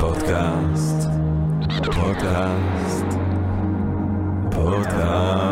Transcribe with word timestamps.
פודקאסט, 0.00 1.08
פודקאסט, 1.84 3.06
פודקאסט. 4.50 5.50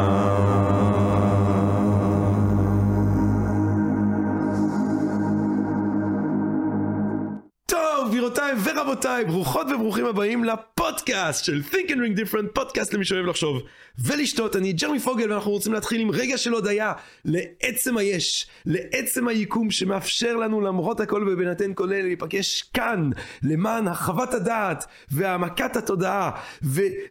טוב, 7.66 8.08
גבירותיי 8.08 8.52
ורבותיי, 8.64 9.24
ברוכות 9.24 9.66
וברוכים 9.70 10.06
הבאים 10.06 10.44
לפודקאסט 10.78 11.44
של 11.44 11.62
Think 11.70 11.88
and 11.88 11.94
Ring 11.94 12.20
Different, 12.20 12.48
פודקאסט 12.52 12.94
למי 12.94 13.04
שאוהב 13.04 13.26
לחשוב 13.26 13.62
ולשתות. 13.98 14.56
אני 14.56 14.72
ג'רמי 14.72 15.00
פוגל 15.00 15.32
ואנחנו 15.32 15.50
רוצים 15.50 15.72
להתחיל 15.72 16.00
עם 16.00 16.10
רגע 16.10 16.38
של 16.38 16.52
הודיה 16.52 16.92
לעצם 17.24 17.96
היש, 17.96 18.46
לעצם 18.66 19.28
היקום 19.28 19.70
שמאפשר 19.70 20.36
לנו 20.36 20.60
למרות 20.60 21.00
הכל 21.00 21.28
ובהינתן 21.28 21.72
כולל 21.74 22.02
להיפגש 22.02 22.62
כאן 22.62 23.10
למען 23.42 23.88
הרחבת 23.88 24.34
הדעת 24.34 24.84
והעמקת 25.10 25.76
התודעה 25.76 26.30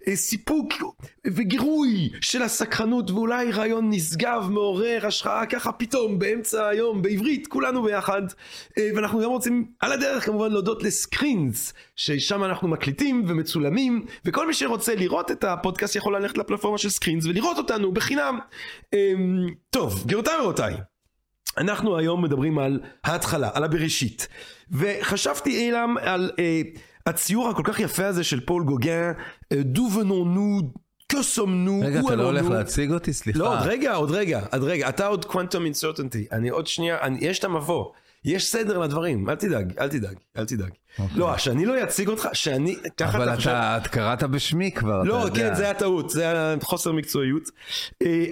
וסיפוק 0.08 0.74
וגירוי 1.26 2.10
של 2.22 2.42
הסקרנות 2.42 3.12
ואולי 3.12 3.52
רעיון 3.52 3.90
נשגב 3.90 4.48
מעורר 4.50 5.08
השחאה 5.08 5.46
ככה 5.46 5.72
פתאום 5.72 6.20
באמצע 6.20 6.68
היום 6.68 7.02
בעברית 7.02 7.48
כולנו 7.48 7.84
ביחד 7.84 8.22
ואנחנו 8.78 9.22
גם 9.22 9.30
רוצים 9.30 9.66
על 9.80 9.92
הדרך 9.92 10.26
כמובן 10.26 10.52
להודות 10.52 10.84
לסקרינס 10.84 11.74
ששם 11.98 12.44
אנחנו 12.44 12.68
מקליטים 12.68 13.24
ומצולמים 13.28 14.06
וכל 14.26 14.48
מי 14.48 14.54
שרוצה 14.54 14.96
לראות 14.96 15.32
את 15.32 15.44
הפודקאסט 15.44 15.96
יכול 15.96 16.16
ללכת 16.16 16.38
לפלטפורמה 16.38 16.78
של 16.78 16.90
סקרינס 16.90 17.26
ולראות 17.26 17.58
אותנו 17.58 17.92
בחינם. 17.92 18.40
טוב, 19.70 20.04
גבירותיי 20.06 20.36
ורבותיי, 20.40 20.76
אנחנו 21.58 21.98
היום 21.98 22.24
מדברים 22.24 22.60
על 22.60 22.80
ההתחלה, 23.04 23.50
על 23.54 23.64
הבראשית. 23.64 24.28
וחשבתי 24.72 25.50
אילם 25.50 25.96
על 26.02 26.32
אה, 26.40 26.62
הציור 27.06 27.50
הכל 27.50 27.64
כך 27.66 27.80
יפה 27.80 28.06
הזה 28.06 28.24
של 28.24 28.40
פול 28.40 28.64
גוגן, 28.64 29.12
דו 29.54 29.90
ונונו, 30.00 30.62
קסומנו, 31.12 31.82
רגע, 31.86 32.00
אתה 32.00 32.16
לא 32.16 32.24
הולך 32.24 32.46
להציג 32.46 32.92
אותי? 32.92 33.14
סליחה. 33.14 33.40
לא, 33.40 33.54
עוד 33.54 33.68
רגע, 33.68 33.94
עוד 33.94 34.12
רגע, 34.12 34.42
עוד 34.52 34.64
רגע, 34.64 34.90
אתה 34.90 35.08
עוד 35.08 35.26
קוונטום 35.26 35.66
אינסרטנטי, 35.66 36.28
אני 36.32 36.50
עוד 36.50 36.68
שנייה, 36.68 37.02
אני, 37.02 37.18
יש 37.22 37.40
את 37.40 37.44
המבוא. 37.44 37.86
יש 38.26 38.52
סדר 38.52 38.78
לדברים, 38.78 39.30
אל 39.30 39.36
תדאג, 39.36 39.74
אל 39.80 39.88
תדאג, 39.88 40.16
אל 40.38 40.46
תדאג. 40.46 40.72
Okay. 40.98 41.02
לא, 41.16 41.38
שאני 41.38 41.66
לא 41.66 41.84
אציג 41.84 42.08
אותך, 42.08 42.28
שאני, 42.34 42.76
ככה 42.98 43.18
אבל 43.18 43.28
אתה 43.30 43.36
חושב... 43.36 43.50
אבל 43.50 43.78
אתה 43.78 43.90
קראת 43.90 44.24
בשמי 44.24 44.72
כבר, 44.72 45.04
לא, 45.04 45.28
אתה 45.28 45.36
כן, 45.36 45.42
יודע. 45.42 45.56
זה 45.56 45.64
היה 45.64 45.74
טעות, 45.74 46.10
זה 46.10 46.22
היה 46.22 46.56
חוסר 46.62 46.92
מקצועיות. 46.92 47.44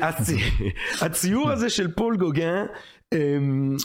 הצי... 0.01 0.37
הציור 1.05 1.51
הזה 1.51 1.69
של 1.69 1.91
פול 1.91 2.17
גוגן, 2.17 2.65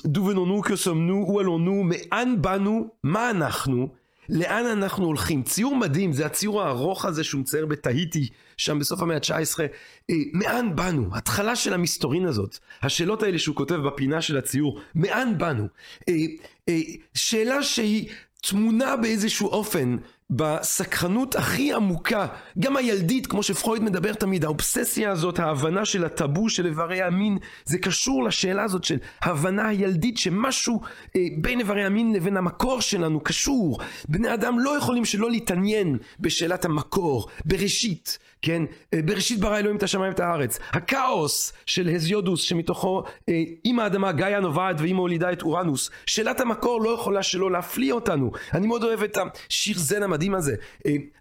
דו 0.04 0.24
ונונו 0.24 0.62
כסומנו, 0.62 1.14
הוא 1.14 1.84
מאן 1.84 2.42
באנו, 2.42 2.88
מה 3.04 3.30
אנחנו, 3.30 3.88
לאן 4.28 4.66
אנחנו 4.66 5.06
הולכים. 5.06 5.42
ציור 5.42 5.76
מדהים, 5.76 6.12
זה 6.12 6.26
הציור 6.26 6.62
הארוך 6.62 7.04
הזה 7.04 7.24
שהוא 7.24 7.40
מצייר 7.40 7.66
בתהיטי, 7.66 8.28
שם 8.60 8.78
בסוף 8.78 9.02
המאה 9.02 9.16
ה-19. 9.16 9.58
מאן 10.32 10.76
באנו? 10.76 11.16
התחלה 11.16 11.56
של 11.56 11.74
המסתורין 11.74 12.26
הזאת. 12.26 12.58
השאלות 12.82 13.22
האלה 13.22 13.38
שהוא 13.38 13.56
כותב 13.56 13.74
בפינה 13.74 14.22
של 14.22 14.36
הציור, 14.36 14.80
מאן 14.94 15.38
באנו? 15.38 15.66
שאלה 17.14 17.62
שהיא 17.62 18.08
תמונה 18.42 18.96
באיזשהו 18.96 19.48
אופן 19.48 19.96
בסקרנות 20.30 21.36
הכי 21.36 21.72
עמוקה, 21.72 22.26
גם 22.58 22.76
הילדית, 22.76 23.26
כמו 23.26 23.42
שפרויד 23.42 23.82
מדבר 23.82 24.12
תמיד, 24.12 24.44
האובססיה 24.44 25.10
הזאת, 25.10 25.38
ההבנה 25.38 25.84
של 25.84 26.04
הטאבו 26.04 26.48
של 26.48 26.66
איברי 26.66 27.02
המין, 27.02 27.38
זה 27.64 27.78
קשור 27.78 28.24
לשאלה 28.24 28.62
הזאת 28.62 28.84
של 28.84 28.96
ההבנה 29.20 29.68
הילדית 29.68 30.18
שמשהו 30.18 30.80
אה, 31.16 31.20
בין 31.38 31.58
איברי 31.58 31.84
המין 31.84 32.12
לבין 32.12 32.36
המקור 32.36 32.80
שלנו 32.80 33.20
קשור. 33.20 33.80
בני 34.08 34.34
אדם 34.34 34.58
לא 34.58 34.78
יכולים 34.78 35.04
שלא 35.04 35.30
להתעניין 35.30 35.98
בשאלת 36.20 36.64
המקור, 36.64 37.28
בראשית, 37.44 38.18
כן? 38.42 38.62
אה, 38.94 39.02
בראשית 39.04 39.40
ברא 39.40 39.58
אלוהים 39.58 39.76
את 39.76 39.82
השמיים 39.82 40.10
ואת 40.10 40.20
הארץ. 40.20 40.58
הכאוס 40.72 41.52
של 41.66 41.88
הזיודוס 41.88 42.42
שמתוכו 42.42 43.02
אה, 43.28 43.42
עם 43.64 43.78
האדמה 43.78 44.12
גאיה 44.12 44.40
נובעת 44.40 44.76
והיא 44.78 44.94
מולידה 44.94 45.32
את 45.32 45.42
אורנוס. 45.42 45.90
שאלת 46.06 46.40
המקור 46.40 46.82
לא 46.82 46.90
יכולה 46.90 47.22
שלא 47.22 47.50
להפליא 47.50 47.92
אותנו. 47.92 48.30
אני 48.54 48.66
מאוד 48.66 48.84
אוהב 48.84 49.02
את 49.02 49.18
השיר 49.48 49.78
זן 49.78 50.02
המדהים 50.02 50.34
הזה. 50.34 50.54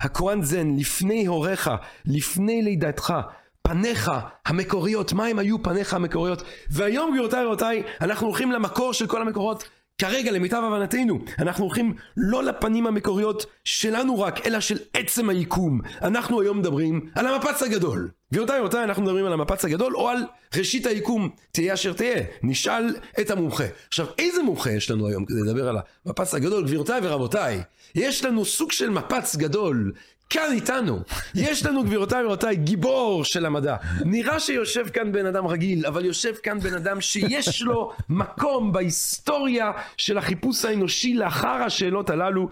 הקוראן 0.02 0.42
זן, 0.42 0.76
לפני 0.78 1.26
הוריך, 1.26 1.72
לפני 2.06 2.62
לידתך. 2.62 3.14
פניך 3.62 4.12
המקוריות, 4.46 5.14
מה 5.14 5.26
הם 5.26 5.40
היו 5.40 5.64
פניך 5.64 5.94
המקוריות? 5.94 6.44
והיום 6.70 7.12
גבירותיי 7.12 7.46
ורבותיי, 7.46 7.84
אנחנו 8.02 8.28
הולכים 8.28 8.52
למקור 8.52 8.94
של 8.94 9.08
כל 9.08 9.22
המקורות. 9.22 9.70
כרגע, 10.00 10.32
למיטב 10.32 10.62
הבנתנו, 10.68 11.20
אנחנו 11.40 11.64
הולכים 11.64 11.94
לא 12.18 12.44
לפנים 12.44 12.88
המקוריות 12.88 13.46
שלנו 13.64 14.20
רק, 14.20 14.48
אלא 14.48 14.60
של 14.60 14.78
עצם 14.94 15.30
היקום. 15.30 15.82
אנחנו 16.02 16.42
היום 16.42 16.60
מדברים 16.60 17.10
על 17.16 17.28
המפץ 17.28 17.64
הגדול. 17.64 18.10
גבירותיי 18.34 18.60
ורבותיי, 18.60 18.84
אנחנו 18.84 19.04
מדברים 19.04 19.26
על 19.26 19.34
המפץ 19.34 19.66
הגדול, 19.66 19.96
או 19.96 20.10
על 20.10 20.18
ראשית 20.58 20.86
היקום, 20.86 21.30
תהיה 21.52 21.74
אשר 21.74 21.94
תהיה. 21.94 22.24
נשאל 22.44 22.96
את 23.22 23.32
המומחה. 23.32 23.64
עכשיו, 23.88 24.06
איזה 24.18 24.44
מומחה 24.44 24.72
יש 24.72 24.92
לנו 24.92 25.08
היום 25.08 25.26
כדי 25.26 25.42
לדבר 25.46 25.70
על 25.70 25.78
המפץ 26.06 26.34
הגדול? 26.34 26.64
גבירותיי 26.64 27.00
ורבותיי, 27.04 27.62
יש 27.96 28.26
לנו 28.26 28.46
סוג 28.46 28.72
של 28.72 28.90
מפץ 28.90 29.36
גדול. 29.36 29.94
כאן 30.30 30.52
איתנו, 30.52 31.00
יש 31.36 31.66
לנו 31.66 31.84
גבירותיי 31.84 32.24
ורבותיי 32.24 32.56
גיבור 32.56 33.24
של 33.24 33.46
המדע. 33.46 33.76
נראה 34.06 34.40
שיושב 34.40 34.90
כאן 34.90 35.12
בן 35.12 35.26
אדם 35.26 35.48
רגיל, 35.48 35.86
אבל 35.86 36.06
יושב 36.06 36.34
כאן 36.44 36.60
בן 36.60 36.74
אדם 36.74 37.02
שיש 37.02 37.62
לו 37.62 37.92
מקום 38.10 38.72
בהיסטוריה 38.72 39.72
של 39.98 40.18
החיפוש 40.18 40.66
האנושי 40.66 41.14
לאחר 41.14 41.64
השאלות 41.64 42.10
הללו. 42.10 42.50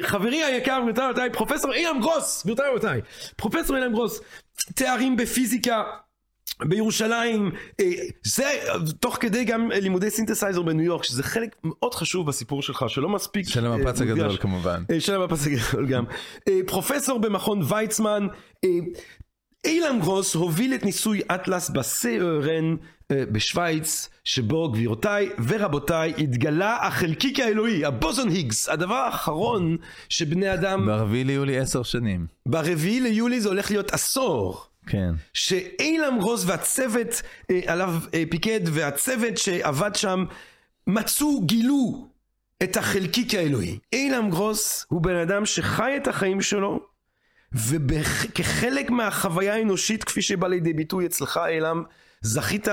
חברי 0.00 0.42
היקר, 0.42 0.78
גבירותיי 0.80 1.04
ורבותיי, 1.04 1.30
פרופסור 1.32 1.72
אילם 1.72 2.00
גרוס, 2.00 2.42
גבירותיי 2.42 2.68
ורבותיי, 2.68 3.00
פרופסור 3.36 3.76
אילם 3.76 3.92
גרוס, 3.92 4.20
תארים 4.74 5.16
בפיזיקה. 5.16 5.82
בירושלים, 6.68 7.50
זה 8.24 8.44
תוך 9.00 9.16
כדי 9.20 9.44
גם 9.44 9.70
לימודי 9.70 10.10
סינתסייזר 10.10 10.62
בניו 10.62 10.84
יורק, 10.84 11.04
שזה 11.04 11.22
חלק 11.22 11.56
מאוד 11.64 11.94
חשוב 11.94 12.26
בסיפור 12.26 12.62
שלך, 12.62 12.84
שלא 12.88 13.08
מספיק... 13.08 13.48
של 13.48 13.66
המפץ 13.66 14.00
הגדול 14.00 14.36
כמובן. 14.36 14.82
של 14.98 15.14
המפץ 15.22 15.46
הגדול 15.46 15.86
גם. 15.86 16.04
פרופסור 16.66 17.18
במכון 17.18 17.60
ויצמן, 17.68 18.26
אילם 19.64 20.00
גרוס 20.00 20.34
הוביל 20.34 20.74
את 20.74 20.84
ניסוי 20.84 21.20
אטלס 21.34 21.70
ב 21.70 21.91
CERN 21.91 22.76
בשוויץ, 23.12 24.08
שבו 24.24 24.70
גבירותיי 24.72 25.30
ורבותיי 25.48 26.14
התגלה 26.18 26.76
החלקיק 26.86 27.40
האלוהי, 27.40 27.84
הבוזון 27.84 28.28
היגס, 28.28 28.68
הדבר 28.68 28.94
האחרון 28.94 29.76
שבני 30.08 30.54
אדם... 30.54 30.86
ברביעי 30.86 31.24
ליולי 31.24 31.58
עשר 31.58 31.82
שנים. 31.82 32.26
ברביעי 32.48 33.00
ליולי 33.00 33.40
זה 33.40 33.48
הולך 33.48 33.70
להיות 33.70 33.92
עשור. 33.92 34.66
כן. 34.86 35.10
שאילם 35.34 36.18
גרוס 36.18 36.44
והצוות 36.46 37.22
אה, 37.50 37.60
עליו 37.66 37.94
אה, 38.14 38.24
פיקד 38.30 38.60
והצוות 38.64 39.38
שעבד 39.38 39.94
שם 39.94 40.24
מצאו, 40.86 41.46
גילו 41.46 42.08
את 42.62 42.76
החלקיק 42.76 43.34
האלוהי. 43.34 43.78
אילם 43.92 44.30
גרוס 44.30 44.86
הוא 44.88 45.02
בן 45.02 45.16
אדם 45.16 45.46
שחי 45.46 45.92
את 45.96 46.08
החיים 46.08 46.40
שלו 46.40 46.80
וכחלק 47.52 48.90
מהחוויה 48.90 49.54
האנושית 49.54 50.04
כפי 50.04 50.22
שבא 50.22 50.48
לידי 50.48 50.72
ביטוי 50.72 51.06
אצלך 51.06 51.40
אילם 51.48 51.82
זכית 52.20 52.68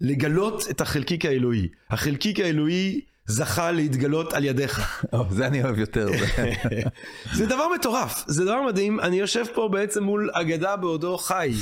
לגלות 0.00 0.64
את 0.70 0.80
החלקיק 0.80 1.24
האלוהי. 1.24 1.68
החלקיק 1.90 2.40
האלוהי 2.40 3.00
זכה 3.26 3.70
להתגלות 3.70 4.32
על 4.32 4.44
ידיך. 4.44 5.04
זה 5.36 5.46
אני 5.46 5.64
אוהב 5.64 5.78
יותר. 5.78 6.08
זה 7.36 7.46
דבר 7.46 7.68
מטורף, 7.74 8.24
זה 8.26 8.44
דבר 8.44 8.62
מדהים. 8.62 9.00
אני 9.00 9.20
יושב 9.20 9.44
פה 9.54 9.68
בעצם 9.72 10.02
מול 10.02 10.30
אגדה 10.32 10.76
בעודו 10.76 11.18
חי. 11.18 11.52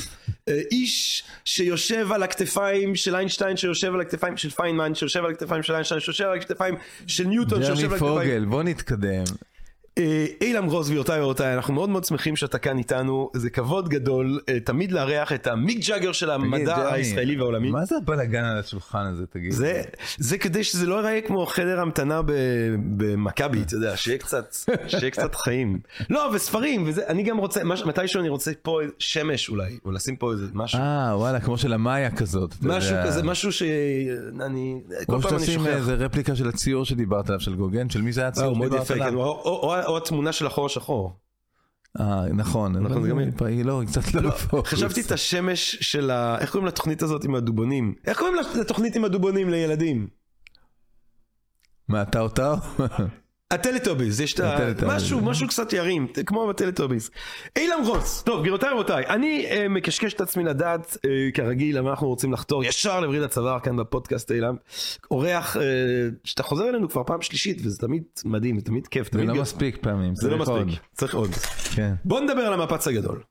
איש 0.70 1.24
שיושב 1.44 2.12
על 2.12 2.22
הכתפיים 2.22 2.94
של 2.94 3.16
איינשטיין, 3.16 3.56
שיושב 3.56 3.94
על 3.94 4.00
הכתפיים 4.00 4.36
של 4.36 4.50
פיינמן, 4.50 4.94
שיושב 4.94 5.24
על 5.24 5.30
הכתפיים 5.30 5.62
של 5.62 5.72
איינשטיין, 5.72 6.00
שיושב 6.00 6.24
על 6.24 6.38
הכתפיים 6.38 6.74
של 7.06 7.24
ניוטון, 7.24 7.64
שיושב 7.64 7.84
על 7.84 7.92
הכתפיים... 7.92 8.14
ג'רמי 8.14 8.24
פוגל, 8.24 8.44
בוא 8.44 8.62
נתקדם. 8.62 9.24
אילם 10.40 10.68
גרוס 10.68 10.88
גבירותיי 10.88 11.20
ורבותיי, 11.20 11.54
אנחנו 11.54 11.74
מאוד 11.74 11.90
מאוד 11.90 12.04
שמחים 12.04 12.36
שאתה 12.36 12.58
כאן 12.58 12.78
איתנו, 12.78 13.30
זה 13.34 13.50
כבוד 13.50 13.88
גדול 13.88 14.40
תמיד 14.64 14.92
לארח 14.92 15.32
את 15.32 15.46
המיק 15.46 15.86
ג'אגר 15.88 16.12
של 16.12 16.30
המדע 16.30 16.92
הישראלי 16.92 17.36
והעולמי. 17.36 17.70
מה 17.70 17.84
זה 17.84 17.96
הבלאגן 17.96 18.44
על 18.44 18.58
השולחן 18.58 19.06
הזה, 19.06 19.26
תגיד? 19.26 19.52
זה, 19.52 19.82
זה 20.18 20.38
כדי 20.38 20.64
שזה 20.64 20.86
לא 20.86 20.94
ייראה 20.94 21.20
כמו 21.20 21.46
חדר 21.46 21.80
המתנה 21.80 22.20
במכבי, 22.96 23.62
אתה 23.62 23.74
יודע, 23.74 23.96
שיהיה 23.96 24.18
קצת, 24.18 24.54
שיהיה 24.88 25.10
קצת 25.10 25.34
חיים. 25.34 25.80
לא, 26.10 26.30
וספרים, 26.34 26.84
וזה, 26.86 27.06
אני 27.06 27.22
גם 27.22 27.38
רוצה, 27.38 27.60
מתישהו 27.64 28.20
אני 28.20 28.28
רוצה 28.28 28.50
פה 28.62 28.80
שמש 28.98 29.48
אולי, 29.48 29.78
או 29.84 29.92
לשים 29.92 30.16
פה 30.16 30.32
איזה 30.32 30.46
משהו. 30.54 30.80
אה, 30.80 31.12
וואלה, 31.16 31.40
כמו 31.40 31.58
של 31.58 31.72
המאיה 31.72 32.10
כזאת. 32.10 32.54
משהו 32.62 32.96
כזה, 33.04 33.22
משהו 33.22 33.52
שאני, 33.52 34.80
כל 35.06 35.20
פעם 35.22 35.36
אני 35.36 35.46
שוכח. 35.46 35.66
איזה 35.66 35.94
רפליקה 35.94 36.36
של 36.36 36.48
הציור 36.48 36.84
שדיברת 36.84 37.28
עליו, 37.28 37.40
של 37.40 37.54
גוגן, 37.54 37.90
של 37.90 38.02
מי 38.02 38.12
זה 38.12 38.20
היה 38.20 38.28
הציור 38.28 38.54
שדיברת 38.54 38.90
עליו? 38.90 39.81
או 39.86 39.96
התמונה 39.96 40.32
של 40.32 40.46
החור 40.46 40.66
השחור. 40.66 41.16
אה, 42.00 42.26
נכון, 42.32 42.86
היא 43.46 43.64
לא, 43.64 43.80
היא 43.80 43.88
קצת 43.88 44.14
לא 44.14 44.30
פוקוס. 44.30 44.68
חשבתי 44.68 45.00
את 45.00 45.12
השמש 45.12 45.76
של 45.80 46.10
ה... 46.10 46.38
איך 46.40 46.50
קוראים 46.50 46.68
לתוכנית 46.68 47.02
הזאת 47.02 47.24
עם 47.24 47.34
הדובונים? 47.34 47.94
איך 48.06 48.18
קוראים 48.18 48.36
לתוכנית 48.60 48.96
עם 48.96 49.04
הדובונים 49.04 49.50
לילדים? 49.50 50.08
מה, 51.88 52.02
אתה 52.02 52.20
אותה? 52.20 52.54
הטלטוביז, 53.52 54.20
יש 54.20 54.34
את 54.34 54.40
ה... 54.40 54.56
משהו, 54.86 55.20
משהו 55.20 55.48
קצת 55.48 55.72
ירים, 55.72 56.06
כמו 56.26 56.46
בטלטוביז. 56.46 57.10
אילם 57.56 57.78
רוס, 57.86 58.22
טוב 58.22 58.40
גבירותיי 58.40 58.68
ורבותיי, 58.70 59.06
אני 59.06 59.46
אה, 59.50 59.68
מקשקש 59.68 60.14
את 60.14 60.20
עצמי 60.20 60.44
לדעת, 60.44 60.96
אה, 61.04 61.10
כרגיל, 61.34 61.78
למה 61.78 61.90
אנחנו 61.90 62.06
רוצים 62.08 62.32
לחתור 62.32 62.64
ישר 62.64 63.00
לווריד 63.00 63.22
הצוואר 63.22 63.60
כאן 63.60 63.76
בפודקאסט 63.76 64.30
אילם. 64.32 64.54
אורח 65.10 65.56
אה, 65.56 65.62
שאתה 66.24 66.42
חוזר 66.42 66.68
אלינו 66.68 66.88
כבר 66.88 67.02
פעם 67.06 67.22
שלישית, 67.22 67.58
וזה 67.64 67.78
תמיד 67.78 68.02
מדהים, 68.24 68.58
זה 68.58 68.64
תמיד 68.64 68.86
כיף. 68.86 69.04
זה 69.04 69.10
תמיד 69.10 69.28
לא 69.28 69.34
גר- 69.34 69.40
מספיק 69.42 69.76
פעמים, 69.80 70.14
זה 70.14 70.30
לא 70.30 70.36
צריך 70.36 70.48
עוד. 70.48 70.66
מספיק, 70.66 70.82
צריך 70.92 71.14
עוד. 71.14 71.30
כן. 71.74 71.94
בוא 72.04 72.20
נדבר 72.20 72.40
על 72.42 72.52
המפץ 72.52 72.88
הגדול. 72.88 73.22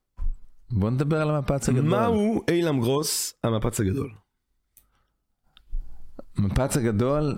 בוא 0.72 0.90
נדבר 0.90 1.22
על 1.22 1.30
המפץ 1.30 1.70
הגדול. 1.70 1.86
מהו 1.86 2.42
אילם 2.50 2.80
גרוס, 2.80 3.34
המפץ 3.44 3.80
הגדול? 3.80 4.10
המפץ 6.38 6.78
הגדול 6.78 7.36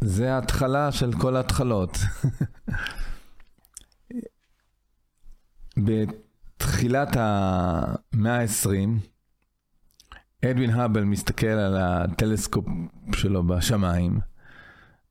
זה 0.00 0.34
ההתחלה 0.34 0.92
של 0.92 1.12
כל 1.12 1.36
ההתחלות. 1.36 1.98
בתחילת 5.76 7.16
המאה 7.16 8.40
ה-20, 8.40 8.88
אדווין 10.44 10.70
האבל 10.70 11.04
מסתכל 11.04 11.46
על 11.46 11.76
הטלסקופ 11.76 12.66
שלו 13.14 13.46
בשמיים, 13.46 14.18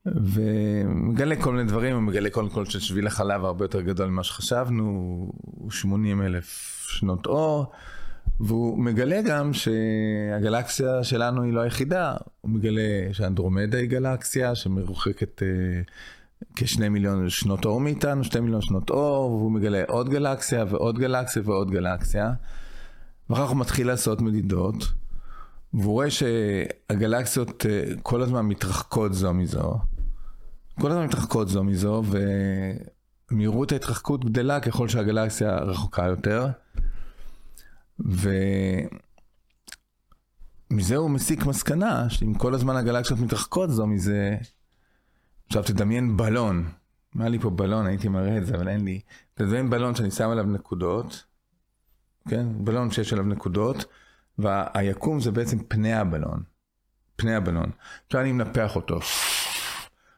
ומגלה 0.05 1.41
כל 1.41 1.53
מיני 1.53 1.67
דברים, 1.67 1.95
הוא 1.95 2.03
מגלה 2.03 2.29
קודם 2.29 2.49
כל 2.49 2.65
ששביל 2.65 3.07
החלב 3.07 3.45
הרבה 3.45 3.65
יותר 3.65 3.81
גדול 3.81 4.09
ממה 4.09 4.23
שחשבנו, 4.23 4.83
הוא 5.41 5.71
80 5.71 6.21
אלף 6.21 6.79
שנות 6.89 7.25
אור, 7.25 7.71
והוא 8.39 8.79
מגלה 8.79 9.21
גם 9.21 9.51
שהגלקסיה 9.53 11.03
שלנו 11.03 11.43
היא 11.43 11.53
לא 11.53 11.61
היחידה, 11.61 12.15
הוא 12.41 12.51
מגלה 12.51 12.81
שאנדרומדה 13.11 13.77
היא 13.77 13.89
גלקסיה 13.89 14.55
שמרוחקת 14.55 15.43
אה, 15.43 15.47
כשני 16.55 16.89
מיליון 16.89 17.29
שנות 17.29 17.65
אור 17.65 17.81
מאיתנו, 17.81 18.23
שתי 18.23 18.39
מיליון 18.39 18.61
שנות 18.61 18.89
אור, 18.89 19.31
והוא 19.31 19.51
מגלה 19.51 19.83
עוד 19.87 20.09
גלקסיה 20.09 20.65
ועוד 20.69 20.99
גלקסיה 20.99 21.41
ועוד 21.45 21.71
גלקסיה. 21.71 22.33
ואחר 23.29 23.43
כך 23.43 23.49
הוא 23.49 23.57
מתחיל 23.57 23.87
לעשות 23.87 24.21
מדידות, 24.21 24.75
והוא 25.73 25.93
רואה 25.93 26.07
שהגלקסיות 26.09 27.65
אה, 27.65 27.83
כל 28.01 28.21
הזמן 28.21 28.45
מתרחקות 28.45 29.13
זו 29.13 29.33
מזו. 29.33 29.73
כל 30.81 30.91
הזמן 30.91 31.05
מתרחקות 31.05 31.49
זו 31.49 31.63
מזו, 31.63 32.03
ומהירות 33.31 33.71
ההתרחקות 33.71 34.25
גדלה 34.25 34.59
ככל 34.59 34.87
שהגלקסיה 34.87 35.57
רחוקה 35.57 36.05
יותר. 36.05 36.47
ומזה 37.99 38.25
הוא 40.95 41.09
מסיק 41.09 41.45
מסקנה 41.45 42.09
שאם 42.09 42.33
כל 42.33 42.53
הזמן 42.53 42.75
הגלקסיות 42.75 43.19
מתרחקות 43.19 43.69
זו 43.69 43.87
מזה, 43.87 44.37
עכשיו 45.47 45.63
תדמיין 45.63 46.17
בלון, 46.17 46.69
מה 47.15 47.29
לי 47.29 47.39
פה 47.39 47.49
בלון, 47.49 47.85
הייתי 47.85 48.07
מראה 48.07 48.37
את 48.37 48.45
זה, 48.45 48.55
אבל 48.55 48.67
אין 48.67 48.85
לי. 48.85 49.01
תדמיין 49.33 49.69
בלון 49.69 49.95
שאני 49.95 50.11
שם 50.11 50.29
עליו 50.29 50.43
נקודות, 50.43 51.23
כן? 52.29 52.65
בלון 52.65 52.91
שיש 52.91 53.13
עליו 53.13 53.25
נקודות, 53.25 53.85
והיקום 54.37 55.19
זה 55.19 55.31
בעצם 55.31 55.63
פני 55.63 55.93
הבלון. 55.93 56.43
פני 57.15 57.35
הבלון. 57.35 57.71
עכשיו 58.05 58.21
אני 58.21 58.31
מנפח 58.31 58.75
אותו. 58.75 58.99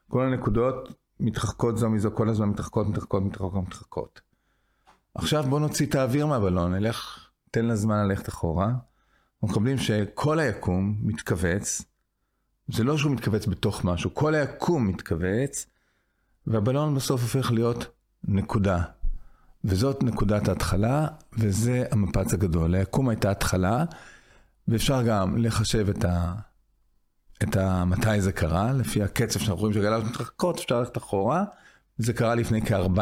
כל 0.09 0.25
הנקודות 0.25 0.93
מתרחקות 1.19 1.77
זו 1.77 1.89
מזו, 1.89 2.11
כל 2.13 2.29
הזמן 2.29 2.49
מתרחקות, 2.49 2.87
מתרחקות, 2.87 3.23
מתרחקות. 3.53 4.21
עכשיו 5.15 5.43
בוא 5.43 5.59
נוציא 5.59 5.85
את 5.85 5.95
האוויר 5.95 6.25
מהבלון, 6.25 6.73
נלך, 6.73 7.24
תן 7.55 7.65
לזמן 7.65 8.07
ללכת 8.07 8.29
אחורה. 8.29 8.65
אנחנו 8.65 9.47
מקבלים 9.47 9.77
שכל 9.77 10.39
היקום 10.39 10.95
מתכווץ, 11.01 11.81
זה 12.67 12.83
לא 12.83 12.97
שהוא 12.97 13.11
מתכווץ 13.11 13.45
בתוך 13.45 13.85
משהו, 13.85 14.13
כל 14.13 14.35
היקום 14.35 14.87
מתכווץ, 14.87 15.65
והבלון 16.47 16.95
בסוף 16.95 17.21
הופך 17.21 17.51
להיות 17.51 17.85
נקודה. 18.23 18.83
וזאת 19.63 20.03
נקודת 20.03 20.47
ההתחלה, 20.47 21.07
וזה 21.33 21.83
המפץ 21.91 22.33
הגדול. 22.33 22.75
היקום 22.75 23.09
הייתה 23.09 23.31
התחלה, 23.31 23.85
ואפשר 24.67 25.01
גם 25.01 25.37
לחשב 25.37 25.89
את 25.89 26.05
ה... 26.05 26.33
את 27.43 27.55
ה... 27.55 27.85
מתי 27.85 28.21
זה 28.21 28.31
קרה, 28.31 28.73
לפי 28.73 29.03
הקצב 29.03 29.39
שאנחנו 29.39 29.55
רואים 29.55 29.73
שהגלקסיות 29.73 30.11
מתרחקות, 30.13 30.59
אפשר 30.59 30.79
ללכת 30.79 30.97
אחורה. 30.97 31.43
זה 31.97 32.13
קרה 32.13 32.35
לפני 32.35 32.61
כ-14 32.61 32.99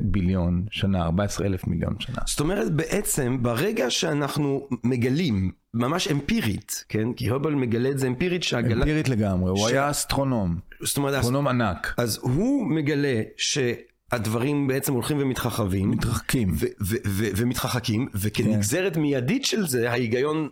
ביליון 0.00 0.64
שנה, 0.70 1.02
14 1.04 1.46
אלף 1.46 1.66
מיליון 1.66 1.94
שנה. 1.98 2.18
זאת 2.26 2.40
אומרת 2.40 2.72
בעצם 2.72 3.38
ברגע 3.42 3.90
שאנחנו 3.90 4.68
מגלים 4.84 5.50
ממש 5.74 6.08
אמפירית 6.08 6.84
כן 6.88 7.12
כי 7.12 7.28
הובל 7.28 7.54
מגלה 7.54 7.90
את 7.90 7.98
זה 7.98 8.06
אמפירית 8.06 8.42
שהגלה 8.42 8.80
אמפירית 8.80 9.08
לגמרי, 9.08 9.50
הוא 9.50 9.68
ש- 9.68 9.70
היה 9.72 9.90
אסטרונום, 9.90 10.56
זאת 10.82 10.96
אומרת 10.96 11.14
אסטרונום 11.14 11.48
ענק. 11.48 11.94
אז 11.96 12.18
הוא 12.22 12.66
מגלה 12.66 13.22
שהדברים 13.36 14.66
בעצם 14.66 14.92
הולכים 14.92 15.16
ומתרחבים 15.20 15.90
מתרחקים. 15.90 16.50
ו- 16.52 16.66
ו- 16.80 16.96
ו- 17.06 17.28
ומתרחקים 17.36 18.08
וכנגזרת 18.14 18.96
מיידית 18.96 19.44
של 19.44 19.66
זה 19.66 19.90
ההיגיון 19.90 20.48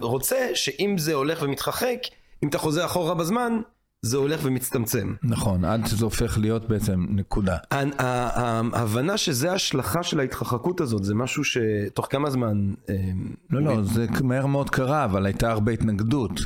רוצה 0.00 0.36
שאם 0.54 0.94
זה 0.98 1.14
הולך 1.14 1.42
ומתרחק 1.42 1.98
אם 2.42 2.48
אתה 2.48 2.58
חוזר 2.58 2.84
אחורה 2.86 3.14
בזמן 3.14 3.52
זה 4.06 4.16
הולך 4.16 4.40
ומצטמצם. 4.42 5.14
נכון, 5.22 5.64
עד 5.64 5.86
שזה 5.86 6.04
הופך 6.04 6.38
להיות 6.38 6.68
בעצם 6.68 7.06
נקודה. 7.08 7.56
ההבנה 8.72 9.16
שזה 9.16 9.52
השלכה 9.52 10.02
של 10.02 10.20
ההתרחקות 10.20 10.80
הזאת 10.80 11.04
זה 11.04 11.14
משהו 11.14 11.42
שתוך 11.44 12.06
כמה 12.10 12.30
זמן 12.30 12.72
אה, 12.88 12.94
לא, 13.50 13.62
לא, 13.62 13.82
זה 13.82 14.06
מהר 14.22 14.46
מאוד 14.46 14.70
קרה, 14.70 15.04
אבל 15.04 15.26
הייתה 15.26 15.50
הרבה 15.50 15.72
התנגדות. 15.72 16.40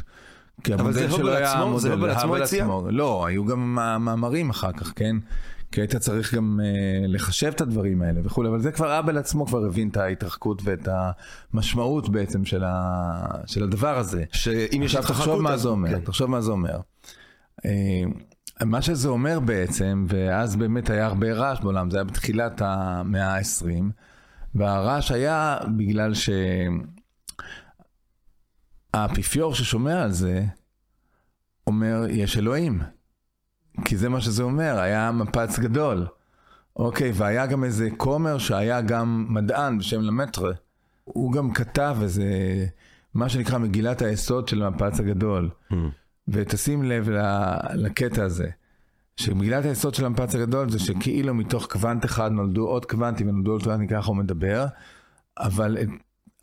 כי 0.64 0.72
זה 0.76 0.80
המודל 0.80 1.02
הובל 1.02 1.16
שלו 1.16 1.32
היה 1.32 1.52
עצמו? 1.52 1.80
זה 1.80 1.92
המודל, 1.92 2.02
הובל 2.08 2.16
עצמו 2.16 2.30
הובל 2.30 2.42
הציע? 2.42 2.64
עצמו. 2.64 2.86
לא, 2.90 3.26
היו 3.26 3.44
גם 3.44 3.74
מא- 3.74 3.98
מאמרים 3.98 4.50
אחר 4.50 4.72
כך, 4.72 4.92
כן? 4.96 5.16
כי 5.72 5.80
היית 5.80 5.96
צריך 5.96 6.34
גם 6.34 6.60
אה, 6.62 7.06
לחשב 7.08 7.46
את 7.46 7.60
הדברים 7.60 8.02
האלה 8.02 8.20
וכולי, 8.24 8.48
אבל 8.48 8.60
זה 8.60 8.72
כבר 8.72 8.98
אבל 8.98 9.18
עצמו 9.18 9.46
כבר 9.46 9.64
הבין 9.64 9.88
את 9.88 9.96
ההתרחקות 9.96 10.62
ואת 10.64 10.88
המשמעות 11.54 12.08
בעצם 12.08 12.44
של, 12.44 12.64
ה... 12.64 13.24
של 13.46 13.62
הדבר 13.62 13.98
הזה. 13.98 14.24
שאם 14.32 14.82
יש 14.82 14.94
עכשיו 14.96 15.02
תחשוב 15.02 15.22
התרחקות 15.22 15.42
מה 15.42 15.56
זה 15.56 15.68
אומר, 15.68 15.90
כן. 15.90 16.00
תחשוב 16.00 16.30
מה 16.30 16.40
זה 16.40 16.50
אומר. 16.50 16.80
אה, 17.64 18.02
מה 18.66 18.82
שזה 18.82 19.08
אומר 19.08 19.40
בעצם, 19.40 20.06
ואז 20.08 20.56
באמת 20.56 20.90
היה 20.90 21.06
הרבה 21.06 21.32
רעש 21.32 21.60
בעולם, 21.60 21.90
זה 21.90 21.96
היה 21.96 22.04
בתחילת 22.04 22.62
המאה 22.64 23.36
ה-20, 23.36 23.84
והרעש 24.54 25.10
היה 25.10 25.58
בגלל 25.76 26.12
שהאפיפיור 28.94 29.54
ששומע 29.54 30.02
על 30.02 30.10
זה, 30.10 30.44
אומר, 31.66 32.06
יש 32.08 32.36
אלוהים. 32.36 32.80
כי 33.84 33.96
זה 33.96 34.08
מה 34.08 34.20
שזה 34.20 34.42
אומר, 34.42 34.78
היה 34.80 35.12
מפץ 35.12 35.58
גדול. 35.58 36.06
אוקיי, 36.76 37.12
והיה 37.14 37.46
גם 37.46 37.64
איזה 37.64 37.88
כומר 37.96 38.38
שהיה 38.38 38.80
גם 38.80 39.26
מדען 39.28 39.78
בשם 39.78 40.00
למטרה. 40.00 40.52
הוא 41.04 41.32
גם 41.32 41.52
כתב 41.52 41.96
איזה, 42.02 42.24
מה 43.14 43.28
שנקרא 43.28 43.58
מגילת 43.58 44.02
היסוד 44.02 44.48
של 44.48 44.62
המפץ 44.62 45.00
הגדול. 45.00 45.50
ותשים 46.32 46.82
לב 46.82 47.08
לקטע 47.74 48.24
הזה, 48.24 48.48
שמגילת 49.16 49.64
היסוד 49.64 49.94
של 49.94 50.04
המפץ 50.04 50.34
הגדול 50.34 50.70
זה 50.70 50.78
שכאילו 50.78 51.34
מתוך 51.34 51.66
קוונט 51.66 52.04
אחד 52.04 52.32
נולדו 52.32 52.66
עוד 52.66 52.84
קוונטים 52.84 53.28
ונולדו 53.28 53.50
עוד 53.50 53.62
קוונטים, 53.62 53.88
ככה 53.88 54.06
הוא 54.08 54.16
מדבר, 54.16 54.66
אבל, 55.38 55.76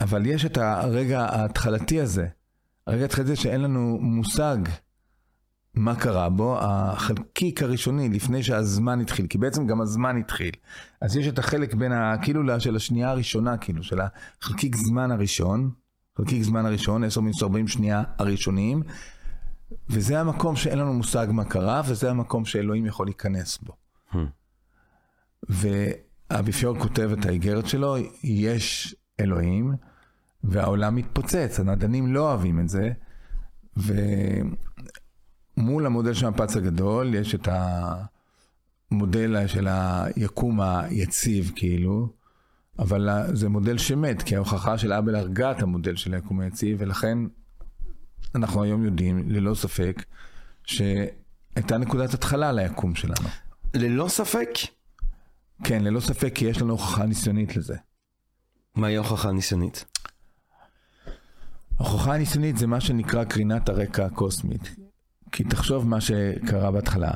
אבל 0.01 0.25
יש 0.25 0.45
את 0.45 0.57
הרגע 0.57 1.21
ההתחלתי 1.21 2.01
הזה, 2.01 2.27
הרגע 2.87 3.01
ההתחלתי 3.01 3.31
הזה 3.31 3.35
שאין 3.35 3.61
לנו 3.61 3.97
מושג 4.01 4.57
מה 5.73 5.95
קרה 5.95 6.29
בו, 6.29 6.57
החלקיק 6.61 7.63
הראשוני 7.63 8.09
לפני 8.09 8.43
שהזמן 8.43 9.01
התחיל, 9.01 9.27
כי 9.27 9.37
בעצם 9.37 9.67
גם 9.67 9.81
הזמן 9.81 10.17
התחיל. 10.17 10.51
אז 11.01 11.17
יש 11.17 11.27
את 11.27 11.39
החלק 11.39 11.73
בין, 11.73 11.91
ה, 11.91 12.15
כאילו, 12.21 12.43
לה- 12.43 12.59
של 12.59 12.75
השנייה 12.75 13.09
הראשונה, 13.09 13.57
כאילו, 13.57 13.83
של 13.83 13.99
החלקיק 14.41 14.75
זמן 14.75 15.11
הראשון, 15.11 15.71
חלקיק 16.17 16.43
זמן 16.43 16.65
הראשון, 16.65 17.03
10 17.03 17.21
מינוס 17.21 17.43
40 17.43 17.67
שנייה 17.67 18.03
הראשונים, 18.17 18.83
וזה 19.89 20.19
המקום 20.19 20.55
שאין 20.55 20.79
לנו 20.79 20.93
מושג 20.93 21.27
מה 21.31 21.45
קרה, 21.45 21.81
וזה 21.87 22.09
המקום 22.09 22.45
שאלוהים 22.45 22.85
יכול 22.85 23.07
להיכנס 23.07 23.57
בו. 23.57 23.73
והאפיפיור 25.49 26.79
כותב 26.79 27.09
את 27.19 27.25
האיגרת 27.25 27.67
שלו, 27.67 27.95
יש 28.23 28.95
אלוהים, 29.19 29.75
והעולם 30.43 30.95
מתפוצץ, 30.95 31.59
המדענים 31.59 32.13
לא 32.13 32.29
אוהבים 32.29 32.59
את 32.59 32.69
זה, 32.69 32.91
ומול 35.57 35.85
המודל 35.85 36.13
של 36.13 36.25
המפץ 36.25 36.55
הגדול 36.55 37.13
יש 37.15 37.35
את 37.35 37.47
המודל 38.91 39.47
של 39.47 39.67
היקום 39.69 40.61
היציב 40.61 41.51
כאילו, 41.55 42.13
אבל 42.79 43.09
זה 43.33 43.49
מודל 43.49 43.77
שמת, 43.77 44.23
כי 44.23 44.35
ההוכחה 44.35 44.77
של 44.77 44.93
אבל 44.93 45.15
הרגה 45.15 45.51
את 45.51 45.61
המודל 45.61 45.95
של 45.95 46.13
היקום 46.13 46.39
היציב, 46.39 46.77
ולכן 46.81 47.17
אנחנו 48.35 48.63
היום 48.63 48.85
יודעים, 48.85 49.29
ללא 49.29 49.55
ספק, 49.55 50.03
שהייתה 50.63 51.77
נקודת 51.79 52.13
התחלה 52.13 52.51
ליקום 52.51 52.95
שלנו. 52.95 53.29
ללא 53.73 54.07
ספק, 54.07 54.49
כן, 55.63 55.83
ללא 55.83 55.99
ספק, 55.99 56.31
כי 56.35 56.45
יש 56.45 56.61
לנו 56.61 56.71
הוכחה 56.71 57.05
ניסיונית 57.05 57.55
לזה. 57.55 57.75
מהי 58.75 58.95
ההוכחה 58.95 59.29
הניסיונית? 59.29 59.85
ההוכחה 61.79 62.13
הניסיונית 62.13 62.57
זה 62.57 62.67
מה 62.67 62.81
שנקרא 62.81 63.23
קרינת 63.23 63.69
הרקע 63.69 64.05
הקוסמית. 64.05 64.75
כי 65.31 65.43
תחשוב 65.43 65.87
מה 65.87 66.01
שקרה 66.01 66.71
בהתחלה. 66.71 67.11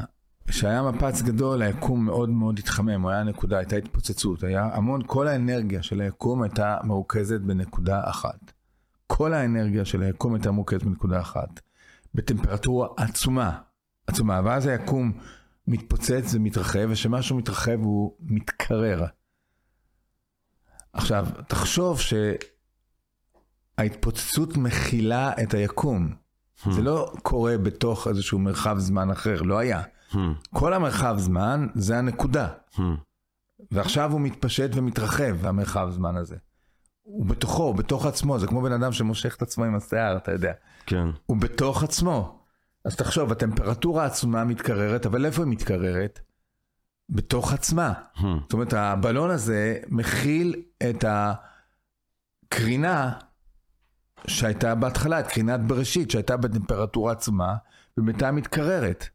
כשהיה 0.48 0.84
מפץ 0.84 1.22
גדול, 1.22 1.62
היקום 1.62 2.06
מאוד 2.06 2.30
מאוד 2.30 2.60
התחמם, 2.60 3.02
הוא 3.02 3.12
היה 3.12 3.24
נקודה, 3.24 3.58
הייתה 3.58 3.76
התפוצצות, 3.76 4.44
היה 4.44 4.70
המון, 4.74 5.02
כל 5.06 5.28
האנרגיה 5.28 5.84
של 5.84 6.02
היקום 6.02 6.44
הייתה 6.44 6.78
מרוכזת 6.84 7.42
בנקודה 7.42 8.02
אחת. 8.06 8.51
כל 9.14 9.34
האנרגיה 9.34 9.86
של 9.86 10.02
היקום 10.02 10.34
הייתה 10.34 10.52
מרוכזת 10.52 10.84
בנקודה 10.84 11.22
אחת. 11.22 11.60
בטמפרטורה 12.16 12.88
עצומה, 12.98 13.60
עצומה, 14.08 14.42
ואז 14.46 14.66
היקום 14.66 15.12
מתפוצץ 15.68 16.34
ומתרחב, 16.34 16.88
וכשמשהו 16.90 17.38
מתרחב 17.38 17.78
הוא 17.82 18.16
מתקרר. 18.20 19.06
עכשיו, 20.94 21.28
תחשוב 21.48 22.00
שההתפוצצות 23.78 24.58
מכילה 24.58 25.32
את 25.44 25.54
היקום. 25.54 26.16
זה 26.72 26.82
לא 26.82 27.14
קורה 27.24 27.58
בתוך 27.58 28.08
איזשהו 28.08 28.40
מרחב 28.40 28.78
זמן 28.80 29.12
אחר, 29.12 29.42
לא 29.42 29.58
היה. 29.58 29.82
כל 30.54 30.74
המרחב 30.74 31.16
זמן 31.20 31.68
זה 31.76 31.98
הנקודה. 31.98 32.48
ועכשיו 33.72 34.12
הוא 34.12 34.22
מתפשט 34.22 34.70
ומתרחב, 34.74 35.46
המרחב 35.46 35.90
זמן 35.92 36.16
הזה. 36.16 36.36
הוא 37.12 37.26
בתוכו, 37.26 37.64
הוא 37.64 37.76
בתוך 37.76 38.06
עצמו, 38.06 38.40
זה 38.40 38.48
כמו 38.48 38.62
בן 38.62 38.72
אדם 38.72 38.92
שמושך 38.92 39.36
את 39.36 39.42
עצמו 39.42 39.64
עם 39.66 39.76
השיער, 39.76 40.18
אתה 40.18 40.32
יודע. 40.32 40.54
כן. 40.86 41.08
הוא 41.26 41.38
בתוך 41.38 41.84
עצמו. 41.84 42.40
אז 42.86 42.96
תחשוב, 42.96 43.32
הטמפרטורה 43.32 44.04
העצומה 44.04 44.44
מתקררת, 44.44 45.06
אבל 45.06 45.26
איפה 45.26 45.44
היא 45.44 45.52
מתקררת? 45.52 46.20
בתוך 47.10 47.54
עצמה. 47.54 47.94
זאת 48.42 48.54
אומרת, 48.54 48.74
הבלון 48.74 49.30
הזה 49.30 49.78
מכיל 49.88 50.56
את 50.90 51.06
הקרינה 52.48 53.12
שהייתה 54.28 54.76
בהתחלה, 54.76 55.20
את 55.20 55.28
קרינת 55.28 55.60
בראשית, 55.60 56.12
שהייתה 56.12 56.38
בטמפרטורה 56.38 57.12
עצומה, 57.12 57.56
ובינתיים 57.98 58.36
מתקררת. 58.36 59.10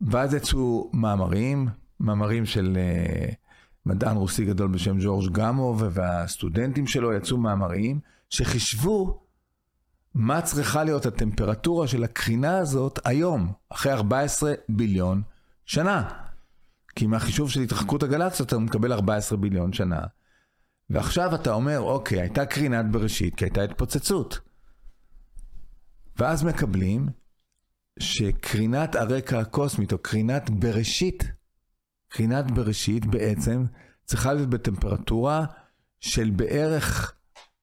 ואז 0.00 0.34
יצאו 0.34 0.90
מאמרים, 0.94 1.68
מאמרים 2.00 2.46
של 2.46 2.76
uh, 2.76 3.34
מדען 3.86 4.16
רוסי 4.16 4.44
גדול 4.44 4.68
בשם 4.68 4.96
ג'ורג' 5.00 5.32
גמוב, 5.32 5.82
והסטודנטים 5.90 6.86
שלו 6.86 7.12
יצאו 7.12 7.36
מאמרים 7.36 8.00
שחישבו 8.30 9.22
מה 10.14 10.42
צריכה 10.42 10.84
להיות 10.84 11.06
הטמפרטורה 11.06 11.88
של 11.88 12.04
הקרינה 12.04 12.58
הזאת 12.58 12.98
היום, 13.04 13.52
אחרי 13.68 13.92
14 13.92 14.52
ביליון 14.68 15.22
שנה. 15.64 16.08
כי 16.96 17.06
מהחישוב 17.06 17.50
של 17.50 17.60
התרחקות 17.60 18.02
הגלקסיות 18.02 18.48
אתה 18.48 18.58
מקבל 18.58 18.92
14 18.92 19.38
ביליון 19.38 19.72
שנה. 19.72 20.00
ועכשיו 20.90 21.34
אתה 21.34 21.52
אומר, 21.52 21.80
אוקיי, 21.80 22.20
הייתה 22.20 22.46
קרינת 22.46 22.90
בראשית, 22.90 23.34
כי 23.34 23.44
הייתה 23.44 23.62
התפוצצות. 23.62 24.40
ואז 26.16 26.44
מקבלים 26.44 27.08
שקרינת 27.98 28.94
הרקע 28.94 29.38
הקוסמית, 29.38 29.92
או 29.92 29.98
קרינת 29.98 30.50
בראשית, 30.50 31.24
קרינת 32.16 32.50
בראשית 32.50 33.06
בעצם 33.06 33.64
צריכה 34.04 34.32
להיות 34.32 34.50
בטמפרטורה 34.50 35.44
של 36.00 36.30
בערך, 36.30 37.14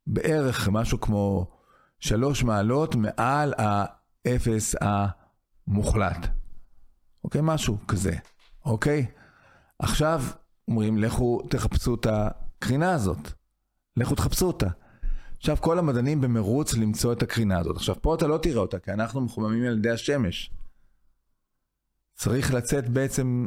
בערך 0.07 0.69
משהו 0.69 1.01
כמו 1.01 1.51
שלוש 1.99 2.43
מעלות 2.43 2.95
מעל 2.95 3.53
האפס 3.57 4.75
המוחלט. 4.81 6.27
אוקיי? 7.23 7.41
משהו 7.43 7.77
כזה, 7.87 8.15
אוקיי? 8.65 9.05
עכשיו 9.79 10.23
אומרים, 10.67 10.97
לכו 10.97 11.41
תחפשו 11.49 11.95
את 11.95 12.07
הקרינה 12.09 12.93
הזאת. 12.93 13.31
לכו 13.97 14.15
תחפשו 14.15 14.47
אותה. 14.47 14.67
עכשיו, 15.37 15.57
כל 15.61 15.79
המדענים 15.79 16.21
במרוץ 16.21 16.73
למצוא 16.73 17.13
את 17.13 17.23
הקרינה 17.23 17.59
הזאת. 17.59 17.75
עכשיו, 17.75 17.95
פה 18.01 18.15
אתה 18.15 18.27
לא 18.27 18.37
תראה 18.37 18.61
אותה, 18.61 18.79
כי 18.79 18.91
אנחנו 18.91 19.21
מחוממים 19.21 19.63
על 19.63 19.77
ידי 19.77 19.89
השמש. 19.89 20.51
צריך 22.15 22.53
לצאת 22.53 22.89
בעצם 22.89 23.45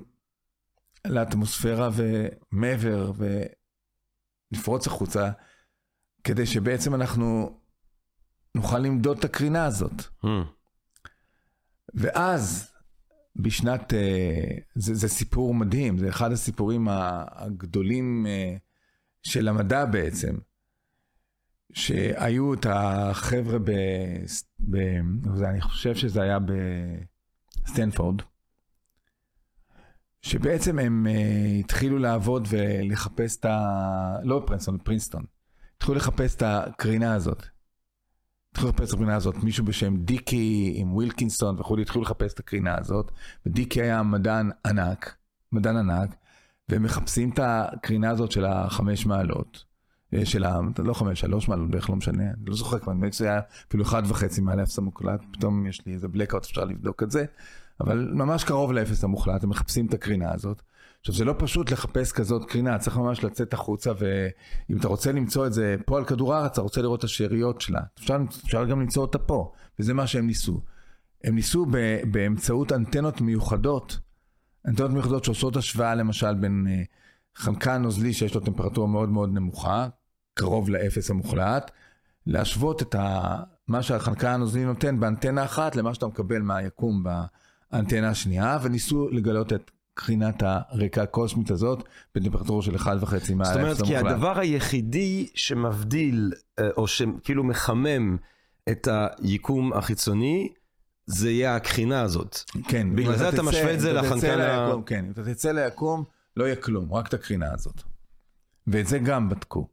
לאטמוספירה 1.09 1.89
ומעבר 1.93 3.13
ולפרוץ 4.53 4.87
החוצה, 4.87 5.31
כדי 6.25 6.47
שבעצם 6.47 6.95
אנחנו 6.95 7.61
נוכל 8.55 8.79
למדוד 8.79 9.19
את 9.19 9.25
הקרינה 9.25 9.65
הזאת. 9.65 10.01
Hmm. 10.25 10.29
ואז, 11.95 12.73
בשנת, 13.37 13.95
אה, 13.95 14.59
זה, 14.75 14.95
זה 14.95 15.09
סיפור 15.09 15.55
מדהים, 15.55 15.99
זה 15.99 16.09
אחד 16.09 16.33
הסיפורים 16.33 16.89
הגדולים 16.91 18.27
אה, 18.27 18.57
של 19.23 19.49
המדע 19.49 19.85
בעצם. 19.85 20.37
שהיו 21.73 22.55
את 22.55 22.67
החבר'ה 22.69 23.59
ב... 23.59 23.71
ב... 24.61 24.77
אני 25.45 25.61
חושב 25.61 25.95
שזה 25.95 26.23
היה 26.23 26.39
בסטנפורד, 27.65 28.23
שבעצם 30.27 30.79
הם 30.79 31.07
uh, 31.07 31.61
התחילו 31.61 31.99
לעבוד 31.99 32.49
ולחפש 32.51 33.37
את 33.37 33.45
ה... 33.45 34.17
לא 34.23 34.43
פרינסטון, 34.47 34.79
פרינסטון. 34.79 35.25
התחילו 35.77 35.97
לחפש 35.97 36.35
את 36.35 36.43
הקרינה 36.47 37.15
הזאת. 37.15 37.47
התחילו 38.51 38.71
לחפש 38.71 38.89
את 38.89 38.95
הקרינה 38.95 39.17
הזאת, 39.17 39.37
מישהו 39.37 39.65
בשם 39.65 39.97
דיקי 39.97 40.75
עם 40.77 40.95
ווילקינסון 40.95 41.61
וכולי, 41.61 41.83
התחילו 41.83 42.05
לחפש 42.05 42.35
את 42.35 42.39
הקרינה 42.39 42.79
הזאת, 42.79 43.13
ודיקי 43.47 43.83
היה 43.83 44.03
מדען 44.03 44.51
ענק, 44.67 45.17
מדען 45.53 45.77
ענק, 45.77 46.17
והם 46.69 46.83
מחפשים 46.83 47.31
את 47.31 47.39
הקרינה 47.43 48.11
הזאת 48.11 48.33
של 48.33 48.45
החמש 48.45 49.07
מעלות. 49.07 49.65
אה, 50.15 50.27
של 50.27 50.45
ה... 50.45 50.61
לא 50.79 50.95
חמש, 50.95 51.21
שלוש 51.21 51.49
מעלות 51.49 51.71
בערך, 51.71 51.91
לא 51.91 51.97
משנה, 51.97 52.23
אני 52.23 52.47
לא 52.47 52.57
זוכר 52.57 52.79
כבר, 52.79 52.93
נדמה 52.93 53.07
לי 53.07 53.13
שזה 53.13 53.31
היה 53.31 53.41
אפילו 53.69 53.85
אחד 53.85 54.03
וחצי 54.07 54.41
מעל 54.41 54.61
האפס 54.61 54.79
המוקלט, 54.79 55.21
פתאום 55.33 55.67
יש 55.67 55.87
לי 55.87 55.93
איזה 55.93 56.09
בלקאוט, 56.09 56.45
אפשר 56.45 56.65
לבדוק 56.65 57.03
את 57.03 57.11
זה, 57.11 57.25
אבל 57.81 58.11
ממש 58.13 58.45
קרוב 58.45 58.73
לאפס 58.73 59.05
המוחלט, 59.05 59.45
הם 59.45 59.51
מחפשים 59.51 59.87
את 59.87 59.95
הקרינה 59.95 60.33
הזאת. 60.35 60.63
עכשיו, 61.01 61.15
זה 61.15 61.25
לא 61.25 61.35
פשוט 61.39 61.73
לחפש 61.73 62.13
כזאת 62.13 62.51
קרינה, 62.51 62.79
צריך 62.79 62.97
ממש 62.97 63.25
לצאת 63.25 63.53
החוצה, 63.53 63.93
ואם 63.99 64.77
אתה 64.77 64.89
רוצה 64.89 65.13
למצוא 65.13 65.47
את 65.47 65.53
זה 65.53 65.77
פה 65.87 65.99
על 65.99 66.05
כדור 66.05 66.35
הארץ, 66.35 66.53
אתה 66.53 66.61
רוצה 66.61 66.83
לראות 66.83 66.99
את 66.99 67.05
השאריות 67.05 67.61
שלה. 67.61 67.81
אפשר, 67.99 68.17
אפשר 68.45 68.65
גם 68.65 68.81
למצוא 68.81 69.03
אותה 69.03 69.19
פה, 69.19 69.53
וזה 69.79 69.95
מה 69.95 70.07
שהם 70.07 70.27
ניסו. 70.27 70.61
הם 71.25 71.35
ניסו 71.35 71.67
ב, 71.71 71.77
באמצעות 72.11 72.73
אנטנות 72.73 73.21
מיוחדות, 73.21 73.99
אנטנות 74.69 74.91
מיוחדות 74.91 75.25
שעושות 75.25 75.57
השוואה 75.57 75.95
למשל 75.95 76.35
בין 76.35 76.67
אה, 76.71 76.83
חנקן 77.37 77.83
נוזלי 77.83 78.13
שיש 78.13 78.35
לו 78.35 78.41
טמפרטורה 78.41 78.87
מאוד 78.89 79.09
מאוד 79.09 79.33
נמוכה, 79.33 79.89
קרוב 80.35 80.71
לאפס 80.71 81.11
המוחלט, 81.11 81.71
להשוות 82.27 82.83
את 82.83 82.95
ה... 82.95 83.37
מה 83.69 83.83
שהחנקן 83.83 84.29
הנוזלי 84.29 84.65
נותן 84.65 85.01
באנטנה 85.01 85.45
אחת 85.45 85.77
למה 85.77 85.95
שאתה 85.95 86.07
מקבל 86.07 86.43
מהיקום 86.43 87.03
באנטנה 87.73 88.09
השנייה, 88.09 88.59
וניסו 88.63 89.09
לגלות 89.09 89.53
את 89.53 89.71
קרינת 89.95 90.43
הרקע 90.47 91.03
הקוסמית 91.03 91.51
הזאת 91.51 91.85
בטמפרטורה 92.15 92.63
של 92.63 92.75
1.5 92.75 92.85
מעל 92.87 92.99
האפס 92.99 93.31
המוחלט. 93.31 93.53
זאת 93.53 93.61
אומרת, 93.61 93.83
כי 93.83 93.97
הדבר 93.97 94.39
היחידי 94.39 95.29
שמבדיל, 95.35 96.33
אה, 96.59 96.69
או 96.77 96.87
שכאילו 96.87 97.45
מחמם 97.45 98.17
את 98.71 98.89
היקום 99.23 99.73
החיצוני, 99.73 100.49
זה 101.07 101.31
יהיה 101.31 101.57
הקרינה 101.57 102.01
הזאת. 102.03 102.39
כן. 102.69 102.97
בגלל 102.97 103.17
זה 103.17 103.29
אתה 103.29 103.43
משווה 103.43 103.75
את 103.75 103.81
זה 103.81 103.93
לחנקן 103.93 104.41
ה... 104.41 104.73
כן, 104.87 105.05
אם 105.05 105.11
אתה 105.11 105.35
תצא 105.35 105.53
ליקום, 105.53 106.05
לא 106.37 106.45
יהיה 106.45 106.57
כלום, 106.57 106.93
רק 106.93 107.09
את 107.09 107.15
הקרינה 107.15 107.53
הזאת. 107.53 107.83
ואת 108.67 108.87
זה 108.87 108.99
גם 108.99 109.29
בדקו, 109.29 109.69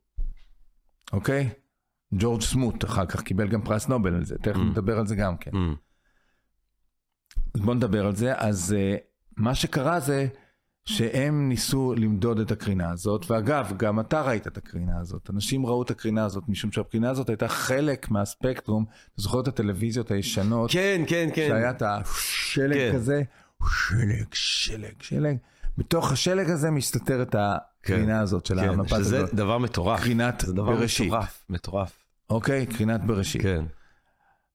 אוקיי? 1.14 1.50
ג'ורג' 2.14 2.42
סמוט 2.42 2.86
אחר 2.86 3.06
כך 3.06 3.22
קיבל 3.22 3.48
גם 3.48 3.62
פרס 3.62 3.88
נובל 3.88 4.16
על 4.16 4.26
זה, 4.26 4.36
תכף 4.38 4.56
Mm. 4.56 4.60
נדבר 4.60 5.00
על 5.00 5.08
זה 5.08 5.16
גם 5.16 5.38
כן. 5.38 5.52
בוא 7.58 7.76
נדבר 7.76 8.06
על 8.06 8.16
זה. 8.16 8.34
אז 8.38 8.76
uh, 8.76 9.02
מה 9.38 9.56
שקרה 9.56 10.00
זה 10.00 10.28
שהם 10.86 11.50
ניסו 11.50 11.94
למדוד 11.98 12.40
את 12.40 12.52
הקרינה 12.52 12.92
הזאת, 12.92 13.32
ואגב, 13.32 13.74
גם 13.78 14.00
אתה 14.00 14.22
ראית 14.22 14.48
את 14.48 14.58
הקרינה 14.58 15.00
הזאת. 15.00 15.30
אנשים 15.30 15.66
ראו 15.66 15.84
את 15.84 15.92
הקרינה 15.92 16.26
הזאת, 16.26 16.44
משום 16.48 16.72
שהקרינה 16.72 17.10
הזאת 17.10 17.30
הייתה 17.30 17.48
חלק 17.48 18.12
מהספקטרום. 18.12 18.86
אתה 19.14 19.22
זוכר 19.22 19.40
את 19.40 19.48
הטלוויזיות 19.48 20.12
הישנות? 20.12 20.72
כן, 20.72 21.02
כן, 21.08 21.30
כן. 21.36 21.48
שהיה 21.50 21.72
את 21.72 21.82
השלג 21.82 22.78
כן. 22.78 22.92
כזה, 22.94 23.22
שלג, 23.70 24.26
שלג, 24.34 25.02
שלג. 25.02 25.38
בתוך 25.78 26.12
השלג 26.12 26.50
הזה 26.50 26.72
מסתתרת 26.72 27.36
הקרינה 27.40 28.20
הזאת 28.20 28.46
של 28.46 28.60
כן, 28.60 28.70
המפת 28.70 28.98
שזה 28.98 29.18
הזאת. 29.18 29.34
דבר 29.34 29.58
מטורף. 29.58 30.00
קרינת 30.00 30.44
זה 30.46 30.54
דבר 30.54 30.76
בראשית. 30.76 31.08
מטורף, 31.08 31.46
מטורף. 31.50 32.04
אוקיי? 32.30 32.66
קרינת 32.66 33.04
בראשית. 33.06 33.42
כן. 33.42 33.66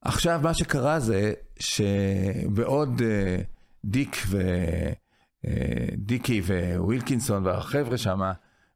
עכשיו, 0.00 0.40
מה 0.42 0.54
שקרה 0.54 1.00
זה 1.00 1.32
שבעוד 1.58 3.02
אה, 3.02 3.42
דיק 3.84 4.16
ו... 4.26 4.40
אה, 5.46 5.86
דיקי 5.96 6.42
ווילקינסון 6.76 7.46
והחבר'ה 7.46 7.98
שם 7.98 8.20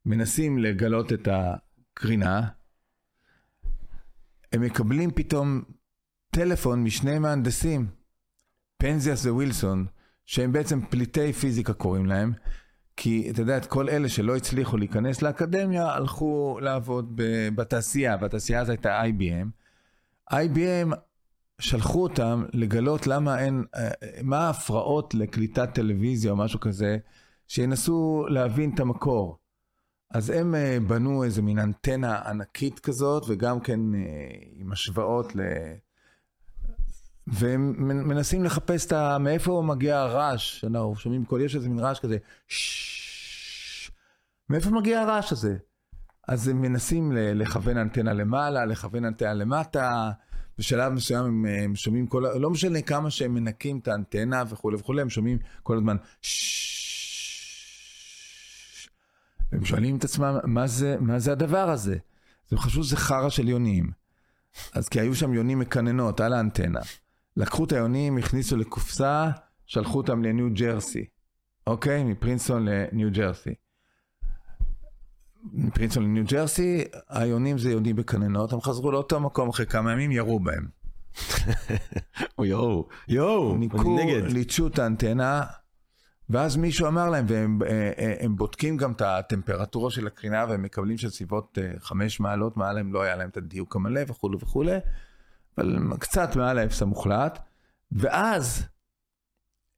מנסים 0.07 0.59
לגלות 0.59 1.13
את 1.13 1.29
הקרינה, 1.31 2.49
הם 4.53 4.61
מקבלים 4.61 5.11
פתאום 5.11 5.63
טלפון 6.31 6.85
משני 6.85 7.19
מהנדסים, 7.19 7.87
פנזיאס 8.77 9.27
ווילסון, 9.27 9.87
שהם 10.27 10.53
בעצם 10.53 10.81
פליטי 10.87 11.33
פיזיקה 11.33 11.73
קוראים 11.73 12.07
להם, 12.07 12.33
כי 12.97 13.31
אתה 13.31 13.43
יודע, 13.43 13.57
את 13.57 13.67
כל 13.67 13.89
אלה 13.89 14.09
שלא 14.09 14.37
הצליחו 14.37 14.77
להיכנס 14.77 15.23
לאקדמיה, 15.23 15.87
הלכו 15.87 16.59
לעבוד 16.63 17.21
בתעשייה, 17.55 18.17
והתעשייה 18.21 18.61
הזו 18.61 18.73
הייתה 18.73 19.03
IBM. 19.03 19.47
IBM 20.33 20.95
שלחו 21.59 22.03
אותם 22.03 22.45
לגלות 22.53 23.07
למה 23.07 23.39
אין, 23.39 23.65
אה, 23.75 23.91
מה 24.23 24.47
ההפרעות 24.47 25.15
לקליטת 25.15 25.75
טלוויזיה 25.75 26.31
או 26.31 26.37
משהו 26.37 26.61
כזה, 26.61 26.99
שינסו 27.49 28.27
להבין 28.29 28.71
את 28.75 28.81
המקור. 28.81 29.39
אז 30.11 30.31
הם 30.31 30.55
אה, 30.55 30.79
בנו 30.87 31.25
איזה 31.25 31.43
מין 31.43 31.59
אנטנה 31.59 32.19
ענקית 32.19 32.79
כזאת, 32.79 33.25
וגם 33.29 33.61
כן 33.61 33.95
אה, 33.95 34.01
עם 34.53 34.73
השוואות 34.73 35.37
ל... 35.37 35.41
והם 37.27 37.75
מנסים 38.09 38.45
לחפש 38.45 38.87
את 38.87 38.93
ה... 38.93 39.19
מאיפה 39.19 39.63
מגיע 39.67 39.99
הרעש, 39.99 40.65
אנחנו 40.65 40.97
שומעים 40.97 41.25
כל, 41.25 41.41
יש 41.45 41.57
איזה 41.57 41.69
מין 41.69 41.79
רעש 41.79 42.01
כזה, 42.01 42.17
מאיפה 44.51 44.71
מגיע 44.71 45.01
הרעש 45.01 45.33
הזה? 45.33 45.57
אז 46.29 46.49
הם 46.49 46.63
מנסים 46.63 47.13
לכוון 47.15 47.79
אנטנה 47.79 48.13
למעלה, 48.13 48.65
לכוון 48.65 49.05
אנטנה 49.05 49.35
למטה, 49.35 50.11
בשלב 50.59 50.93
מסוים 50.93 51.25
הם, 51.25 51.47
הם 51.47 51.77
שומעים 51.77 52.07
כל, 52.07 52.25
לא 52.41 52.51
משנה 52.51 52.83
כמה 52.83 53.11
שהם 53.11 53.35
מנקים 53.35 53.79
את 53.79 53.89
האנטנה 53.89 54.43
וכולי 54.49 54.77
וכולי, 54.77 55.03
הם 55.03 55.11
שומעים 55.11 55.39
כל 55.63 55.77
הזמן. 55.77 55.97
הם 59.53 59.65
שואלים 59.65 59.97
את 59.97 60.05
עצמם, 60.05 60.39
מה 60.45 60.67
זה, 60.67 60.97
מה 61.01 61.19
זה 61.19 61.33
הדבר 61.33 61.71
הזה? 61.71 61.97
הם 62.53 62.59
חשבו 62.59 62.85
שזה 62.85 62.97
חרא 62.97 63.29
של 63.29 63.49
יונים. 63.49 63.91
אז 64.73 64.89
כי 64.89 65.01
היו 65.01 65.15
שם 65.15 65.35
יונים 65.35 65.59
מקננות 65.59 66.21
על 66.21 66.33
האנטנה. 66.33 66.81
לקחו 67.37 67.65
את 67.65 67.73
היונים, 67.73 68.19
הכניסו 68.19 68.57
לקופסה, 68.57 69.31
שלחו 69.67 69.99
אותם 69.99 70.23
לניו 70.23 70.55
ג'רסי, 70.55 71.05
אוקיי? 71.67 72.05
מפרינסטון 72.05 72.69
לניו 72.69 73.11
ג'רסי. 73.13 73.55
מפרינסטון 75.53 76.05
לניו 76.05 76.25
ג'רסי, 76.25 76.85
היונים 77.09 77.59
זה 77.59 77.71
יונים 77.71 77.97
בקננות, 77.97 78.53
הם 78.53 78.61
חזרו 78.61 78.93
לאותו 78.93 79.21
מקום 79.21 79.49
אחרי 79.49 79.67
כמה 79.67 79.93
ימים, 79.93 80.13
ירו 80.13 80.41
בהם. 80.41 80.69
יואו, 82.39 82.89
יואו, 83.09 83.55
אני 83.55 83.69
נגד. 83.85 84.31
ליטשו 84.31 84.67
את 84.67 84.79
האנטנה, 84.79 85.43
ואז 86.31 86.57
מישהו 86.57 86.89
אמר 86.89 87.11
להם, 87.11 87.25
והם 87.29 87.59
אה, 87.63 87.93
אה, 87.99 88.15
הם 88.21 88.37
בודקים 88.37 88.77
גם 88.77 88.93
את 88.93 89.01
הטמפרטורה 89.01 89.91
של 89.91 90.07
הקרינה, 90.07 90.45
והם 90.49 90.63
מקבלים 90.63 90.99
של 90.99 91.11
סביבות 91.11 91.59
אה, 91.63 91.73
חמש 91.79 92.21
מעלות 92.21 92.57
מעל, 92.57 92.83
לא 92.83 93.03
היה 93.03 93.17
להם 93.17 93.29
את 93.29 93.37
הדיוק 93.37 93.77
המלא 93.77 94.01
וכולי 94.09 94.37
וכולי. 94.41 94.79
אבל 95.59 95.79
קצת 95.99 96.37
מעל 96.37 96.59
האפס 96.59 96.83
המוחלט, 96.83 97.39
ואז 97.93 98.65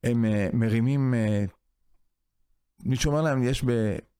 הם 0.04 0.25
מרימים, 0.52 1.14
מישהו 2.85 3.11
אומר 3.11 3.23
להם, 3.23 3.42
יש 3.42 3.64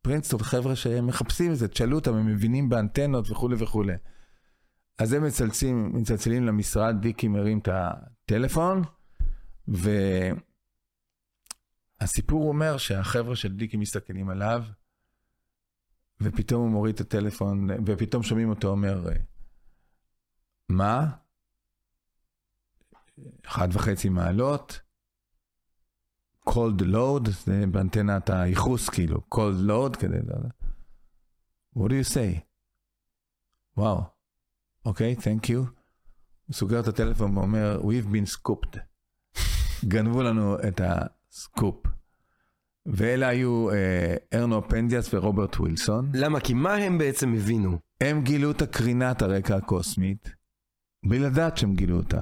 בפרינסטון 0.04 0.42
חבר'ה 0.42 0.76
שהם 0.76 1.06
מחפשים 1.06 1.52
את 1.52 1.56
זה, 1.56 1.68
תשאלו 1.68 1.96
אותם, 1.96 2.14
הם 2.14 2.26
מבינים 2.26 2.68
באנטנות 2.68 3.30
וכולי 3.30 3.56
וכולי. 3.58 3.94
אז 4.99 5.12
הם 5.12 5.25
מצלצלים, 5.25 5.92
מצלצלים 5.94 6.46
למשרד, 6.46 6.96
דיקי 7.00 7.28
מרים 7.28 7.58
את 7.58 7.68
הטלפון, 7.73 8.82
והסיפור 12.00 12.49
אומר 12.49 12.76
שהחבר'ה 12.76 13.37
של 13.37 13.52
דיקי 13.56 13.76
מסתכלים 13.76 14.30
עליו, 14.30 14.64
ופתאום 16.20 16.62
הוא 16.62 16.70
מוריד 16.70 16.94
את 16.94 17.00
הטלפון, 17.00 17.68
ופתאום 17.87 18.23
שומעים 18.23 18.50
אותו 18.50 18.68
אומר, 18.68 19.04
מה? 20.68 21.11
אחת 23.46 23.68
וחצי 23.73 24.08
מעלות, 24.08 24.80
cold 26.48 26.80
load, 26.80 27.30
זה 27.44 27.64
באנטנת 27.70 28.30
הייחוס 28.30 28.88
כאילו, 28.88 29.20
cold 29.34 29.68
load 29.68 29.96
כדי, 29.98 30.18
what 31.78 31.88
do 31.88 31.92
you 31.92 32.14
say? 32.14 32.40
וואו, 33.76 34.02
אוקיי, 34.84 35.16
thank 35.18 35.46
you. 35.46 35.58
הוא 36.46 36.54
סוגר 36.54 36.80
את 36.80 36.88
הטלפון 36.88 37.36
ואומר, 37.38 37.80
we've 37.82 38.14
been 38.14 38.36
scooped. 38.36 38.78
גנבו 39.84 40.22
לנו 40.22 40.56
את 40.68 40.80
הסקופ. 40.84 41.86
ואלה 42.86 43.28
היו 43.28 43.70
אה, 43.70 44.16
ארנו 44.34 44.68
פנדיאס 44.68 45.14
ורוברט 45.14 45.56
ווילסון. 45.56 46.10
למה? 46.14 46.40
כי 46.40 46.54
מה 46.54 46.74
הם 46.74 46.98
בעצם 46.98 47.34
הבינו? 47.34 47.78
הם 48.00 48.22
גילו 48.22 48.50
את 48.50 48.62
הקרינת 48.62 49.23
הרקע 49.23 49.56
הקוסמית, 49.56 50.34
בלי 51.06 51.19
לדעת 51.19 51.56
שהם 51.56 51.75
גילו 51.75 51.97
אותה. 51.97 52.21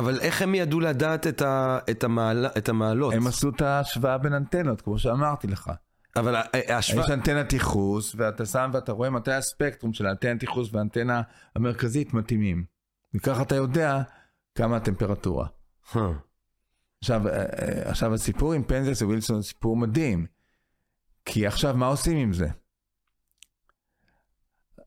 אבל 0.00 0.20
איך 0.20 0.42
הם 0.42 0.54
ידעו 0.54 0.80
לדעת 0.80 1.26
את, 1.26 1.42
ה, 1.42 1.78
את, 1.90 2.04
המעל, 2.04 2.46
את 2.58 2.68
המעלות? 2.68 3.14
הם 3.14 3.26
עשו 3.26 3.48
את 3.48 3.60
ההשוואה 3.60 4.18
בין 4.18 4.32
אנטנות, 4.34 4.80
כמו 4.80 4.98
שאמרתי 4.98 5.46
לך. 5.46 5.70
אבל 6.16 6.34
ההשוואה... 6.68 7.04
יש 7.04 7.10
אנטנת 7.10 7.52
ייחוס, 7.52 8.14
ואתה 8.18 8.46
שם 8.46 8.70
ואתה 8.72 8.92
רואה 8.92 9.10
מתי 9.10 9.32
הספקטרום 9.32 9.92
של 9.92 10.06
האנטנת 10.06 10.42
ייחוס 10.42 10.74
והאנטנה 10.74 11.22
המרכזית 11.56 12.14
מתאימים. 12.14 12.64
וככה 13.14 13.42
אתה 13.42 13.54
יודע 13.54 14.02
כמה 14.54 14.76
הטמפרטורה. 14.76 15.46
Huh. 15.92 15.98
עכשיו, 17.00 17.28
אה, 17.28 17.32
אה, 17.32 17.90
עכשיו 17.90 18.14
הסיפור 18.14 18.52
עם 18.52 18.64
פנזס 18.64 19.02
ווילסון 19.02 19.36
הוא 19.36 19.42
סיפור 19.42 19.76
מדהים. 19.76 20.26
כי 21.24 21.46
עכשיו 21.46 21.76
מה 21.76 21.86
עושים 21.86 22.16
עם 22.16 22.32
זה? 22.32 22.48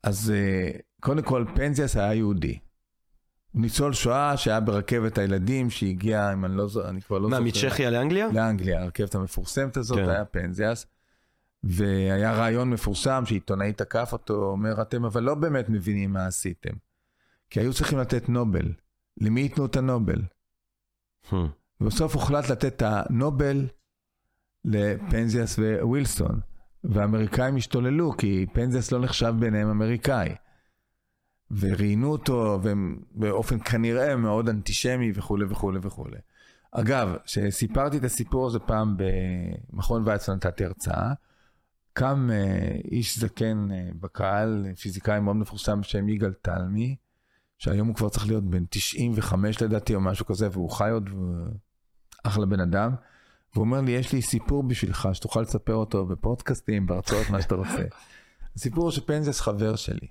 אז 0.04 0.32
אה, 0.36 0.72
קודם 1.02 1.22
כל 1.22 1.46
פנזיאס 1.56 1.96
היה 1.98 2.14
יהודי. 2.14 2.60
ניצול 3.54 3.94
שואה 3.94 4.38
שהיה 4.38 4.60
ברכבת 4.60 5.18
הילדים 5.18 5.70
שהגיע, 5.70 6.34
אם 6.34 6.46
אני 6.46 6.58
לא 6.58 6.68
זוכר, 6.68 6.90
אני 6.90 7.02
כבר 7.02 7.18
לא 7.20 7.30
זוכר. 7.30 7.40
מה, 7.40 7.46
מצ'כיה 7.46 7.90
לאנגליה? 7.90 8.28
לאנגליה, 8.34 8.84
הרכבת 8.84 9.16
המפורסמת 9.16 9.78
הזאת, 9.78 9.98
כן. 9.98 10.10
היה 10.10 10.26
פנזיאס. 10.26 10.86
והיה 11.64 12.34
רעיון 12.34 12.70
מפורסם 12.70 13.24
שעיתונאי 13.26 13.74
תקף 13.74 14.10
אותו, 14.14 14.34
אומר, 14.34 14.82
אתם 14.82 15.06
אבל 15.06 15.24
לא 15.24 15.36
באמת 15.36 15.70
מבינים 15.70 16.14
מה 16.14 16.28
עשיתם. 16.28 16.74
כי 17.50 17.60
היו 17.60 17.74
צריכים 17.74 18.00
לתת 18.00 18.30
נובל. 18.30 18.74
למי 19.18 19.42
ייתנו 19.42 19.66
את 19.66 19.76
הנובל? 19.76 20.22
Hmm. 21.30 21.36
ובסוף 21.82 22.14
הוחלט 22.14 22.50
לתת 22.50 22.66
את 22.66 22.84
הנובל 22.86 23.68
לפנזיאס 24.66 25.60
ווילסון. 25.82 26.40
והאמריקאים 26.84 27.56
השתוללו, 27.56 28.18
כי 28.18 28.46
פנזיאס 28.54 28.92
לא 28.92 29.00
נחשב 29.00 29.34
ביניהם 29.40 29.70
אמריקאי. 29.70 30.36
וראיינו 31.52 32.12
אותו 32.12 32.60
באופן 33.12 33.60
כנראה 33.60 34.16
מאוד 34.16 34.50
אנטישמי 34.50 35.12
וכולי 35.16 35.46
וכולי 35.50 35.80
וכולי. 35.82 36.18
אגב, 36.72 37.16
כשסיפרתי 37.26 37.98
את 37.98 38.04
הסיפור 38.04 38.48
הזה 38.48 38.60
פעם 38.60 38.98
במכון 38.98 40.04
ויצמן 40.06 40.36
נתתי 40.36 40.66
הרצאה, 40.66 41.14
קם 41.94 42.30
אה, 42.34 42.76
איש 42.92 43.20
זקן 43.20 43.68
אה, 43.72 43.90
בקהל, 44.00 44.66
פיזיקאי 44.82 45.20
מאוד 45.20 45.36
מפורסם 45.36 45.82
בשם 45.82 46.10
יגאל 46.10 46.34
תלמי, 46.42 46.96
שהיום 47.58 47.88
הוא 47.88 47.96
כבר 47.96 48.10
צריך 48.10 48.28
להיות 48.28 48.44
בן 48.44 48.64
95 48.70 49.62
לדעתי 49.62 49.96
או 49.96 50.02
משהו 50.02 50.26
כזה, 50.26 50.50
והוא 50.52 50.70
חי 50.70 50.90
עוד, 50.90 51.10
אחלה 52.24 52.46
בן 52.46 52.60
אדם. 52.60 52.96
והוא 53.54 53.66
אומר 53.66 53.82
לי, 53.82 53.92
יש 53.92 54.14
לי 54.14 54.22
סיפור 54.22 54.64
בשבילך, 54.64 55.10
שתוכל 55.14 55.42
לספר 55.42 55.74
אותו 55.74 56.06
בפודקאסטים, 56.06 56.86
בהרצאות, 56.86 57.30
מה 57.30 57.42
שאתה 57.42 57.56
רוצה. 57.56 57.84
הסיפור 58.56 58.92
שפנזס 58.92 59.42
חבר 59.42 59.76
שלי. 59.76 60.08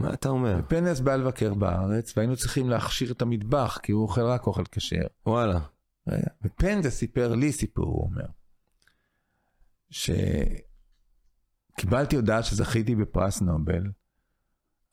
מה 0.00 0.14
אתה 0.14 0.28
אומר? 0.28 0.60
פנס 0.68 1.00
בא 1.00 1.16
לבקר 1.16 1.54
בארץ, 1.54 2.16
והיינו 2.16 2.36
צריכים 2.36 2.68
להכשיר 2.68 3.12
את 3.12 3.22
המטבח, 3.22 3.78
כי 3.82 3.92
הוא 3.92 4.02
אוכל 4.02 4.20
רק 4.20 4.46
אוכל 4.46 4.64
כשר. 4.72 5.06
וואלה. 5.26 5.60
ופנס 6.42 6.86
סיפר 6.86 7.34
לי 7.34 7.52
סיפור, 7.52 7.86
הוא 7.86 8.04
אומר. 8.04 8.26
שקיבלתי 11.76 12.16
הודעה 12.16 12.42
שזכיתי 12.42 12.94
בפרס 12.94 13.40
נובל. 13.40 13.82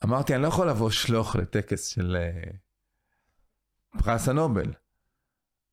אמרתי, 0.03 0.35
אני 0.35 0.41
לא 0.41 0.47
יכול 0.47 0.69
לבוא 0.69 0.89
שלוח 0.89 1.35
לטקס 1.35 1.87
של 1.87 2.17
uh, 2.17 3.99
פרס 4.03 4.29
הנובל. 4.29 4.73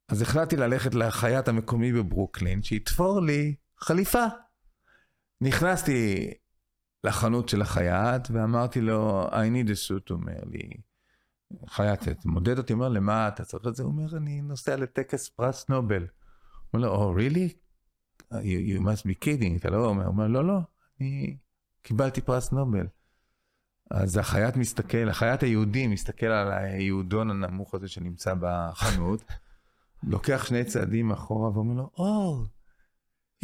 אז 0.08 0.22
החלטתי 0.22 0.56
ללכת 0.56 0.94
לחייט 0.94 1.48
המקומי 1.48 1.92
בברוקלין, 1.92 2.62
שיתפור 2.62 3.20
לי 3.20 3.54
חליפה. 3.78 4.24
נכנסתי 5.40 6.30
לחנות 7.04 7.48
של 7.48 7.62
החייט, 7.62 8.28
ואמרתי 8.30 8.80
לו, 8.80 9.28
I 9.30 9.32
need 9.32 9.68
a 9.68 9.88
suit, 9.88 10.06
הוא 10.10 10.18
אומר 10.18 10.40
לי, 10.46 10.70
חייט, 11.68 12.24
מודד 12.24 12.58
אותי, 12.58 12.72
אומר, 12.72 12.88
למה 12.88 13.28
אתה 13.28 13.44
צריך 13.44 13.66
את 13.66 13.76
זה? 13.76 13.82
הוא 13.82 13.92
אומר, 13.92 14.16
אני 14.16 14.42
נוסע 14.42 14.76
לטקס 14.76 15.28
פרס 15.28 15.68
נובל. 15.68 16.02
הוא 16.02 16.08
אומר 16.72 16.86
לו, 16.86 17.12
oh, 17.12 17.18
really? 17.18 17.54
You, 18.32 18.78
you 18.78 18.80
must 18.80 19.02
be 19.02 19.24
kidding, 19.24 19.56
אתה 19.56 19.70
לא 19.70 19.86
אומר, 19.86 20.04
הוא 20.04 20.12
אומר, 20.12 20.26
לא, 20.26 20.44
לא, 20.44 20.58
אני 21.00 21.36
קיבלתי 21.82 22.20
פרס 22.20 22.52
נובל. 22.52 22.86
אז 23.90 24.16
החייט 24.16 24.56
מסתכל, 24.56 25.08
החייט 25.08 25.42
היהודי 25.42 25.86
מסתכל 25.86 26.26
על 26.26 26.52
היהודון 26.52 27.30
הנמוך 27.30 27.74
הזה 27.74 27.88
שנמצא 27.88 28.34
בחנות, 28.40 29.24
לוקח 30.02 30.44
שני 30.44 30.64
צעדים 30.64 31.12
אחורה 31.12 31.50
ואומר 31.50 31.74
לו, 31.74 31.90
או, 31.98 32.44
oh, 32.44 32.48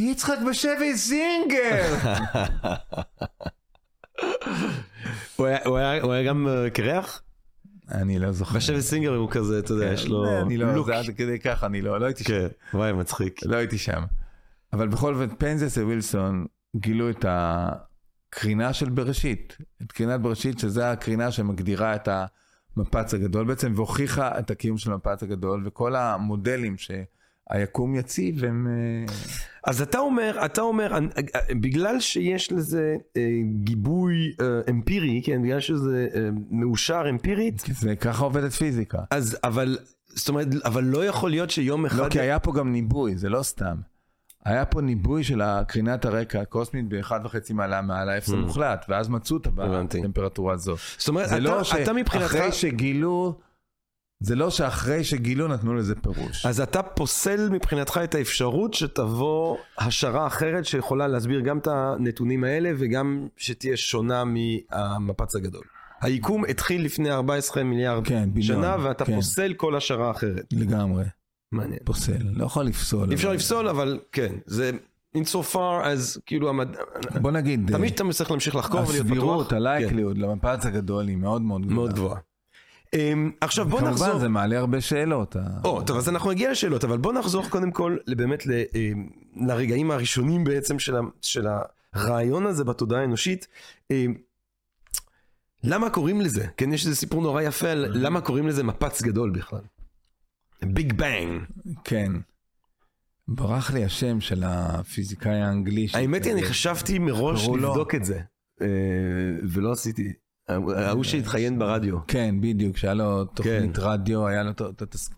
יצחק 0.02 0.38
בשבי 0.50 0.94
זינגר! 0.94 1.94
הוא 5.36 6.12
היה 6.12 6.22
גם 6.22 6.48
אה, 6.48 6.70
קרח? 6.70 7.22
אני 7.90 8.18
לא 8.18 8.32
זוכר. 8.32 8.56
בשבי 8.56 8.82
סינגר 8.82 9.14
הוא 9.14 9.30
כזה, 9.30 9.58
אתה 9.58 9.72
יודע, 9.72 9.92
יש 9.92 10.06
לו 10.06 10.40
אני 10.40 10.56
לא, 10.56 10.84
זה 10.86 10.98
עד 10.98 11.06
כדי 11.16 11.38
ככה, 11.38 11.66
אני 11.66 11.82
לא, 11.82 12.00
לא 12.00 12.06
הייתי 12.06 12.24
שם. 12.24 12.30
כן, 12.30 12.46
וואי, 12.74 12.92
מצחיק. 12.92 13.40
לא 13.44 13.56
הייתי 13.56 13.78
שם. 13.78 14.02
אבל 14.72 14.88
בכל 14.88 15.14
זאת, 15.14 15.30
פנזס 15.38 15.78
ווילסון 15.78 16.46
גילו 16.76 17.10
את 17.10 17.24
הקרינה 17.28 18.72
של 18.72 18.90
בראשית. 18.90 19.56
את 19.82 19.92
קרינת 19.92 20.20
בראשית, 20.20 20.58
שזה 20.58 20.90
הקרינה 20.90 21.32
שמגדירה 21.32 21.94
את 21.94 22.08
המפץ 22.76 23.14
הגדול 23.14 23.44
בעצם, 23.44 23.72
והוכיחה 23.76 24.38
את 24.38 24.50
הקיום 24.50 24.78
של 24.78 24.92
המפץ 24.92 25.22
הגדול, 25.22 25.62
וכל 25.66 25.96
המודלים 25.96 26.76
שהיקום 27.54 27.94
יציב 27.94 28.44
הם... 28.44 28.66
אה, 28.70 29.14
אז 29.66 29.82
אתה 29.82 29.98
אומר, 29.98 30.38
אתה 30.44 30.60
אומר, 30.60 30.96
אני- 30.96 31.08
אה, 31.34 31.54
בגלל 31.60 32.00
שיש 32.00 32.52
לזה 32.52 32.96
אה, 33.16 33.22
גיבוי 33.64 34.14
אה, 34.40 34.46
אמפירי, 34.70 35.22
כן, 35.24 35.42
בגלל 35.42 35.60
שזה 35.60 36.08
אה, 36.14 36.28
מאושר 36.50 37.04
אמפירית, 37.10 37.60
כי 37.62 37.72
זה 37.72 37.96
ככה 37.96 38.24
עובדת 38.24 38.52
פיזיקה. 38.52 38.98
אז 39.10 39.36
אבל, 39.44 39.78
זאת 40.08 40.28
אומרת, 40.28 40.46
אבל 40.64 40.84
לא 40.84 41.04
יכול 41.04 41.30
להיות 41.30 41.50
שיום 41.50 41.86
אחד... 41.86 41.98
לא, 41.98 42.08
כי 42.08 42.20
היה 42.20 42.38
פה 42.38 42.52
גם 42.52 42.72
ניבוי, 42.72 43.16
זה 43.16 43.28
לא 43.28 43.42
סתם. 43.42 43.76
היה 44.44 44.64
פה 44.64 44.80
ניבוי 44.80 45.24
של 45.24 45.40
הקרינת 45.40 46.04
הרקע 46.04 46.40
הקוסמית 46.40 46.88
באחד 46.88 47.20
וחצי 47.24 47.52
מעלה 47.52 47.82
מעל 47.82 48.08
האפס 48.08 48.30
המוחלט, 48.32 48.84
ואז 48.88 49.08
מצאו 49.08 49.36
אותה 49.36 49.48
הבנתי. 49.50 50.00
בטמפרטורה 50.00 50.54
הזו. 50.54 50.76
זאת 50.98 51.08
אומרת, 51.08 51.26
אתה, 51.28 51.38
לא 51.38 51.62
אתה 51.82 51.92
מבחינתך... 51.92 52.32
שאחרי 52.32 52.52
שגילו, 52.52 53.38
זה 54.20 54.35
לא 54.35 54.50
שאחרי 54.50 55.04
שגילו 55.04 55.48
נתנו 55.48 55.74
לזה 55.74 55.94
פירוש. 55.94 56.46
אז 56.46 56.61
אתה 56.61 56.83
פוסל 56.83 57.48
מבחינתך 57.50 58.00
את 58.04 58.14
האפשרות 58.14 58.74
שתבוא 58.74 59.56
השערה 59.78 60.26
אחרת 60.26 60.64
שיכולה 60.64 61.09
להסביר 61.09 61.40
גם 61.40 61.59
את 61.59 61.66
הנתונים 61.66 62.44
האלה 62.44 62.70
וגם 62.78 63.28
שתהיה 63.37 63.76
שונה 63.76 64.24
מהמפץ 64.24 65.37
הגדול. 65.37 65.62
היקום 66.00 66.44
התחיל 66.44 66.85
לפני 66.85 67.11
14 67.11 67.62
מיליארד 67.64 68.06
כן, 68.06 68.28
ביליון, 68.33 68.62
שנה 68.62 68.76
ואתה 68.83 69.04
כן. 69.04 69.14
פוסל 69.14 69.54
כל 69.54 69.76
השערה 69.76 70.11
אחרת. 70.11 70.44
לגמרי, 70.52 71.04
מעניין. 71.52 71.80
פוסל, 71.85 72.22
לא 72.33 72.44
יכול 72.44 72.64
לפסול. 72.64 73.09
אי 73.09 73.14
אפשר 73.14 73.33
לפסול 73.33 73.68
אבל 73.68 73.98
כן, 74.12 74.35
זה 74.46 74.70
in 75.16 75.20
so 75.20 75.54
far 75.54 75.85
as 75.85 76.20
כאילו 76.26 76.48
המד... 76.48 76.68
בוא 77.20 77.30
נגיד, 77.30 77.70
תמיד 77.72 77.92
אתה 77.94 78.04
צריך 78.12 78.30
להמשיך 78.30 78.56
לחקור 78.56 78.80
ולהיות 78.80 79.06
פתוח. 79.06 79.16
הסבירות, 79.16 79.50
כן, 79.50 79.56
הלייקליות 79.56 80.18
למפץ 80.18 80.66
הגדול 80.66 81.09
היא 81.09 81.16
מאוד 81.16 81.42
מאוד 81.42 81.61
גדולה. 81.61 81.74
מאוד 81.74 81.92
גבוהה. 81.92 82.20
אמ, 82.94 83.31
עכשיו 83.40 83.68
בוא 83.68 83.81
נחזור. 83.81 84.07
כמובן 84.07 84.20
זה 84.20 84.29
מעלה 84.29 84.59
הרבה 84.59 84.81
שאלות. 84.81 85.37
ה- 85.37 85.40
או, 85.64 85.83
טוב, 85.83 85.96
אז 85.96 86.09
אנחנו 86.09 86.31
נגיע 86.31 86.50
לשאלות, 86.50 86.85
אבל 86.85 86.98
בוא 86.98 87.12
נחזור 87.12 87.48
קודם 87.48 87.70
כל 87.70 87.96
באמת 88.16 88.46
ל, 88.46 88.50
אה, 88.50 88.90
לרגעים 89.37 89.90
הראשונים 89.90 90.44
בעצם 90.44 90.79
של, 91.22 91.46
הרעיון 91.94 92.46
הזה 92.46 92.64
בתודעה 92.64 93.00
האנושית. 93.00 93.46
אה, 93.90 94.05
למה 95.64 95.90
קוראים 95.90 96.20
לזה? 96.20 96.46
כן, 96.57 96.72
יש 96.72 96.87
איזה 96.87 96.96
סיפור 96.96 97.22
נורא 97.22 97.42
יפה 97.42 97.68
על 97.68 97.87
למה 97.90 98.20
קוראים 98.20 98.48
לזה 98.48 98.62
מפץ 98.64 99.03
גדול 99.03 99.31
בכלל. 99.31 99.61
big 100.62 100.92
bang. 100.92 101.42
כן. 101.85 102.12
ברח 103.29 103.70
לי 103.72 103.85
השם 103.85 104.20
של 104.20 104.42
הפיזיקאי 104.46 105.40
האנגלי. 105.40 105.87
האמת 105.94 106.24
היא, 106.24 106.33
אני. 106.33 106.42
חשבתי 106.42 106.98
מראש 106.98 107.48
לבדוק 107.48 107.94
את 107.94 108.05
זה, 108.05 108.20
אה, 108.62 108.66
ולא 109.53 109.72
עשיתי. 109.72 110.12
ההוא 110.76 111.04
שהתראיין 111.04 111.58
ברדיו. 111.58 111.96
כן, 112.06 112.34
בדיוק, 112.40 112.76
שהיה 112.76 112.94
לו 112.94 113.24
תוכנית 113.24 113.78
רדיו, 113.78 114.26
היה 114.26 114.42
לו 114.42 114.52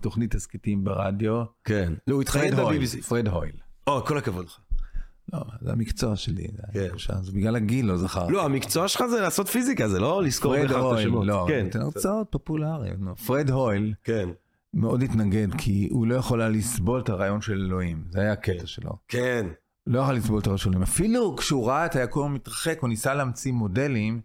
תוכנית 0.00 0.36
תסכיתים 0.36 0.84
ברדיו. 0.84 1.44
כן. 1.64 1.92
לא, 2.06 2.14
הוא 2.14 2.24
פרד 2.24 2.54
הויל, 2.54 2.78
ב-BBC. 2.78 3.02
פרד 3.02 3.28
הויל. 3.28 3.52
או, 3.86 4.04
כל 4.04 4.18
הכבוד 4.18 4.46
לך. 4.46 4.58
לא, 5.32 5.40
זה 5.60 5.72
המקצוע 5.72 6.16
שלי. 6.16 6.46
זה 6.74 6.88
כן. 7.08 7.14
בגלל 7.34 7.56
הגיל 7.56 7.86
לא 7.86 7.96
זכרתי. 7.96 8.32
לא, 8.32 8.44
המקצוע 8.44 8.88
שלך 8.88 9.04
זה 9.06 9.20
לעשות 9.20 9.48
פיזיקה, 9.48 9.88
זה 9.88 10.00
לא 10.00 10.22
לזכור 10.22 10.56
פרד 10.56 10.64
בכלל 10.64 10.76
את 10.76 10.82
הויל, 10.82 10.98
השמות. 10.98 11.26
לא, 11.26 11.46
כן, 11.48 11.64
נותן 11.64 11.80
הרצאות 11.80 12.26
פופולריות. 12.30 12.96
פרד 13.26 13.50
הויל 13.50 13.94
כן. 14.04 14.28
מאוד 14.74 15.02
התנגד, 15.02 15.48
כי 15.58 15.88
הוא 15.90 16.06
לא 16.06 16.14
יכול 16.14 16.40
היה 16.40 16.50
לסבול 16.50 17.00
את 17.00 17.08
הרעיון 17.08 17.40
של 17.40 17.52
אלוהים. 17.52 18.04
זה 18.10 18.20
היה 18.20 18.32
הקטע 18.32 18.66
שלו. 18.66 18.90
כן. 19.08 19.46
לא 19.86 20.00
יכול 20.00 20.14
לסבול 20.14 20.38
את 20.40 20.46
הרעיון 20.46 20.58
של 20.58 20.68
אלוהים. 20.68 20.82
אפילו 20.82 21.36
כשהוא 21.36 21.68
ראה 21.68 21.86
את 21.86 21.96
היקום 21.96 22.34
מתרחק, 22.34 22.78
הוא 22.80 22.88
ניסה 22.88 23.14
להמציא 23.14 23.52
מודלים 23.52 24.20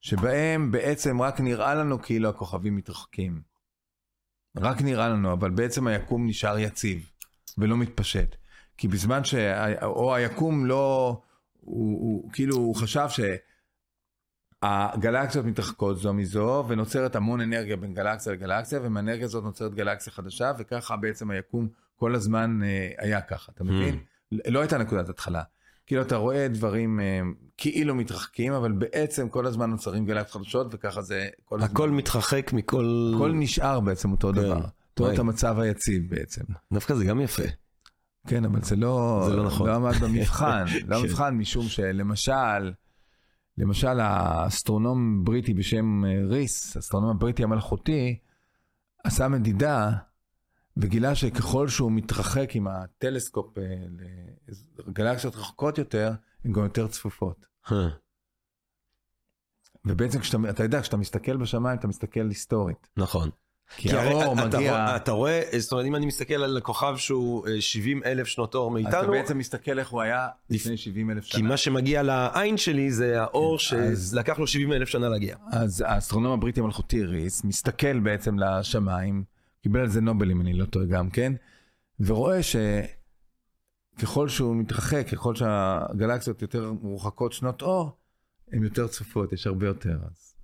שבהם 0.00 0.70
בעצם 0.70 1.22
רק 1.22 1.40
נראה 1.40 1.74
לנו 1.74 2.02
כאילו 2.02 2.28
הכוכבים 2.28 2.76
מתרחקים. 2.76 3.40
רק 4.56 4.82
נראה 4.82 5.08
לנו, 5.08 5.32
אבל 5.32 5.50
בעצם 5.50 5.86
היקום 5.86 6.26
נשאר 6.26 6.58
יציב 6.58 7.10
ולא 7.58 7.76
מתפשט. 7.76 8.36
כי 8.76 8.88
בזמן 8.88 9.24
ש... 9.24 9.34
או 9.82 10.14
היקום 10.14 10.66
לא... 10.66 11.20
הוא, 11.60 12.00
הוא 12.00 12.32
כאילו, 12.32 12.56
הוא 12.56 12.74
חשב 12.74 13.06
שהגלקסיות 14.62 15.46
מתרחקות 15.46 15.98
זו 15.98 16.12
מזו, 16.12 16.64
ונוצרת 16.68 17.16
המון 17.16 17.40
אנרגיה 17.40 17.76
בין 17.76 17.94
גלקסיה 17.94 18.32
לגלקסיה, 18.32 18.80
ומהאנרגיה 18.82 19.24
הזאת 19.24 19.44
נוצרת 19.44 19.74
גלקסיה 19.74 20.12
חדשה, 20.12 20.52
וככה 20.58 20.96
בעצם 20.96 21.30
היקום 21.30 21.68
כל 21.96 22.14
הזמן 22.14 22.60
אה, 22.62 22.90
היה 22.98 23.20
ככה, 23.20 23.52
אתה 23.54 23.64
מבין? 23.64 23.98
לא 24.32 24.60
הייתה 24.60 24.78
נקודת 24.78 25.08
התחלה. 25.08 25.42
כאילו 25.86 26.02
אתה 26.02 26.16
רואה 26.16 26.48
דברים 26.48 27.00
אה, 27.00 27.20
כאילו 27.58 27.94
מתרחקים, 27.94 28.52
אבל 28.52 28.72
בעצם 28.72 29.28
כל 29.28 29.46
הזמן 29.46 29.70
נוצרים 29.70 30.06
גלקסיות 30.06 30.44
חדשות, 30.44 30.66
וככה 30.70 31.02
זה 31.02 31.28
כל 31.44 31.56
הזמן. 31.56 31.70
הכל 31.70 31.90
מתרחק 31.90 32.52
מכל... 32.52 33.12
הכל 33.14 33.32
נשאר 33.34 33.80
בעצם 33.80 34.12
אותו 34.12 34.28
כן. 34.28 34.34
דבר. 34.34 34.60
את 35.12 35.18
המצב 35.18 35.58
היציב 35.58 36.10
בעצם. 36.10 36.42
דווקא 36.72 36.94
זה 36.94 37.04
גם 37.04 37.20
יפה. 37.20 37.42
כן, 38.26 38.44
אבל 38.44 38.62
זה 38.62 38.76
לא, 38.76 39.24
זה 39.28 39.36
לא 39.36 39.44
נכון. 39.44 39.68
לא 39.68 39.74
עמד 39.74 39.94
במבחן, 39.94 40.64
לא 40.88 40.96
כן. 40.96 41.02
במבחן 41.02 41.34
משום 41.34 41.66
שלמשל, 41.68 42.72
למשל 43.58 44.00
האסטרונום 44.00 45.24
בריטי 45.24 45.54
בשם 45.54 46.04
אה, 46.04 46.10
ריס, 46.28 46.76
האסטרונום 46.76 47.10
הבריטי 47.10 47.42
המלכותי, 47.42 48.18
עשה 49.04 49.28
מדידה 49.28 49.90
וגילה 50.76 51.14
שככל 51.14 51.68
שהוא 51.68 51.92
מתרחק 51.92 52.50
עם 52.54 52.68
הטלסקופ 52.68 53.58
אה, 53.58 53.62
לגלקסיות 54.86 55.36
רחוקות 55.36 55.78
יותר, 55.78 56.12
הן 56.44 56.52
גם 56.52 56.62
יותר 56.62 56.86
צפופות. 56.86 57.46
ובעצם 59.86 60.18
כשאתה, 60.20 60.38
אתה 60.50 60.62
יודע, 60.62 60.80
כשאתה 60.82 60.96
מסתכל 60.96 61.36
בשמיים, 61.36 61.78
אתה 61.78 61.88
מסתכל 61.88 62.28
היסטורית. 62.28 62.88
נכון. 62.96 63.30
כי 63.76 63.92
האור 63.92 64.22
הרי 64.22 64.32
אתה 64.32 64.46
מגיע... 64.56 64.70
רואה- 64.70 64.96
אתה 64.96 65.12
רואה, 65.12 65.42
זאת 65.58 65.72
אומרת, 65.72 65.86
אם 65.86 65.96
אני 65.96 66.06
מסתכל 66.06 66.34
על 66.34 66.60
כוכב 66.62 66.94
שהוא 66.96 67.48
אה, 67.48 67.60
70 67.60 68.02
אלף 68.04 68.26
שנות 68.26 68.54
אור 68.54 68.78
אז 68.78 68.86
אתה 68.86 68.96
מאיתנו, 68.96 69.12
בעצם 69.12 69.38
מסתכל 69.38 69.78
איך 69.78 69.88
הוא 69.88 70.02
היה 70.02 70.28
לפני 70.50 70.76
70 70.76 71.10
אלף 71.10 71.24
כי 71.24 71.30
שנה. 71.30 71.48
מה 71.48 71.56
שמגיע 71.56 72.02
לעין 72.02 72.56
שלי 72.56 72.90
זה 72.90 73.22
האור 73.22 73.58
כן, 73.70 73.76
אז- 73.82 74.10
שלקח 74.10 74.38
לו 74.38 74.46
70 74.46 74.72
אלף 74.72 74.88
שנה 74.88 75.08
להגיע. 75.08 75.36
אז 75.52 75.84
האסטרונום 75.86 76.32
הבריטי 76.32 76.60
המלכותי 76.60 77.04
ריס 77.04 77.44
מסתכל 77.44 77.98
בעצם 78.00 78.38
לשמיים, 78.38 79.24
קיבל 79.62 79.80
על 79.80 79.88
זה 79.88 80.00
נובל 80.00 80.30
אם 80.30 80.40
אני 80.40 80.52
לא 80.54 80.64
טועה 80.64 80.86
גם 80.86 81.10
כן, 81.10 81.32
ורואה 82.00 82.42
שככל 83.98 84.28
שהוא 84.28 84.56
מתרחק, 84.56 85.06
ככל 85.12 85.34
שהגלקסיות 85.34 86.42
יותר 86.42 86.72
מרוחקות 86.82 87.32
שנות 87.32 87.62
אור, 87.62 87.90
הן 88.52 88.64
יותר 88.64 88.88
צפופות, 88.88 89.32
יש 89.32 89.46
הרבה 89.46 89.66
יותר. 89.66 89.98
אז 90.10 90.34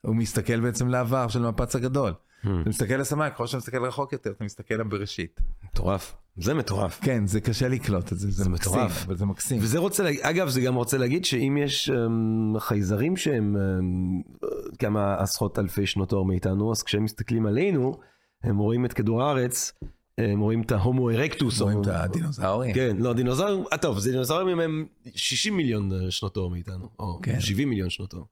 הוא 0.00 0.16
מסתכל 0.16 0.60
בעצם 0.60 0.88
לעבר 0.88 1.28
של 1.28 1.46
המפץ 1.46 1.76
הגדול. 1.76 2.12
אתה 2.40 2.68
מסתכל 2.68 2.94
לשמיים, 2.94 3.32
ככל 3.32 3.46
שאתה 3.46 3.58
מסתכל 3.58 3.84
רחוק 3.84 4.12
יותר, 4.12 4.30
אתה 4.30 4.44
מסתכל 4.44 4.74
לבראשית. 4.74 5.40
מטורף. 5.64 6.14
זה 6.36 6.54
מטורף. 6.54 7.00
כן, 7.02 7.26
זה 7.26 7.40
קשה 7.40 7.68
לקלוט 7.68 8.12
את 8.12 8.18
זה, 8.18 8.30
זה, 8.30 8.44
זה 8.44 8.50
מקסים, 8.50 8.72
מטורף. 8.72 9.04
אבל 9.06 9.16
זה 9.16 9.26
מקסים. 9.26 9.58
וזה 9.62 9.78
רוצה 9.78 10.10
אגב, 10.22 10.48
זה 10.48 10.60
גם 10.60 10.74
רוצה 10.74 10.98
להגיד 10.98 11.24
שאם 11.24 11.58
יש 11.60 11.90
um, 11.90 12.58
חייזרים 12.58 13.16
שהם 13.16 13.56
um, 13.56 14.76
כמה 14.78 15.14
עשרות 15.14 15.58
אלפי 15.58 15.86
שנות 15.86 16.12
אור 16.12 16.26
מאיתנו, 16.26 16.72
אז 16.72 16.82
כשהם 16.82 17.04
מסתכלים 17.04 17.46
עלינו, 17.46 18.00
הם 18.42 18.58
רואים 18.58 18.84
את 18.84 18.92
כדור 18.92 19.22
הארץ, 19.22 19.72
הם 20.18 20.40
רואים 20.40 20.62
את 20.62 20.72
ההומו 20.72 21.10
ארקטוס. 21.10 21.60
רואים 21.60 21.82
את 21.82 21.86
הדינוזאורים. 21.86 22.74
כן, 22.74 22.96
לא, 22.98 23.12
דינוזאורים, 23.12 23.64
אה, 23.72 23.78
טוב, 23.78 23.98
זה 23.98 24.10
דינוזאורים 24.10 24.60
הם 24.60 24.86
60 25.14 25.56
מיליון 25.56 25.92
אה, 25.92 26.10
שנות 26.10 26.36
אור 26.36 26.50
מאיתנו, 26.50 26.88
או 26.98 27.20
כן. 27.22 27.40
70 27.40 27.70
מיליון 27.70 27.90
שנות 27.90 28.14
אור. 28.14 28.26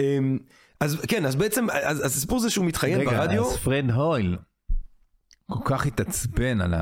אמ, 0.00 0.38
אז 0.80 1.00
כן, 1.08 1.26
אז 1.26 1.36
בעצם, 1.36 1.66
אז, 1.70 1.98
אז 1.98 2.16
הסיפור 2.16 2.38
זה 2.38 2.50
שהוא 2.50 2.64
מתראיין 2.64 3.00
רגע, 3.00 3.10
ברדיו, 3.10 3.50
אז 3.50 3.56
פרד 3.56 3.90
הויל 3.90 4.36
כל 5.50 5.60
כך 5.64 5.86
התעצבן 5.86 6.60
על 6.60 6.74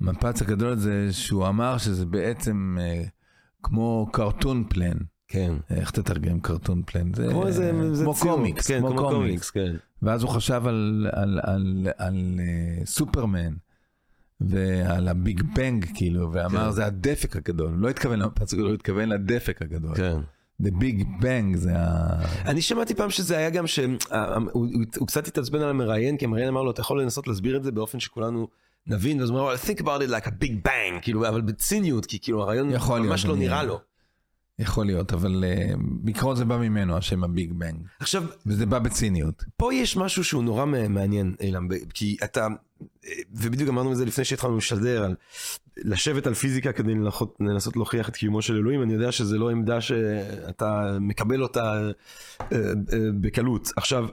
המפץ 0.00 0.42
הגדול 0.42 0.72
הזה, 0.72 1.08
שהוא 1.12 1.48
אמר 1.48 1.78
שזה 1.78 2.06
בעצם 2.06 2.76
אה, 2.80 3.04
כמו 3.62 4.08
קרטון 4.12 4.64
פלן. 4.68 4.96
כן, 5.34 5.54
איך 5.70 5.90
תתרגם 5.90 6.40
קרטון 6.40 6.82
פלן? 6.86 7.14
זה 7.14 7.26
כמו 7.30 7.46
איזה, 7.46 7.94
זה 7.94 8.04
כמו 8.04 8.14
קומיקס, 8.14 8.66
כן, 8.66 8.80
כמו 8.80 8.96
קומיקס. 8.96 9.50
כן. 9.50 9.76
ואז 10.02 10.22
הוא 10.22 10.30
חשב 10.30 10.62
על, 10.66 11.06
על, 11.12 11.40
על, 11.42 11.88
על 11.98 12.40
uh, 12.82 12.86
סופרמן 12.86 13.54
ועל 14.40 15.08
ה 15.08 15.17
big 15.17 15.42
bang 15.54 15.86
כאילו, 15.94 16.32
ואמר 16.32 16.64
כן. 16.64 16.70
זה 16.70 16.86
הדפק 16.86 17.36
הגדול. 17.36 17.72
לא 17.76 17.88
התכוון 17.88 18.22
הגדול, 18.22 18.66
הוא 18.66 18.74
התכוון 18.74 19.08
לדפק 19.08 19.62
הגדול. 19.62 19.94
כן. 19.94 20.16
The 20.62 20.66
Big 20.66 21.22
Bang 21.22 21.56
זה 21.56 21.72
ה... 21.76 22.50
אני 22.50 22.62
שמעתי 22.62 22.94
פעם 22.94 23.10
שזה 23.10 23.36
היה 23.36 23.50
גם 23.50 23.66
שהוא 23.66 23.96
הוא 24.96 25.06
קצת 25.06 25.28
התעצבן 25.28 25.60
על 25.60 25.70
המראיין, 25.70 26.16
כי 26.16 26.24
המראיין 26.24 26.48
אמר 26.48 26.62
לו, 26.62 26.70
אתה 26.70 26.80
יכול 26.80 27.02
לנסות 27.02 27.28
להסביר 27.28 27.56
את 27.56 27.64
זה 27.64 27.72
באופן 27.72 28.00
שכולנו 28.00 28.48
נבין, 28.86 29.20
ואז 29.20 29.30
הוא 29.30 29.38
אמר 29.38 29.50
לו, 29.50 29.54
think 29.54 29.80
about 29.80 30.08
it 30.08 30.10
like 30.10 30.26
a 30.26 30.44
big 30.44 30.68
bang, 30.68 31.02
כאילו, 31.02 31.28
אבל 31.28 31.40
בציניות, 31.40 32.06
כי 32.06 32.18
כאילו 32.20 32.42
הרעיון 32.42 32.68
ממש 32.88 33.26
לא 33.26 33.36
נראה 33.36 33.62
לו. 33.62 33.80
יכול 34.58 34.86
להיות, 34.86 35.12
אבל 35.12 35.44
uh, 35.44 35.76
בעיקרון 35.78 36.36
זה 36.36 36.44
בא 36.44 36.56
ממנו, 36.58 36.96
השם 36.96 37.24
ה 37.24 37.31
big 37.31 37.52
bang. 37.52 37.86
עכשיו, 38.00 38.24
וזה 38.46 38.66
בא 38.66 38.78
בציניות. 38.78 39.44
פה 39.56 39.74
יש 39.74 39.96
משהו 39.96 40.24
שהוא 40.24 40.44
נורא 40.44 40.64
מעניין, 40.66 41.34
אילם, 41.40 41.68
ב- 41.68 41.74
כי 41.94 42.16
אתה, 42.24 42.46
ובדיוק 43.32 43.68
אמרנו 43.68 43.92
את 43.92 43.96
זה 43.96 44.04
לפני 44.04 44.24
שהתחלנו 44.24 44.56
לשדר, 44.56 45.04
על 45.04 45.14
לשבת 45.76 46.26
על 46.26 46.34
פיזיקה 46.34 46.72
כדי 46.72 46.94
לנסות, 46.94 47.36
לנסות 47.40 47.76
להוכיח 47.76 48.08
את 48.08 48.16
קיומו 48.16 48.42
של 48.42 48.56
אלוהים, 48.56 48.82
אני 48.82 48.92
יודע 48.92 49.12
שזה 49.12 49.38
לא 49.38 49.50
עמדה 49.50 49.80
שאתה 49.80 50.98
מקבל 51.00 51.42
אותה 51.42 51.90
אה, 52.40 52.46
אה, 52.52 52.72
בקלות. 53.20 53.70
עכשיו, 53.76 54.08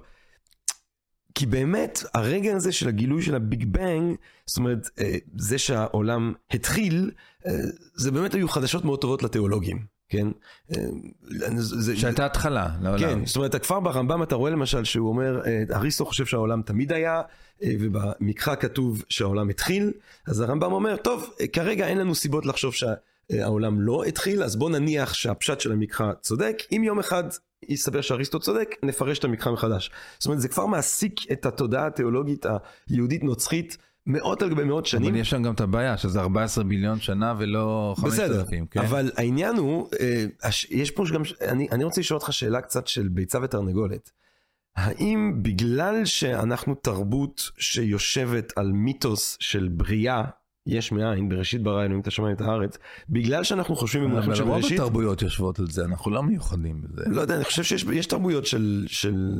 כי 1.35 1.45
באמת, 1.45 2.03
הרגע 2.13 2.55
הזה 2.55 2.71
של 2.71 2.87
הגילוי 2.87 3.21
של 3.21 3.35
הביג 3.35 3.65
בנג, 3.65 4.15
זאת 4.45 4.57
אומרת, 4.57 4.89
אה, 4.99 5.17
זה 5.37 5.57
שהעולם 5.57 6.33
התחיל, 6.53 7.11
אה, 7.47 7.51
זה 7.95 8.11
באמת 8.11 8.33
היו 8.33 8.47
חדשות 8.47 8.85
מאוד 8.85 9.01
טובות 9.01 9.23
לתיאולוגים, 9.23 9.85
כן? 10.11 10.27
אה, 10.71 10.75
זה- 11.55 11.97
שהייתה 11.97 12.25
התחלה 12.25 12.67
לעולם. 12.81 12.99
כן, 12.99 13.25
זאת 13.25 13.35
אומרת, 13.35 13.55
כבר 13.55 13.79
ברמב"ם 13.79 14.23
אתה 14.23 14.35
רואה 14.35 14.51
למשל 14.51 14.83
שהוא 14.83 15.09
אומר, 15.09 15.41
אה, 15.45 15.63
אריסטו 15.75 16.05
חושב 16.05 16.25
שהעולם 16.25 16.61
תמיד 16.61 16.91
היה, 16.93 17.21
אה, 17.63 17.71
ובמקרא 17.79 18.55
כתוב 18.55 19.03
שהעולם 19.09 19.49
התחיל, 19.49 19.91
אז 20.27 20.39
הרמב"ם 20.41 20.71
אומר, 20.71 20.95
טוב, 20.95 21.29
כרגע 21.53 21.87
אין 21.87 21.97
לנו 21.97 22.15
סיבות 22.15 22.45
לחשוב 22.45 22.73
שהעולם 22.73 23.81
לא 23.81 24.03
התחיל, 24.03 24.43
אז 24.43 24.55
בוא 24.55 24.69
נניח 24.69 25.13
שהפשט 25.13 25.59
של 25.59 25.71
המקרא 25.71 26.13
צודק, 26.21 26.57
אם 26.71 26.81
יום 26.85 26.99
אחד 26.99 27.23
יסתבר 27.69 28.01
שאריסטו 28.01 28.39
צודק, 28.39 28.75
נפרש 28.83 29.19
את 29.19 29.23
המקרא 29.23 29.51
מחדש. 29.51 29.91
זאת 30.19 30.25
אומרת, 30.25 30.41
זה 30.41 30.47
כבר 30.47 30.65
מעסיק 30.65 31.31
את 31.31 31.45
התודעה 31.45 31.87
התיאולוגית 31.87 32.45
היהודית-נוצרית 32.89 33.77
מאות 34.07 34.41
על 34.41 34.49
גבי 34.49 34.63
מאות 34.63 34.85
שנים. 34.85 35.09
אבל 35.09 35.15
יש 35.15 35.29
שם 35.29 35.43
גם 35.43 35.53
את 35.53 35.61
הבעיה 35.61 35.97
שזה 35.97 36.19
14 36.21 36.63
ביליון 36.63 36.99
שנה 36.99 37.33
ולא 37.37 37.95
5,000, 37.97 38.65
כן? 38.65 38.79
אבל 38.79 39.11
העניין 39.17 39.57
הוא, 39.57 39.87
אה, 39.99 40.25
יש 40.69 40.91
פה 40.91 41.03
גם, 41.13 41.21
אני, 41.41 41.67
אני 41.71 41.83
רוצה 41.83 42.01
לשאול 42.01 42.19
אותך 42.19 42.33
שאלה 42.33 42.61
קצת 42.61 42.87
של 42.87 43.07
ביצה 43.07 43.39
ותרנגולת. 43.43 44.11
האם 44.75 45.33
בגלל 45.41 46.05
שאנחנו 46.05 46.75
תרבות 46.75 47.51
שיושבת 47.57 48.53
על 48.55 48.71
מיתוס 48.71 49.37
של 49.39 49.67
בריאה, 49.71 50.23
יש 50.67 50.91
מאין, 50.91 51.29
בראשית 51.29 51.63
ברא 51.63 51.83
אלוהים 51.83 52.01
את 52.01 52.07
השמיים 52.07 52.35
ואת 52.35 52.41
הארץ, 52.41 52.77
בגלל 53.09 53.43
שאנחנו 53.43 53.75
חושבים 53.75 54.03
במונחים 54.03 54.35
של 54.35 54.41
אבל 54.41 54.51
רוב 54.51 54.59
בראשית, 54.61 54.79
התרבויות 54.79 55.21
יושבות 55.21 55.59
על 55.59 55.67
זה, 55.67 55.85
אנחנו 55.85 56.11
לא 56.11 56.23
מיוחדים 56.23 56.81
בזה. 56.81 57.03
לא 57.07 57.21
יודע, 57.21 57.35
אני 57.35 57.43
חושב 57.43 57.63
שיש 57.63 57.85
יש 57.93 58.05
תרבויות 58.05 58.45
של, 58.45 58.85
של, 58.87 59.35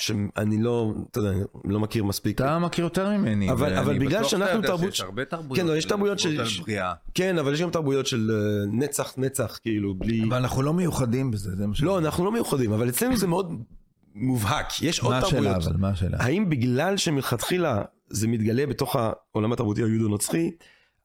שאני 0.00 0.62
לא, 0.62 0.92
אתה 1.10 1.18
יודע, 1.20 1.32
לא 1.64 1.80
מכיר 1.80 2.04
מספיק. 2.04 2.36
אתה 2.40 2.58
מכיר 2.58 2.84
יותר 2.84 3.10
ממני. 3.18 3.50
אבל- 3.50 3.74
אבל 3.78 3.98
בגלל 3.98 4.24
שאנחנו 4.24 4.62
תרבות- 4.62 4.94
שיש 4.94 5.00
הרבה 5.00 5.24
תרבויות. 5.24 5.56
כן, 5.58 5.66
לא, 5.66 5.76
יש 5.76 5.84
תרבויות 5.84 6.18
של- 6.18 6.42
בריאה. 6.62 6.92
כן, 7.14 7.38
אבל 7.38 7.52
יש 7.54 7.62
גם 7.62 7.70
תרבויות 7.70 8.06
של 8.06 8.30
אה, 8.34 8.66
נצח 8.78 9.14
נצח, 9.16 9.58
כאילו, 9.62 9.94
בלי... 9.94 10.24
אבל 10.28 10.36
אנחנו 10.36 10.62
לא 10.62 10.74
מיוחדים 10.74 11.30
בזה, 11.30 11.56
זה 11.56 11.66
מה 11.66 11.74
ש... 11.74 11.82
לא, 11.82 11.98
אנחנו 11.98 12.24
לא 12.24 12.32
מיוחדים, 12.32 12.72
אבל 12.72 12.88
אצלנו 12.88 13.16
זה 13.16 13.26
מאוד 13.26 13.62
מובהק. 14.14 14.82
יש 14.82 15.00
עוד 15.00 15.10
מה 15.12 15.18
השאלה 15.18 15.30
תרבויות. 15.42 15.66
אבל, 15.66 15.76
מה 15.76 15.88
השאלה? 15.88 16.16
האם 16.20 16.50
בגלל 16.50 16.96
שמלכתחילה 16.96 17.82
זה 18.10 18.28
מתגלה 18.28 18.66
בתוך 18.66 18.96
העולם 19.34 19.52
התרבותי 19.52 19.82
היהודו-נוצרי, 19.82 20.50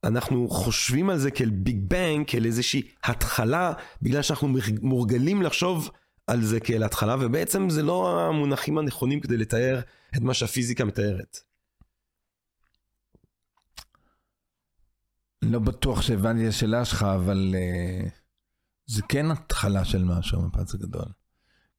אנחנו 0.04 0.48
חושבים 0.50 1.10
על 1.10 1.18
זה 1.18 1.32
כאל 1.32 1.50
ביג 1.50 1.78
בנג, 1.88 2.24
כאל 2.28 2.46
איזושהי 2.46 2.82
התחלה, 3.04 3.74
בגלל 4.02 4.22
שאנחנו 4.22 4.50
מורגלים 4.82 5.42
לחשוב 5.42 5.90
על 6.28 6.42
זה 6.46 6.60
כאל 6.60 6.84
התחלה, 6.84 7.16
ובעצם 7.20 7.70
זה 7.70 7.84
לא 7.84 8.20
המונחים 8.20 8.78
הנכונים 8.78 9.20
כדי 9.20 9.38
לתאר 9.38 9.82
את 10.18 10.22
מה 10.22 10.34
שהפיזיקה 10.34 10.86
מתארת. 10.86 11.38
לא 15.42 15.60
בטוח 15.60 16.02
שהבנתי 16.02 16.44
את 16.44 16.50
השאלה 16.50 16.86
שלך, 16.86 17.04
אבל 17.04 17.56
uh, 17.56 18.10
זה 18.86 19.02
כן 19.10 19.32
התחלה 19.32 19.86
של 19.86 20.04
משהו, 20.04 20.42
המפץ 20.42 20.74
הגדול. 20.74 21.06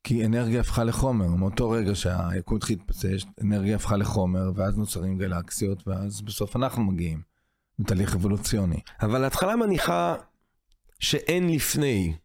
כי 0.04 0.26
אנרגיה 0.26 0.60
הפכה 0.60 0.84
לחומר, 0.84 1.26
מאותו 1.26 1.70
רגע 1.70 1.94
שהיקום 1.94 2.56
התחיל 2.56 2.78
להתפצש, 2.78 3.26
אנרגיה 3.42 3.76
הפכה 3.76 3.96
לחומר, 3.96 4.52
ואז 4.54 4.78
נוצרים 4.78 5.18
גלקסיות, 5.18 5.88
ואז 5.88 6.20
בסוף 6.20 6.56
אנחנו 6.56 6.84
מגיעים. 6.84 7.22
בתהליך 7.78 8.14
אבולוציוני. 8.14 8.80
אבל 9.02 9.24
ההתחלה 9.24 9.56
מניחה 9.56 10.16
שאין 10.98 11.48
לפני, 11.48 12.16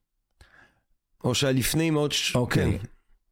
או 1.24 1.36
שהלפני 1.36 1.90
מאוד... 1.90 2.12
ש... 2.12 2.36
אוקיי. 2.36 2.80
כן. 2.80 2.86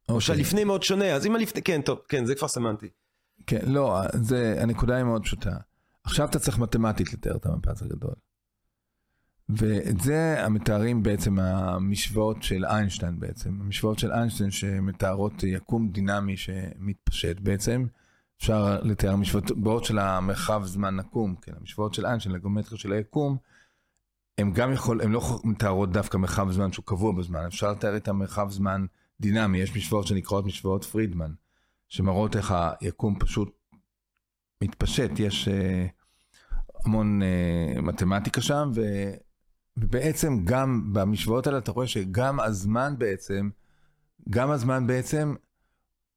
או 0.08 0.14
אוקיי. 0.14 0.20
שהלפני 0.20 0.64
מאוד 0.64 0.82
שונה, 0.82 1.12
אז 1.12 1.26
אם 1.26 1.34
הלפני... 1.34 1.62
כן, 1.62 1.82
טוב, 1.82 1.98
כן, 2.08 2.24
זה 2.24 2.34
כבר 2.34 2.48
סמנטי. 2.48 2.88
כן, 3.46 3.60
לא, 3.66 4.00
זה, 4.12 4.56
הנקודה 4.60 4.96
היא 4.96 5.04
מאוד 5.04 5.22
פשוטה. 5.22 5.56
עכשיו 6.04 6.28
אתה 6.28 6.38
צריך 6.38 6.58
מתמטית 6.58 7.12
לתאר 7.12 7.36
את 7.36 7.46
המפץ 7.46 7.82
הגדול. 7.82 8.14
ואת 9.48 10.00
זה 10.00 10.44
המתארים 10.44 11.02
בעצם 11.02 11.38
המשוואות 11.38 12.42
של 12.42 12.64
איינשטיין 12.64 13.20
בעצם. 13.20 13.60
המשוואות 13.60 13.98
של 13.98 14.12
איינשטיין 14.12 14.50
שמתארות 14.50 15.42
יקום 15.42 15.88
דינמי 15.88 16.36
שמתפשט 16.36 17.40
בעצם. 17.40 17.86
אפשר 18.38 18.80
לתאר 18.82 19.16
משוואות 19.16 19.84
של 19.84 19.98
המרחב 19.98 20.62
זמן 20.64 20.96
נקום, 20.96 21.34
כן, 21.42 21.52
המשוואות 21.60 21.94
של 21.94 22.06
איינשטיין 22.06 22.34
לגומטריה 22.34 22.78
של 22.78 22.92
היקום, 22.92 23.36
הם 24.40 24.52
גם 24.52 24.72
יכול, 24.72 25.00
הם 25.02 25.12
לא 25.12 25.40
מתארות 25.44 25.92
דווקא 25.92 26.16
מרחב 26.16 26.50
זמן 26.50 26.72
שהוא 26.72 26.84
קבוע 26.84 27.12
בזמן, 27.12 27.46
אפשר 27.46 27.72
לתאר 27.72 27.96
את 27.96 28.08
המרחב 28.08 28.50
זמן 28.50 28.86
דינמי, 29.20 29.58
יש 29.58 29.76
משוואות 29.76 30.06
שנקראות 30.06 30.46
משוואות 30.46 30.84
פרידמן, 30.84 31.32
שמראות 31.88 32.36
איך 32.36 32.54
היקום 32.80 33.18
פשוט 33.18 33.56
מתפשט, 34.62 35.10
יש 35.18 35.48
uh, 35.48 35.50
המון 36.84 37.20
uh, 37.22 37.80
מתמטיקה 37.80 38.40
שם, 38.40 38.70
ו, 38.74 38.80
ובעצם 39.76 40.44
גם 40.44 40.92
במשוואות 40.92 41.46
האלה 41.46 41.58
אתה 41.58 41.72
רואה 41.72 41.86
שגם 41.86 42.40
הזמן 42.40 42.94
בעצם, 42.98 43.50
גם 44.30 44.50
הזמן 44.50 44.86
בעצם 44.86 45.34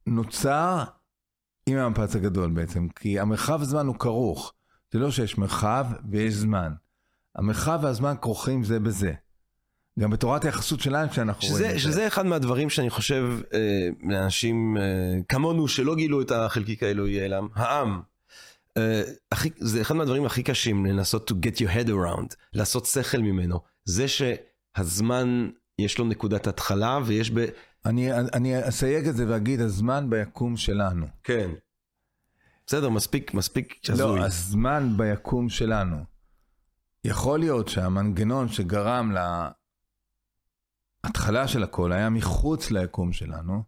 נוצר 0.08 0.84
עם 1.66 1.78
המפץ 1.78 2.16
הגדול 2.16 2.52
בעצם, 2.52 2.90
כי 2.90 3.20
המרחב 3.20 3.62
הזמן 3.62 3.88
הוא 3.88 3.96
כרוך, 4.00 4.54
זה 4.92 5.00
לא 5.00 5.12
שיש 5.12 5.38
מרחב 5.38 5.86
ויש 6.12 6.34
זמן. 6.34 6.74
המרחב 7.36 7.80
והזמן 7.84 8.14
כרוכים 8.22 8.64
זה 8.64 8.80
בזה. 8.80 9.14
גם 10.00 10.10
בתורת 10.10 10.46
היחסות 10.46 10.80
שלנו 10.80 11.14
שאנחנו 11.14 11.42
שזה, 11.42 11.54
רואים 11.54 11.70
את 11.70 11.74
זה. 11.74 11.80
שזה 11.80 12.08
אחד 12.08 12.26
מהדברים 12.26 12.70
שאני 12.70 12.90
חושב 12.90 13.24
אה, 13.54 13.88
לאנשים 14.10 14.78
אה, 14.78 14.84
כמונו 15.30 15.68
שלא 15.68 15.96
גילו 15.96 16.22
את 16.22 16.32
החלקיק 16.32 16.84
האלוהי 16.84 17.22
העלם, 17.22 17.48
העם. 17.56 18.02
אה, 18.78 19.02
הכי, 19.32 19.50
זה 19.58 19.82
אחד 19.82 19.96
מהדברים 19.96 20.26
הכי 20.26 20.44
קשים 20.44 20.86
לנסות 20.86 21.32
to 21.32 21.34
get 21.34 21.58
your 21.58 21.70
head 21.70 21.90
around, 21.90 22.36
לעשות 22.54 22.86
שכל 22.86 23.18
ממנו. 23.18 23.60
זה 23.86 24.06
שהזמן 24.08 25.50
יש 25.80 25.98
לו 25.98 26.06
נקודת 26.06 26.48
התחלה 26.48 27.00
ויש 27.06 27.32
ב... 27.32 27.46
אני, 27.86 28.14
אני 28.14 28.70
אסייג 28.70 29.08
את 29.08 29.16
זה 29.16 29.26
ואגיד, 29.28 29.62
הזמן 29.62 30.10
ביקום 30.10 30.58
שלנו. 30.58 31.06
כן. 31.24 31.50
בסדר, 32.68 32.90
מספיק, 32.90 33.34
מספיק 33.34 33.80
הזוי. 33.90 34.20
לא, 34.20 34.26
הזמן 34.26 34.94
ביקום 34.98 35.50
שלנו. 35.50 36.13
יכול 37.04 37.40
להיות 37.40 37.68
שהמנגנון 37.68 38.48
שגרם 38.48 39.12
להתחלה 41.06 41.48
של 41.48 41.64
הכל 41.64 41.92
היה 41.92 42.10
מחוץ 42.10 42.72
ליקום 42.72 43.14
שלנו, 43.14 43.64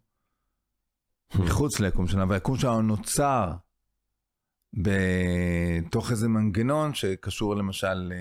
מחוץ 1.34 1.80
ליקום 1.80 2.06
שלנו, 2.06 2.28
והיקום 2.28 2.56
שלנו 2.56 2.82
נוצר 2.82 3.52
בתוך 4.74 6.10
איזה 6.10 6.28
מנגנון 6.28 6.94
שקשור 6.94 7.56
למשל 7.56 8.12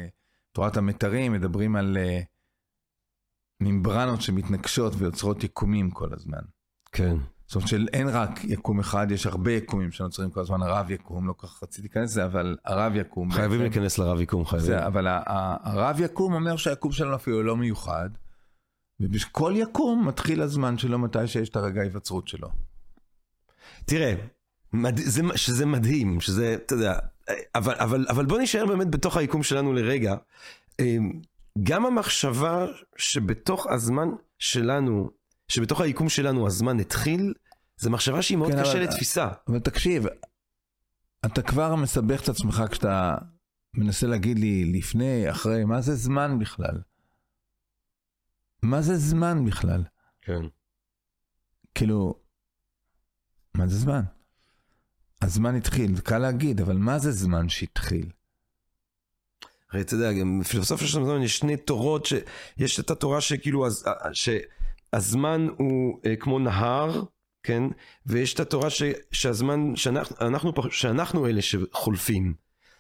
לתורת 0.52 0.78
המתרים, 0.78 1.34
מדברים 1.34 1.76
על 1.76 1.98
אה, 1.98 2.20
ממברנות 3.60 4.22
שמתנגשות 4.22 4.94
ויוצרות 4.98 5.44
יקומים 5.44 5.92
כל 5.92 6.14
הזמן. 6.14 6.42
כן. 6.92 7.16
זאת 7.48 7.56
אומרת 7.56 7.68
שאין 7.68 8.08
רק 8.08 8.44
יקום 8.44 8.80
אחד, 8.80 9.12
יש 9.12 9.26
הרבה 9.26 9.52
יקומים 9.52 9.92
שנוצרים 9.92 10.30
כל 10.30 10.40
הזמן, 10.40 10.62
הרב 10.62 10.92
יקום, 10.92 11.28
לא 11.28 11.34
כל 11.34 11.48
כך 11.48 11.64
רציתי 11.64 11.82
להיכנס 11.82 12.12
לזה, 12.12 12.26
אבל 12.26 12.58
הרב 12.66 12.96
יקום. 12.96 13.32
חייבים 13.32 13.62
להיכנס 13.62 13.98
לרב 13.98 14.22
יקום, 14.22 14.46
חייבים. 14.46 14.68
זה, 14.68 14.86
אבל 14.88 15.08
הרב 15.64 16.00
יקום 16.00 16.34
אומר 16.34 16.56
שהיקום 16.56 16.92
שלנו 16.92 17.16
אפילו 17.16 17.44
לא 17.44 17.58
מיוחד, 17.58 18.10
ובכל 19.00 19.54
יקום 19.56 20.08
מתחיל 20.08 20.42
הזמן 20.42 20.78
שלו 20.78 21.00
מתי 21.00 21.28
שיש 21.28 21.50
את 21.50 21.56
הרגע 21.56 21.82
ההיווצרות 21.82 22.28
שלו. 22.28 22.50
תראה, 23.86 24.14
מד... 24.74 24.98
זה... 24.98 25.22
שזה 25.36 25.66
מדהים, 25.66 26.22
שזה, 26.22 26.54
אתה 26.54 26.74
יודע, 26.74 27.00
אבל, 27.56 27.76
אבל, 27.76 28.06
אבל 28.10 28.26
בוא 28.26 28.40
נשאר 28.40 28.66
באמת 28.66 28.90
בתוך 28.90 29.18
היקום 29.18 29.44
שלנו 29.44 29.74
לרגע. 29.74 30.16
אמ, 30.80 31.12
גם 31.64 31.86
המחשבה 31.86 32.66
שבתוך 32.98 33.68
הזמן 33.68 34.10
שלנו, 34.40 35.10
שבתוך 35.48 35.82
היקום 35.82 36.10
שלנו 36.10 36.48
הזמן 36.48 36.80
התחיל, 36.80 37.34
זו 37.78 37.90
מחשבה 37.92 38.22
שהיא 38.22 38.38
מאוד 38.38 38.52
כן, 38.52 38.62
קשה 38.62 38.72
אבל- 38.72 38.82
לתפיסה. 38.84 39.28
אבל 39.48 39.60
תקשיב, 39.60 40.04
אתה 41.26 41.42
כבר 41.42 41.76
מסבך 41.76 42.24
את 42.24 42.30
עצמך 42.30 42.64
כשאתה 42.72 43.16
מנסה 43.74 44.08
להגיד 44.08 44.40
לי 44.40 44.66
לפני, 44.78 45.32
אחרי, 45.32 45.66
מה 45.66 45.82
זה 45.82 45.96
זמן 45.96 46.40
בכלל? 46.40 46.82
מה 48.64 48.82
זה 48.82 48.96
זמן 48.98 49.46
בכלל? 49.46 49.84
כן. 50.22 50.42
כאילו, 51.76 52.20
מה 53.54 53.68
זה 53.68 53.78
זמן? 53.78 54.02
הזמן 55.22 55.56
התחיל, 55.56 56.00
קל 56.02 56.18
להגיד, 56.18 56.62
אבל 56.62 56.78
מה 56.78 57.00
זה 57.00 57.12
זמן 57.12 57.50
שהתחיל? 57.50 58.10
הרי 59.72 59.82
אתה 59.82 59.94
יודע, 59.94 60.14
גם 60.14 60.40
בפילוסופיה 60.40 60.88
של 60.88 61.02
הזמן 61.02 61.22
יש 61.22 61.38
שני 61.38 61.58
תורות, 61.58 62.06
שיש 62.06 62.80
את 62.80 62.90
התורה 62.90 63.22
שכאילו, 63.22 63.66
הז- 63.68 63.86
שהזמן 64.96 65.48
הוא 65.58 66.00
אה, 66.06 66.16
כמו 66.16 66.40
נהר, 66.40 67.04
כן? 67.44 67.64
ויש 68.06 68.34
את 68.34 68.40
התורה 68.40 68.70
ש, 68.70 68.84
שהזמן, 69.12 69.76
שאנחנו, 69.76 70.16
אנחנו, 70.22 70.54
שאנחנו 70.72 71.28
אלה 71.28 71.42
שחולפים. 71.42 72.34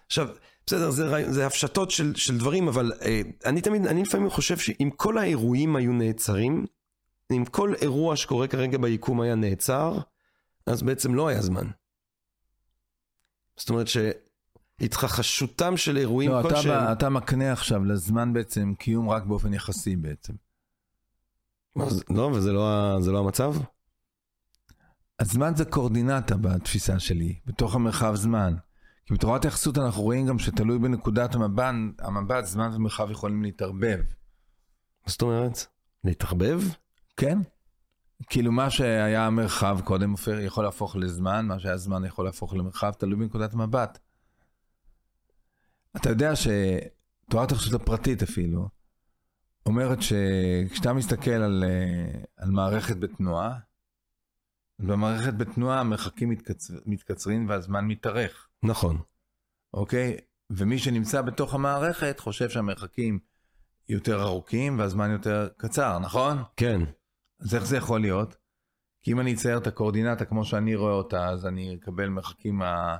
עכשיו, 0.07 0.27
בסדר, 0.65 0.91
זה, 0.91 1.31
זה 1.33 1.45
הפשטות 1.45 1.91
של, 1.91 2.15
של 2.15 2.37
דברים, 2.37 2.67
אבל 2.67 2.91
אה, 3.01 3.21
אני 3.45 3.61
תמיד, 3.61 3.87
אני 3.87 4.01
לפעמים 4.01 4.29
חושב 4.29 4.57
שאם 4.57 4.89
כל 4.95 5.17
האירועים 5.17 5.75
היו 5.75 5.93
נעצרים, 5.93 6.65
אם 7.31 7.45
כל 7.51 7.73
אירוע 7.81 8.15
שקורה 8.15 8.47
כרגע 8.47 8.77
ביקום 8.77 9.21
היה 9.21 9.35
נעצר, 9.35 9.97
אז 10.65 10.83
בעצם 10.83 11.15
לא 11.15 11.27
היה 11.27 11.41
זמן. 11.41 11.67
זאת 13.57 13.69
אומרת 13.69 13.87
שהתרחשותם 13.87 15.77
של 15.77 15.97
אירועים 15.97 16.31
לא, 16.31 16.39
אתה, 16.39 16.49
כלשהם... 16.49 16.71
בא- 16.71 16.91
אתה 16.91 17.09
מקנה 17.09 17.51
עכשיו 17.51 17.85
לזמן 17.85 18.33
בעצם 18.33 18.73
קיום 18.79 19.09
רק 19.09 19.23
באופן 19.23 19.53
יחסי 19.53 19.95
בעצם. 19.95 20.33
לא, 22.09 22.21
וזה 22.21 22.53
לא, 22.53 22.97
לא 23.11 23.19
המצב? 23.19 23.55
הזמן 25.19 25.55
זה 25.55 25.65
קואורדינטה 25.65 26.37
בתפיסה 26.37 26.99
שלי, 26.99 27.39
בתוך 27.45 27.75
המרחב 27.75 28.15
זמן. 28.15 28.55
כי 29.05 29.13
בתורת 29.13 29.45
היחסות 29.45 29.77
אנחנו 29.77 30.01
רואים 30.01 30.27
גם 30.27 30.39
שתלוי 30.39 30.79
בנקודת 30.79 31.35
המבט, 31.35 31.73
המבט, 31.99 32.45
זמן 32.45 32.71
ומרחב 32.75 33.11
יכולים 33.11 33.43
להתערבב. 33.43 33.99
מה 35.05 35.11
זאת 35.11 35.21
אומרת? 35.21 35.65
להתערבב? 36.03 36.61
כן? 37.17 37.39
כאילו 38.29 38.51
מה 38.51 38.69
שהיה 38.69 39.29
מרחב 39.29 39.79
קודם 39.83 40.13
יכול 40.41 40.63
להפוך 40.63 40.95
לזמן, 40.95 41.45
מה 41.45 41.59
שהיה 41.59 41.77
זמן 41.77 42.05
יכול 42.05 42.25
להפוך 42.25 42.53
למרחב, 42.53 42.91
תלוי 42.91 43.19
בנקודת 43.19 43.53
המבט. 43.53 43.99
אתה 45.95 46.09
יודע 46.09 46.33
שתורת 46.35 47.51
היחסות 47.51 47.81
הפרטית 47.81 48.23
אפילו, 48.23 48.69
אומרת 49.65 49.97
שכשאתה 50.01 50.93
מסתכל 50.93 51.31
על, 51.31 51.63
אה, 51.67 52.21
על 52.37 52.49
מערכת 52.49 52.97
בתנועה, 52.97 53.59
במערכת 54.79 55.33
בתנועה 55.33 55.79
המרחקים 55.79 56.29
מתקצר, 56.29 56.73
מתקצרים 56.85 57.49
והזמן 57.49 57.85
מתארך, 57.85 58.47
נכון. 58.63 58.97
אוקיי? 59.73 60.17
ומי 60.49 60.79
שנמצא 60.79 61.21
בתוך 61.21 61.53
המערכת 61.53 62.19
חושב 62.19 62.49
שהמרחקים 62.49 63.19
יותר 63.89 64.21
ארוכים 64.21 64.79
והזמן 64.79 65.11
יותר 65.11 65.49
קצר, 65.57 65.99
נכון? 65.99 66.37
כן. 66.57 66.81
אז 67.39 67.55
איך 67.55 67.65
זה 67.65 67.77
יכול 67.77 68.01
להיות? 68.01 68.35
כי 69.01 69.11
אם 69.11 69.19
אני 69.19 69.33
אצייר 69.33 69.57
את 69.57 69.67
הקואורדינטה 69.67 70.25
כמו 70.25 70.45
שאני 70.45 70.75
רואה 70.75 70.93
אותה, 70.93 71.29
אז 71.29 71.45
אני 71.45 71.75
אקבל 71.75 72.09
מרחקים, 72.09 72.61
ה... 72.61 72.97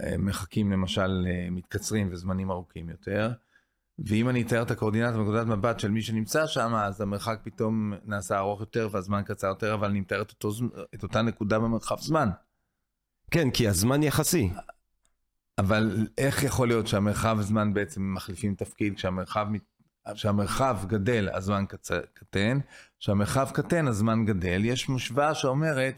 אה, 0.00 0.18
מרחקים 0.18 0.72
למשל 0.72 1.26
אה, 1.26 1.50
מתקצרים 1.50 2.08
וזמנים 2.12 2.50
ארוכים 2.50 2.88
יותר. 2.88 3.32
ואם 3.98 4.28
אני 4.28 4.42
אתאר 4.42 4.62
את 4.62 4.70
הקואורדינטה 4.70 5.18
בנקודת 5.18 5.46
מבט 5.46 5.80
של 5.80 5.90
מי 5.90 6.02
שנמצא 6.02 6.46
שם, 6.46 6.74
אז 6.74 7.00
המרחק 7.00 7.40
פתאום 7.42 7.92
נעשה 8.04 8.38
ארוך 8.38 8.60
יותר 8.60 8.88
והזמן 8.92 9.22
קצר 9.22 9.46
יותר, 9.46 9.74
אבל 9.74 9.88
אני 9.88 10.00
מתאר 10.00 10.22
את, 10.22 10.30
אותו, 10.30 10.50
את 10.94 11.02
אותה 11.02 11.22
נקודה 11.22 11.58
במרחב 11.58 11.98
זמן. 12.00 12.28
כן, 13.30 13.50
כי 13.50 13.68
הזמן 13.68 14.02
יחסי. 14.02 14.50
אבל 15.58 16.06
איך 16.18 16.42
יכול 16.42 16.68
להיות 16.68 16.86
שהמרחב 16.86 17.36
הזמן 17.38 17.74
בעצם 17.74 18.14
מחליפים 18.14 18.54
תפקיד, 18.54 18.96
כשהמרחב, 18.96 19.46
כשהמרחב 20.14 20.78
גדל, 20.86 21.28
הזמן 21.32 21.64
קצ... 21.68 21.90
קטן, 22.14 22.58
כשהמרחב 22.98 23.50
קטן, 23.54 23.88
הזמן 23.88 24.24
גדל. 24.24 24.64
יש 24.64 24.88
משוואה 24.88 25.34
שאומרת 25.34 25.94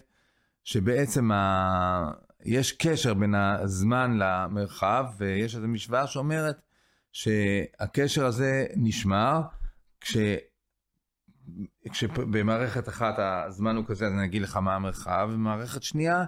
שבעצם 0.64 1.32
ה... 1.32 2.10
יש 2.44 2.72
קשר 2.72 3.14
בין 3.14 3.34
הזמן 3.34 4.18
למרחב, 4.18 5.04
ויש 5.18 5.56
איזו 5.56 5.68
משוואה 5.68 6.06
שאומרת 6.06 6.60
שהקשר 7.14 8.26
הזה 8.26 8.66
נשמר, 8.76 9.40
כש... 10.00 10.16
כשבמערכת 11.90 12.88
אחת 12.88 13.14
הזמן 13.18 13.76
הוא 13.76 13.84
כזה, 13.86 14.06
אז 14.06 14.12
אני 14.12 14.24
אגיד 14.24 14.42
לך 14.42 14.56
מה 14.56 14.74
המרחב, 14.74 15.28
ובמערכת 15.30 15.82
שנייה, 15.82 16.24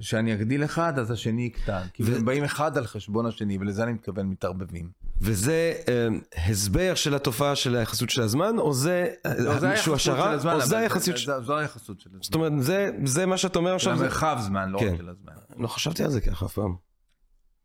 שאני 0.00 0.34
אגדיל 0.34 0.64
אחד, 0.64 0.98
אז 0.98 1.10
השני 1.10 1.42
יקטן. 1.42 1.82
כי 1.92 2.02
ו- 2.02 2.16
הם 2.16 2.24
באים 2.24 2.44
אחד 2.44 2.78
על 2.78 2.86
חשבון 2.86 3.26
השני, 3.26 3.58
ולזה 3.60 3.82
אני 3.82 3.92
מתכוון 3.92 4.26
מתערבבים. 4.26 4.90
וזה 5.20 5.72
אה, 5.88 6.08
הסבר 6.50 6.94
של 6.94 7.14
התופעה 7.14 7.56
של 7.56 7.76
היחסות 7.76 8.10
של 8.10 8.22
הזמן, 8.22 8.58
או 8.58 8.74
זה 8.74 9.14
לא, 9.38 9.68
מישהו 9.70 9.94
השערה, 9.94 10.30
הזמן, 10.30 10.52
או 10.54 10.60
זה 10.60 10.78
היחסות 10.78 11.16
של... 11.16 11.26
זה- 11.26 11.40
זו 11.40 11.56
היחסות 11.58 12.00
של 12.00 12.10
הזמן. 12.10 12.22
זאת 12.22 12.34
אומרת, 12.34 12.52
זה, 12.62 12.90
זה 13.04 13.26
מה 13.26 13.36
שאתה 13.36 13.58
אומר 13.58 13.74
עכשיו? 13.74 13.96
זה... 13.96 14.04
המרחב 14.04 14.38
זמן, 14.40 14.68
לא 14.70 14.78
כן. 14.78 14.92
רק 14.92 14.96
של 14.96 15.08
הזמן. 15.08 15.32
לא 15.56 15.68
חשבתי 15.68 16.04
על 16.04 16.10
זה 16.10 16.20
ככה 16.20 16.46
אף 16.46 16.52
פעם. 16.52 16.85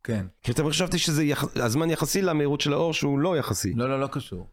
כן. 0.04 0.26
כי 0.44 0.54
תמיד 0.54 0.70
חשבתי 0.70 0.98
שזה 0.98 1.24
יח... 1.24 1.58
הזמן 1.58 1.90
יחסי 1.90 2.22
למהירות 2.22 2.62
של 2.62 2.74
האור 2.74 2.94
שהוא 2.94 3.20
לא 3.20 3.38
יחסי. 3.38 3.74
לא, 3.74 3.90
לא, 3.90 4.00
לא 4.00 4.08
קשור. 4.08 4.48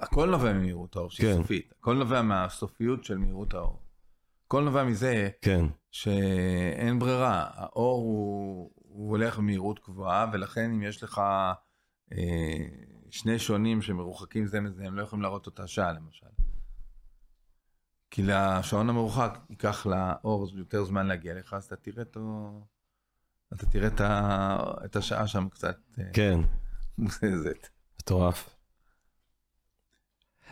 הכל 0.00 0.30
נובע 0.30 0.52
ממהירות 0.52 0.96
האור, 0.96 1.10
שהיא 1.10 1.28
כן. 1.28 1.36
סופית. 1.36 1.72
הכל 1.78 1.94
נובע 1.94 2.22
מהסופיות 2.22 3.04
של 3.04 3.18
מהירות 3.18 3.54
האור. 3.54 3.82
הכל 4.46 4.64
נובע 4.64 4.84
מזה 4.84 5.28
כן. 5.42 5.64
שאין 5.90 6.98
ברירה. 6.98 7.50
האור 7.54 8.02
הוא, 8.02 8.70
הוא 8.74 9.10
הולך 9.10 9.38
במהירות 9.38 9.80
גבוהה, 9.84 10.26
ולכן 10.32 10.72
אם 10.72 10.82
יש 10.82 11.02
לך 11.02 11.20
אה, 12.12 12.66
שני 13.10 13.38
שונים 13.38 13.82
שמרוחקים 13.82 14.46
זה 14.46 14.60
מזה, 14.60 14.84
הם 14.84 14.96
לא 14.96 15.02
יכולים 15.02 15.22
להראות 15.22 15.46
אותה 15.46 15.66
שעה 15.66 15.92
למשל. 15.92 16.26
כי 18.10 18.22
לשעון 18.22 18.88
המרוחק 18.88 19.38
ייקח 19.50 19.86
לאור 19.86 20.48
יותר 20.54 20.84
זמן 20.84 21.06
להגיע 21.06 21.34
לך, 21.34 21.54
אז 21.54 21.64
אתה 21.64 21.76
תראה 21.76 22.02
אותו... 22.02 22.50
אתה 23.54 23.66
תראה 23.66 23.86
את, 23.86 24.00
ה... 24.00 24.56
את 24.84 24.96
השעה 24.96 25.26
שם 25.26 25.48
קצת 25.48 25.76
אה, 25.98 26.04
כן. 26.12 26.40
מוזזת. 26.98 27.68
מטורף. 28.00 28.50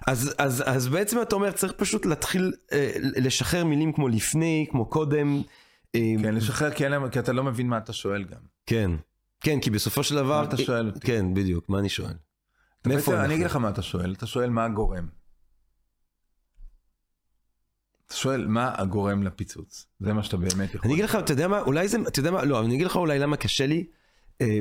אז, 0.06 0.34
אז, 0.38 0.62
אז 0.66 0.88
בעצם 0.88 1.22
אתה 1.22 1.34
אומר 1.34 1.52
צריך 1.52 1.72
פשוט 1.76 2.06
להתחיל 2.06 2.52
אה, 2.72 2.92
לשחרר 2.98 3.64
מילים 3.64 3.92
כמו 3.92 4.08
לפני, 4.08 4.66
כמו 4.70 4.86
קודם. 4.86 5.42
אה, 5.94 6.14
כן, 6.22 6.34
לשחרר, 6.34 6.70
כי, 6.70 6.84
אין 6.84 7.08
כי 7.10 7.18
אתה 7.18 7.32
לא 7.32 7.44
מבין 7.44 7.68
מה 7.68 7.78
אתה 7.78 7.92
שואל 7.92 8.24
גם. 8.24 8.40
כן. 8.66 8.90
כן, 9.40 9.60
כי 9.60 9.70
בסופו 9.70 10.02
של 10.02 10.14
דבר... 10.14 10.40
מה 10.40 10.48
אתה 10.48 10.56
שואל 10.56 10.86
אותי? 10.86 11.00
כן, 11.00 11.34
בדיוק, 11.34 11.68
מה 11.68 11.78
אני 11.78 11.88
שואל? 11.88 12.14
מאיפה 12.86 13.12
אנחנו? 13.12 13.24
אני 13.24 13.34
אגיד 13.34 13.46
לך 13.46 13.56
מה 13.56 13.68
אתה 13.68 13.82
שואל, 13.82 14.12
אתה 14.12 14.26
שואל 14.26 14.50
מה 14.50 14.64
הגורם. 14.64 15.21
אתה 18.12 18.20
שואל 18.20 18.46
מה 18.46 18.70
הגורם 18.78 19.22
לפיצוץ, 19.22 19.86
זה 20.00 20.12
מה 20.12 20.22
שאתה 20.22 20.36
באמת 20.36 20.74
יכול. 20.74 20.80
אני 20.84 20.94
אגיד 20.94 21.04
לך, 21.04 21.16
אתה 21.16 21.32
יודע 21.32 21.48
מה, 21.48 21.60
אולי 21.60 21.88
זה, 21.88 21.98
אתה 22.08 22.18
יודע 22.18 22.30
מה, 22.30 22.44
לא, 22.44 22.60
אני 22.60 22.74
אגיד 22.74 22.86
לך 22.86 22.96
אולי 22.96 23.18
למה 23.18 23.36
קשה 23.36 23.66
לי. 23.66 23.84
אה, 24.40 24.58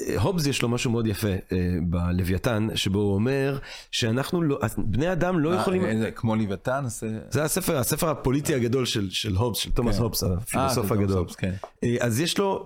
אה, 0.00 0.20
הובס 0.20 0.46
יש 0.46 0.62
לו 0.62 0.68
משהו 0.68 0.90
מאוד 0.90 1.06
יפה 1.06 1.28
אה, 1.28 1.56
בלוויתן, 1.82 2.68
שבו 2.74 2.98
הוא 2.98 3.14
אומר 3.14 3.58
שאנחנו 3.90 4.42
לא, 4.42 4.58
בני 4.78 5.12
אדם 5.12 5.38
לא 5.38 5.54
יכולים, 5.54 5.82
כמו 6.14 6.36
לוויתן. 6.36 6.84
זה 7.30 7.44
הספר, 7.44 7.76
הספר 7.76 8.08
הפוליטי 8.08 8.54
הגדול 8.54 8.86
של, 8.86 9.10
של 9.10 9.36
הובס, 9.36 9.58
של 9.58 9.70
תומאס 9.70 9.96
כן. 9.96 10.02
הובס, 10.02 10.22
הפילוסוף 10.22 10.92
הגדול. 10.92 11.26
כן. 11.38 11.54
אז 12.00 12.20
יש 12.20 12.38
לו, 12.38 12.64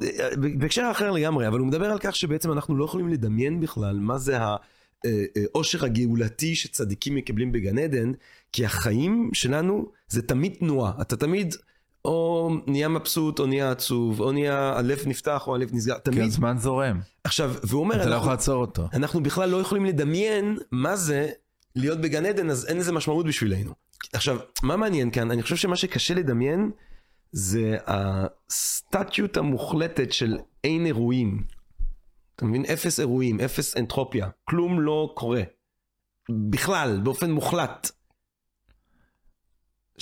בהקשר 0.59 0.89
אחר 0.91 1.11
לגמרי, 1.11 1.49
אבל 1.49 1.59
הוא 1.59 1.67
מדבר 1.67 1.87
על 1.87 1.99
כך 1.99 2.17
שבעצם 2.17 2.53
אנחנו 2.53 2.77
לא 2.77 2.85
יכולים 2.85 3.09
לדמיין 3.09 3.61
בכלל 3.61 3.99
מה 3.99 4.19
זה 4.19 4.39
העושר 5.05 5.85
הגאולתי 5.85 6.55
שצדיקים 6.55 7.15
מקבלים 7.15 7.53
בגן 7.53 7.79
עדן, 7.79 8.13
כי 8.53 8.65
החיים 8.65 9.31
שלנו 9.33 9.87
זה 10.09 10.23
תמיד 10.23 10.55
תנועה, 10.59 10.93
אתה 11.01 11.17
תמיד 11.17 11.55
או 12.05 12.51
נהיה 12.67 12.89
מבסוט 12.89 13.39
או 13.39 13.47
נהיה 13.47 13.71
עצוב, 13.71 14.21
או 14.21 14.33
נהיה 14.33 14.79
הלב 14.79 14.99
נפתח 15.07 15.47
או 15.47 15.55
הלב 15.55 15.71
נסגר, 15.73 15.95
כי 15.95 16.01
תמיד. 16.11 16.23
הזמן 16.23 16.59
זורם, 16.59 17.01
עכשיו, 17.25 17.55
והוא 17.63 17.81
אומר, 17.81 17.95
אתה 17.95 18.05
לא 18.05 18.09
אנחנו, 18.09 18.21
יכול 18.21 18.33
לעצור 18.33 18.61
אותו. 18.61 18.89
אנחנו 18.93 19.23
בכלל 19.23 19.49
לא 19.49 19.61
יכולים 19.61 19.85
לדמיין 19.85 20.59
מה 20.73 20.97
זה 20.97 21.31
להיות 21.77 22.01
בגן 22.01 22.27
עדן, 22.27 22.51
אז 22.51 22.67
אין 22.67 22.79
לזה 22.79 22.93
משמעות 22.93 23.27
בשבילנו. 23.27 23.73
עכשיו, 24.13 24.39
מה 24.63 24.77
מעניין 24.77 25.11
כאן? 25.11 25.31
אני 25.31 25.43
חושב 25.43 25.57
שמה 25.57 25.77
שקשה 25.77 26.15
לדמיין 26.15 26.71
זה 27.33 27.77
הסטטיות 27.87 29.37
המוחלטת 29.37 30.13
של 30.13 30.39
אין 30.65 30.87
אירועים. 30.87 31.45
אתה 32.37 32.45
מבין? 32.45 32.65
אפס 32.65 33.01
אירועים, 33.01 33.41
אפס 33.41 33.77
אנטרופיה. 33.77 34.29
כלום 34.45 34.81
לא 34.81 35.13
קורה. 35.17 35.43
בכלל, 36.51 37.01
באופן 37.03 37.31
מוחלט. 37.31 37.91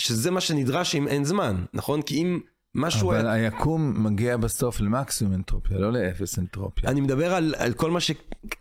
שזה 0.00 0.30
מה 0.30 0.40
שנדרש 0.40 0.94
אם 0.94 1.08
אין 1.08 1.24
זמן, 1.24 1.64
נכון? 1.74 2.02
כי 2.02 2.22
אם 2.22 2.40
משהו... 2.74 3.12
אבל 3.12 3.26
היה... 3.28 3.50
היקום 3.50 4.04
מגיע 4.04 4.36
בסוף 4.36 4.80
למקסימום 4.80 5.34
אנטרופיה, 5.34 5.78
לא 5.78 5.92
לאפס 5.92 6.38
אנטרופיה. 6.38 6.90
אני 6.90 7.00
מדבר 7.00 7.34
על, 7.34 7.54
על 7.58 7.72
כל 7.72 7.90
מה 7.90 8.00
ש... 8.00 8.10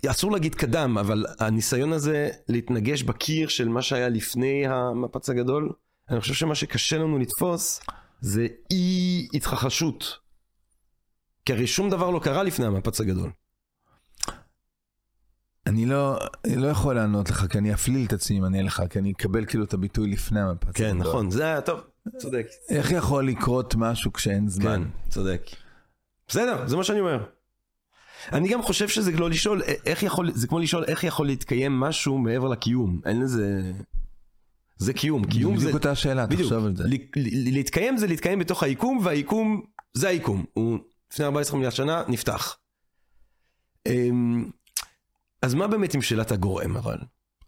אסור 0.07 0.31
להגיד 0.31 0.55
קדם, 0.55 0.97
אבל 0.97 1.25
הניסיון 1.39 1.93
הזה 1.93 2.29
להתנגש 2.49 3.03
בקיר 3.03 3.47
של 3.47 3.67
מה 3.67 3.81
שהיה 3.81 4.09
לפני 4.09 4.67
המפץ 4.67 5.29
הגדול, 5.29 5.71
אני 6.09 6.21
חושב 6.21 6.33
שמה 6.33 6.55
שקשה 6.55 6.97
לנו 6.97 7.19
לתפוס 7.19 7.81
זה 8.21 8.47
אי 8.71 9.27
התרחשות. 9.33 10.17
כי 11.45 11.53
הרי 11.53 11.67
שום 11.67 11.89
דבר 11.89 12.09
לא 12.09 12.19
קרה 12.19 12.43
לפני 12.43 12.65
המפץ 12.65 13.01
הגדול. 13.01 13.31
אני 15.67 15.85
לא, 15.85 16.19
אני 16.45 16.55
לא 16.55 16.67
יכול 16.67 16.95
לענות 16.95 17.29
לך, 17.29 17.45
כי 17.49 17.57
אני 17.57 17.73
אפליל 17.73 18.05
את 18.07 18.13
עצמי 18.13 18.37
אם 18.37 18.45
אני 18.45 18.57
אענה 18.57 18.67
לך, 18.67 18.83
כי 18.89 18.99
אני 18.99 19.11
אקבל 19.11 19.45
כאילו 19.45 19.63
את 19.63 19.73
הביטוי 19.73 20.09
לפני 20.09 20.41
המפץ. 20.41 20.75
כן. 20.75 20.97
נכון, 20.97 21.31
זה 21.31 21.43
היה 21.43 21.61
טוב, 21.61 21.79
צודק. 22.17 22.47
איך 22.69 22.91
יכול 22.91 23.27
לקרות 23.27 23.75
משהו 23.75 24.13
כשאין 24.13 24.43
כן, 24.43 24.47
זמן? 24.47 24.83
צודק. 25.09 25.41
בסדר, 26.27 26.67
זה 26.67 26.77
מה 26.77 26.83
שאני 26.83 26.99
אומר. 26.99 27.23
אני 28.31 28.49
גם 28.49 28.61
חושב 28.61 28.87
שזה 28.87 29.11
לא 29.11 29.29
לשאול, 29.29 29.61
איך 29.85 30.03
יכול, 30.03 30.31
זה 30.31 30.47
כמו 30.47 30.59
לשאול 30.59 30.83
איך 30.83 31.03
יכול 31.03 31.27
להתקיים 31.27 31.79
משהו 31.79 32.17
מעבר 32.17 32.47
לקיום. 32.47 33.01
אין 33.05 33.21
לזה... 33.21 33.71
זה 34.77 34.93
קיום, 34.93 35.25
קיום 35.25 35.57
זה... 35.57 35.61
בדיוק 35.61 35.73
אותה 35.73 35.95
שאלה. 35.95 36.27
תחשוב 36.27 36.65
על 36.65 36.75
זה. 36.75 36.83
להתקיים 37.15 37.97
זה 37.97 38.07
להתקיים 38.07 38.39
בתוך 38.39 38.63
היקום, 38.63 38.99
והיקום 39.03 39.61
זה 39.93 40.07
היקום. 40.07 40.45
הוא 40.53 40.79
לפני 41.13 41.25
14 41.25 41.55
מיליארד 41.55 41.75
שנה 41.75 42.03
נפתח. 42.07 42.57
אז 45.41 45.53
מה 45.53 45.67
באמת 45.67 45.93
עם 45.93 46.01
שאלת 46.01 46.31
הגורם 46.31 46.77
אבל? 46.77 46.97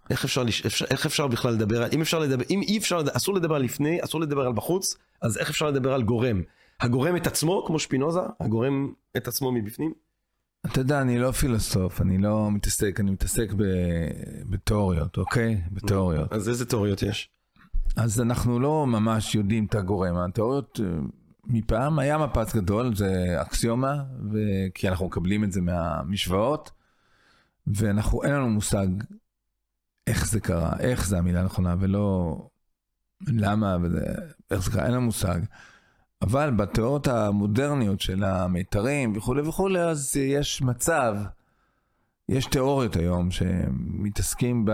איך 0.09 0.25
אפשר. 0.25 0.43
אפשר, 0.65 0.85
איך 0.91 1.05
אפשר 1.05 1.27
בכלל 1.27 1.53
לדבר 1.53 1.87
אם 1.91 2.01
אפשר 2.01 2.19
לדבר, 2.19 2.43
אם 2.49 2.61
אי 2.61 2.77
אפשר, 2.77 3.01
אסור 3.13 3.35
לדבר 3.35 3.55
על 3.55 3.61
לפני, 3.61 4.03
אסור 4.03 4.21
לדבר 4.21 4.45
על 4.45 4.53
בחוץ, 4.53 4.95
אז 5.21 5.37
איך 5.37 5.49
אפשר 5.49 5.67
לדבר 5.67 5.93
על 5.93 6.03
גורם? 6.03 6.41
הגורם 6.81 7.15
את 7.15 7.27
עצמו, 7.27 7.63
כמו 7.67 7.79
שפינוזה, 7.79 8.19
הגורם 8.39 8.93
את 9.17 9.27
עצמו 9.27 9.51
מבפנים? 9.51 9.93
אתה 10.65 10.81
יודע, 10.81 11.01
אני 11.01 11.19
לא 11.19 11.31
פילוסוף, 11.31 12.01
אני 12.01 12.17
לא 12.17 12.51
מתעסק, 12.51 12.99
אני 12.99 13.11
מתעסק 13.11 13.53
ב... 13.57 13.63
בתיאוריות, 14.49 15.17
אוקיי? 15.17 15.61
בתיאוריות. 15.71 16.33
אז 16.33 16.49
איזה 16.49 16.65
תיאוריות 16.65 17.01
יש? 17.01 17.29
אז 17.95 18.21
אנחנו 18.21 18.59
לא 18.59 18.87
ממש 18.87 19.35
יודעים 19.35 19.65
את 19.65 19.75
הגורם. 19.75 20.15
התיאוריות 20.15 20.79
אה, 20.83 20.89
מפעם 21.47 21.99
היה 21.99 22.17
מפץ 22.17 22.55
גדול, 22.55 22.95
זה 22.95 23.41
אקסיומה, 23.41 24.03
ו... 24.31 24.37
כי 24.73 24.89
אנחנו 24.89 25.05
מקבלים 25.05 25.43
את 25.43 25.51
זה 25.51 25.61
מהמשוואות, 25.61 26.71
ואנחנו, 27.67 28.23
אין 28.23 28.33
לנו 28.33 28.49
מושג 28.49 28.87
איך 30.07 30.27
זה 30.27 30.39
קרה, 30.39 30.73
איך 30.79 31.07
זה 31.07 31.17
המילה 31.17 31.41
הנכונה, 31.41 31.75
ולא 31.79 32.37
למה, 33.27 33.77
וזה, 33.81 34.05
איך 34.51 34.63
זה 34.63 34.71
קרה, 34.71 34.85
אין 34.85 34.91
לנו 34.91 35.01
מושג. 35.01 35.39
אבל 36.21 36.51
בתיאוריות 36.51 37.07
המודרניות 37.07 38.01
של 38.01 38.23
המיתרים 38.23 39.13
וכולי 39.15 39.41
וכולי, 39.41 39.79
אז 39.79 40.15
יש 40.15 40.61
מצב, 40.61 41.15
יש 42.29 42.45
תיאוריות 42.45 42.95
היום 42.95 43.31
שמתעסקים 43.31 44.65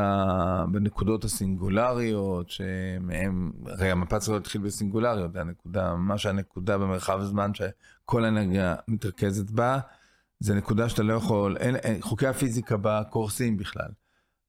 בנקודות 0.72 1.24
הסינגולריות, 1.24 2.50
שמהם, 2.50 3.52
הרי 3.66 3.92
המפץ 3.92 4.28
לא 4.28 4.38
התחיל 4.38 4.62
בסינגולריות, 4.62 5.34
זה 5.34 5.42
הנקודה, 5.42 5.96
ממש 5.96 6.26
הנקודה 6.26 6.78
במרחב 6.78 7.20
הזמן 7.20 7.52
שכל 7.54 8.26
האנרגיה 8.26 8.76
מתרכזת 8.88 9.52
בה, 9.52 9.80
זה 10.40 10.56
נקודה 10.56 10.90
שאתה 10.90 11.04
לא 11.04 11.14
יכול, 11.14 11.58
אין, 11.58 11.76
אין, 11.76 12.02
חוקי 12.02 12.28
הפיזיקה 12.28 12.78
בה 12.78 13.02
קורסים 13.10 13.58
בכלל. 13.58 13.90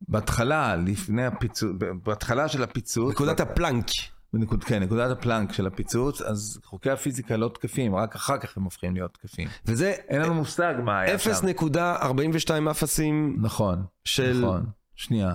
בהתחלה, 0.09 0.77
לפני 0.77 1.27
הפיצוץ, 1.27 1.77
בהתחלה 2.03 2.49
של 2.49 2.63
הפיצוץ... 2.63 3.13
נקודת 3.13 3.41
הפלנק. 3.41 3.87
בנקוד, 4.33 4.65
כן, 4.65 4.83
נקודת 4.83 5.11
הפלנק 5.11 5.53
של 5.53 5.67
הפיצוץ, 5.67 6.23
אז 6.23 6.61
חוקי 6.65 6.91
הפיזיקה 6.91 7.37
לא 7.37 7.49
תקפים, 7.49 7.95
רק 7.95 8.15
אחר 8.15 8.39
כך 8.39 8.57
הם 8.57 8.65
הופכים 8.65 8.95
להיות 8.95 9.15
תקפים. 9.15 9.49
וזה... 9.67 9.91
אין 10.09 10.23
לנו 10.23 10.35
מושג 10.35 10.75
מה 10.85 11.01
היה 11.01 11.19
שם. 11.19 11.31
0.42 11.31 12.71
אפסים 12.71 13.37
נכון, 13.41 13.85
של... 14.05 14.41
נכון. 14.43 14.67
שנייה. 14.97 15.35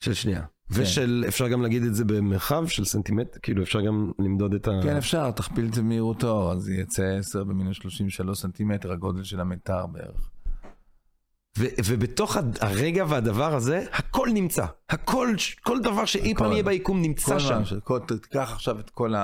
של 0.00 0.14
שנייה. 0.14 0.42
ושל, 0.70 1.24
אפשר 1.28 1.48
גם 1.48 1.62
להגיד 1.62 1.82
את 1.82 1.94
זה 1.94 2.04
במרחב 2.04 2.66
של 2.66 2.84
סנטימטר, 2.84 3.38
כאילו 3.42 3.62
אפשר 3.62 3.80
גם 3.80 4.12
למדוד 4.18 4.54
את 4.54 4.68
ה... 4.68 4.70
כן, 4.82 4.96
אפשר, 4.96 5.30
תכפיל 5.30 5.66
את 5.66 5.74
זה 5.74 5.82
במהירות 5.82 6.24
האור, 6.24 6.52
אז 6.52 6.68
יצא 6.68 7.02
10 7.18 7.44
במינוס 7.44 7.76
33 7.76 8.38
סנטימטר, 8.38 8.92
הגודל 8.92 9.22
של 9.24 9.40
המיתר 9.40 9.86
בערך. 9.86 10.28
ו- 11.58 11.66
ובתוך 11.86 12.36
הרגע 12.60 13.04
והדבר 13.08 13.54
הזה, 13.54 13.84
הכל 13.92 14.28
נמצא. 14.34 14.64
הכל, 14.88 15.34
כל 15.62 15.80
דבר 15.80 16.04
שאי 16.04 16.34
פעם. 16.34 16.52
יהיה 16.52 16.62
ביקום 16.62 17.02
נמצא 17.02 17.38
שם. 17.38 17.62
כל- 17.84 18.00
תיקח 18.00 18.50
עכשיו 18.52 18.80
את 18.80 18.90
כל 18.90 19.14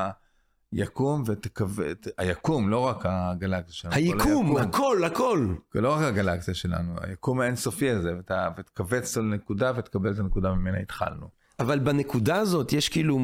היקום 0.72 1.22
ותקווה, 1.26 1.86
היקום, 2.18 2.68
לא 2.68 2.78
רק 2.78 3.02
הגלקסיה 3.04 3.74
שלנו. 3.74 3.94
היקום, 3.94 4.56
הכל, 4.56 5.04
הכל. 5.04 5.54
לא 5.74 5.92
רק 5.94 6.02
הגלקסיה 6.02 6.54
שלנו, 6.54 6.94
היקום 7.02 7.40
האינסופי 7.40 7.90
הזה, 7.90 8.16
ואתה- 8.16 8.48
ותכווץ 8.58 9.16
לנקודה 9.16 9.72
ותקבל 9.76 10.12
את 10.12 10.18
הנקודה 10.18 10.54
ממנה 10.54 10.78
התחלנו. 10.78 11.26
אבל 11.60 11.78
בנקודה 11.78 12.36
הזאת 12.36 12.72
יש 12.72 12.88
כאילו 12.88 13.18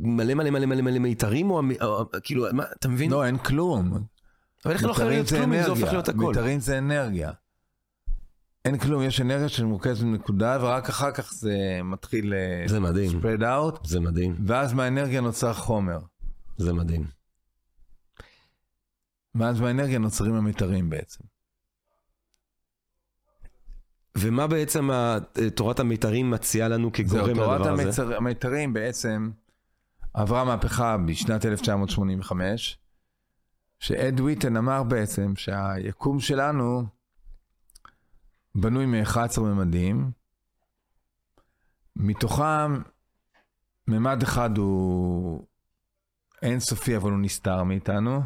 מלא 0.00 0.34
מלא 0.34 0.50
מלא 0.50 0.66
מלא 0.66 0.82
מלא 0.82 0.98
מיתרים, 0.98 1.50
או, 1.50 1.58
המ- 1.58 1.72
או 1.82 2.04
כאילו, 2.22 2.46
מה, 2.52 2.64
אתה 2.78 2.88
מבין? 2.88 3.10
לא, 3.10 3.24
אין 3.24 3.38
כלום. 3.38 4.04
אבל 4.64 4.72
איך 4.74 4.84
לא 4.84 4.90
יכול 4.90 5.04
להיות 5.04 5.28
כלום 5.28 5.52
אם 5.52 5.62
זה 5.62 5.68
הופך. 5.68 5.92
להיות 5.92 6.08
הכל? 6.08 6.18
מיתרים 6.18 6.60
זה 6.60 6.78
אנרגיה. 6.78 7.30
אין 8.64 8.78
כלום, 8.78 9.02
יש 9.02 9.20
אנרגיה 9.20 9.48
שמורכזת 9.48 10.02
בנקודה, 10.02 10.58
ורק 10.60 10.88
אחר 10.88 11.10
כך 11.10 11.32
זה 11.32 11.54
מתחיל 11.84 12.34
אה, 12.34 12.68
זה 12.68 12.80
מדהים, 12.80 13.20
spread 13.20 13.40
out, 13.42 13.88
זה 13.88 14.00
מדהים, 14.00 14.36
ואז 14.46 14.72
מהאנרגיה 14.72 15.20
נוצר 15.20 15.52
חומר. 15.52 15.98
זה 16.56 16.72
מדהים. 16.72 17.06
ואז 19.34 19.60
מהאנרגיה 19.60 19.98
נוצרים 19.98 20.34
המיתרים 20.34 20.90
בעצם. 20.90 21.24
ומה 24.18 24.46
בעצם 24.46 24.88
תורת 25.54 25.80
המיתרים 25.80 26.30
מציעה 26.30 26.68
לנו 26.68 26.82
זהו, 26.82 26.92
כגורם 26.92 27.34
תורת 27.34 27.60
לדבר 27.60 27.72
הזה? 27.72 27.82
המיצר- 27.82 28.16
המיתרים 28.16 28.72
בעצם 28.72 29.30
עברה 30.14 30.44
מהפכה 30.44 30.96
בשנת 31.06 31.44
1985, 31.46 32.78
שאד 33.78 34.20
ויטן 34.20 34.56
אמר 34.56 34.82
בעצם 34.82 35.36
שהיקום 35.36 36.20
שלנו 36.20 36.82
בנוי 38.54 38.86
מ-11 38.86 39.40
ממדים, 39.40 40.10
מתוכם 41.96 42.82
ממד 43.88 44.22
אחד 44.22 44.58
הוא 44.58 45.46
אינסופי 46.44 46.96
אבל 46.96 47.10
הוא 47.10 47.20
נסתר 47.20 47.62
מאיתנו, 47.62 48.20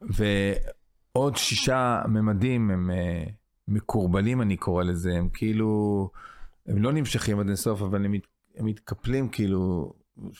ועוד 0.00 1.36
שישה 1.36 2.02
ממדים 2.08 2.70
הם 2.70 2.90
אה, 2.90 3.24
מקורבלים 3.68 4.42
אני 4.42 4.56
קורא 4.56 4.84
לזה, 4.84 5.12
הם 5.12 5.28
כאילו, 5.28 6.10
הם 6.66 6.82
לא 6.82 6.92
נמשכים 6.92 7.40
עד 7.40 7.46
אינסוף 7.46 7.82
אבל 7.82 8.04
הם, 8.04 8.12
מת, 8.12 8.26
הם 8.56 8.66
מתקפלים 8.66 9.28
כאילו, 9.28 9.92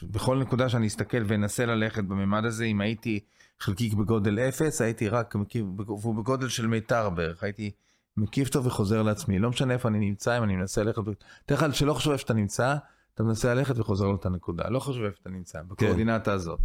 בכל 0.02 0.38
נקודה 0.38 0.68
שאני 0.68 0.86
אסתכל 0.86 1.22
ואנסה 1.26 1.66
ללכת 1.66 2.04
בממד 2.04 2.44
הזה, 2.44 2.64
אם 2.64 2.80
הייתי 2.80 3.20
חלקיק 3.60 3.94
בגודל 3.94 4.38
אפס, 4.38 4.80
הייתי 4.80 5.08
רק 5.08 5.34
מקיף, 5.34 5.64
והוא 5.86 6.14
בגודל 6.14 6.48
של 6.48 6.66
מיתר 6.66 7.10
בערך, 7.10 7.42
הייתי 7.42 7.70
מקיף 8.16 8.48
אותו 8.48 8.64
וחוזר 8.64 9.02
לעצמי, 9.02 9.38
לא 9.38 9.50
משנה 9.50 9.74
איפה 9.74 9.88
אני 9.88 9.98
נמצא, 9.98 10.38
אם 10.38 10.42
אני 10.42 10.56
מנסה 10.56 10.82
ללכת, 10.82 11.02
בדרך 11.02 11.60
כלל 11.60 11.72
שלא 11.72 11.94
חושב 11.94 12.10
איפה 12.10 12.24
אתה 12.24 12.34
נמצא, 12.34 12.76
אתה 13.20 13.28
מנסה 13.28 13.54
ללכת 13.54 13.78
וחוזר 13.78 14.06
לאותה 14.06 14.28
נקודה, 14.28 14.68
לא 14.68 14.78
חושב 14.80 15.00
איפה 15.02 15.16
אתה 15.22 15.30
נמצא, 15.30 15.62
בקואורדינטה 15.62 16.32
הזאת. 16.32 16.60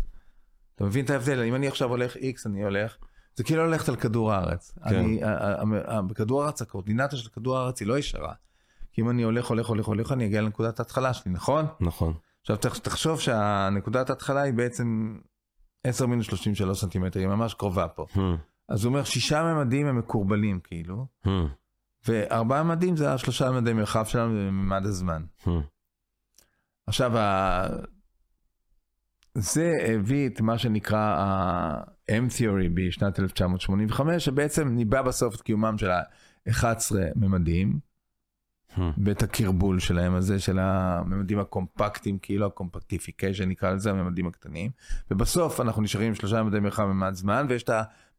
אתה 0.75 0.83
מבין 0.83 1.05
את 1.05 1.09
ההבדל? 1.09 1.39
אם 1.43 1.55
אני 1.55 1.67
עכשיו 1.67 1.89
הולך 1.89 2.15
X, 2.15 2.19
אני 2.45 2.63
הולך, 2.63 2.97
זה 3.35 3.43
כאילו 3.43 3.67
ללכת 3.67 3.89
על 3.89 3.95
כדור 3.95 4.33
הארץ. 4.33 4.73
כן. 4.89 4.95
אני, 4.95 5.21
בכדור 6.09 6.43
הארץ, 6.43 6.61
הקואורדינטה 6.61 7.17
של 7.17 7.29
כדור 7.29 7.57
הארץ 7.57 7.79
היא 7.79 7.87
לא 7.87 7.97
ישרה. 7.97 8.33
כי 8.93 9.01
אם 9.01 9.09
אני 9.09 9.23
הולך, 9.23 9.45
הולך, 9.45 9.67
הולך, 9.67 9.85
הולך, 9.85 10.11
אני 10.11 10.25
אגיע 10.25 10.41
לנקודת 10.41 10.79
ההתחלה 10.79 11.13
שלי, 11.13 11.31
נכון? 11.31 11.65
נכון. 11.79 12.13
עכשיו 12.41 12.57
תח- 12.57 12.77
תחשוב 12.77 13.19
שהנקודת 13.19 14.09
ההתחלה 14.09 14.41
היא 14.41 14.53
בעצם 14.53 15.17
10 15.83 16.05
מינוס 16.05 16.25
33 16.25 16.81
סנטימטר, 16.81 17.19
היא 17.19 17.27
ממש 17.27 17.53
קרובה 17.53 17.87
פה. 17.87 18.05
Hmm, 18.13 18.19
אז 18.69 18.83
הוא 18.83 18.89
אומר 18.89 19.03
שישה 19.03 19.43
ממדים 19.43 19.87
הם 19.87 19.97
מקורבלים 19.97 20.59
כאילו, 20.63 21.05
hmm, 21.25 21.29
וארבעה 22.07 22.63
ממדים 22.63 22.97
זה 22.97 23.13
השלושה 23.13 23.51
ממדי 23.51 23.73
מרחב 23.73 24.05
שלנו 24.05 24.33
בממד 24.33 24.85
הזמן. 24.85 25.23
עכשיו, 26.87 27.17
ה... 27.17 27.67
זה 29.33 29.71
הביא 29.87 30.27
את 30.27 30.41
מה 30.41 30.57
שנקרא 30.57 30.99
ה-M-Theory 30.99 32.69
בשנת 32.73 33.19
1985, 33.19 34.25
שבעצם 34.25 34.67
ניבא 34.67 35.01
בסוף 35.01 35.35
את 35.35 35.41
קיומם 35.41 35.77
של 35.77 35.91
ה-11 35.91 36.95
ממדים, 37.15 37.79
Hmm. 38.77 38.81
ואת 39.05 39.23
הקרבול 39.23 39.79
שלהם 39.79 40.15
הזה, 40.15 40.39
של 40.39 40.59
הממדים 40.59 41.39
הקומפקטיים, 41.39 42.17
כאילו 42.17 42.45
הקומפקטיפיקיישן 42.45 43.49
נקרא 43.49 43.71
לזה, 43.71 43.89
הממדים 43.89 44.27
הקטנים. 44.27 44.71
ובסוף 45.11 45.61
אנחנו 45.61 45.81
נשארים 45.81 46.07
עם 46.07 46.15
שלושה 46.15 46.43
ממדי 46.43 46.59
מרחב 46.59 46.85
ממד 46.85 47.13
זמן, 47.13 47.45
ויש 47.49 47.63
את 47.63 47.69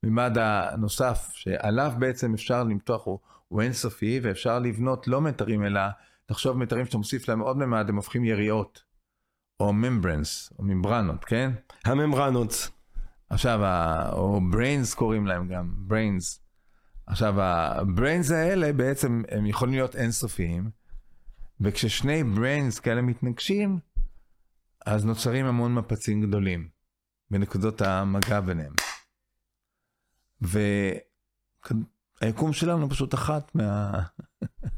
הממד 0.03 0.39
הנוסף, 0.39 1.31
שעליו 1.35 1.93
בעצם 1.99 2.35
אפשר 2.35 2.65
למתוח, 2.65 3.05
הוא, 3.05 3.19
הוא 3.49 3.63
אינסופי, 3.63 4.21
ואפשר 4.23 4.59
לבנות 4.59 5.09
לא 5.09 5.21
מיתרים, 5.21 5.65
אלא 5.65 5.81
תחשוב 6.27 6.57
מיתרים 6.57 6.87
שאתה 6.87 6.99
מוסיף 6.99 7.29
להם 7.29 7.41
עוד 7.41 7.57
ממד, 7.57 7.89
הם 7.89 7.97
הופכים 7.97 8.25
יריעות, 8.25 8.83
או 9.61 9.73
ממברנס, 9.73 10.53
או 10.59 10.65
ממברנות, 10.65 11.25
כן? 11.25 11.53
הממברנות. 11.85 12.71
עכשיו, 13.31 13.61
או 14.13 14.41
brains 14.53 14.97
קוראים 14.97 15.27
להם 15.27 15.49
גם, 15.49 15.75
brains. 15.89 16.41
עכשיו, 17.07 17.41
ה-brains 17.41 18.35
האלה 18.35 18.73
בעצם 18.73 19.23
הם 19.31 19.47
יכולים 19.47 19.75
להיות 19.75 19.97
אינסופיים, 19.97 20.71
וכששני 21.61 22.23
brains 22.23 22.81
כאלה 22.83 23.03
מתנגשים, 23.03 23.79
אז 24.87 25.05
נוצרים 25.05 25.47
המון 25.47 25.75
מפצים 25.75 26.23
גדולים 26.23 26.69
בנקודות 27.31 27.83
המגע 27.83 28.41
ביניהם. 28.41 28.73
והיקום 32.21 32.53
שלנו 32.53 32.91
פשוט 32.91 33.15
אחת 33.15 33.55
מה... 33.55 33.91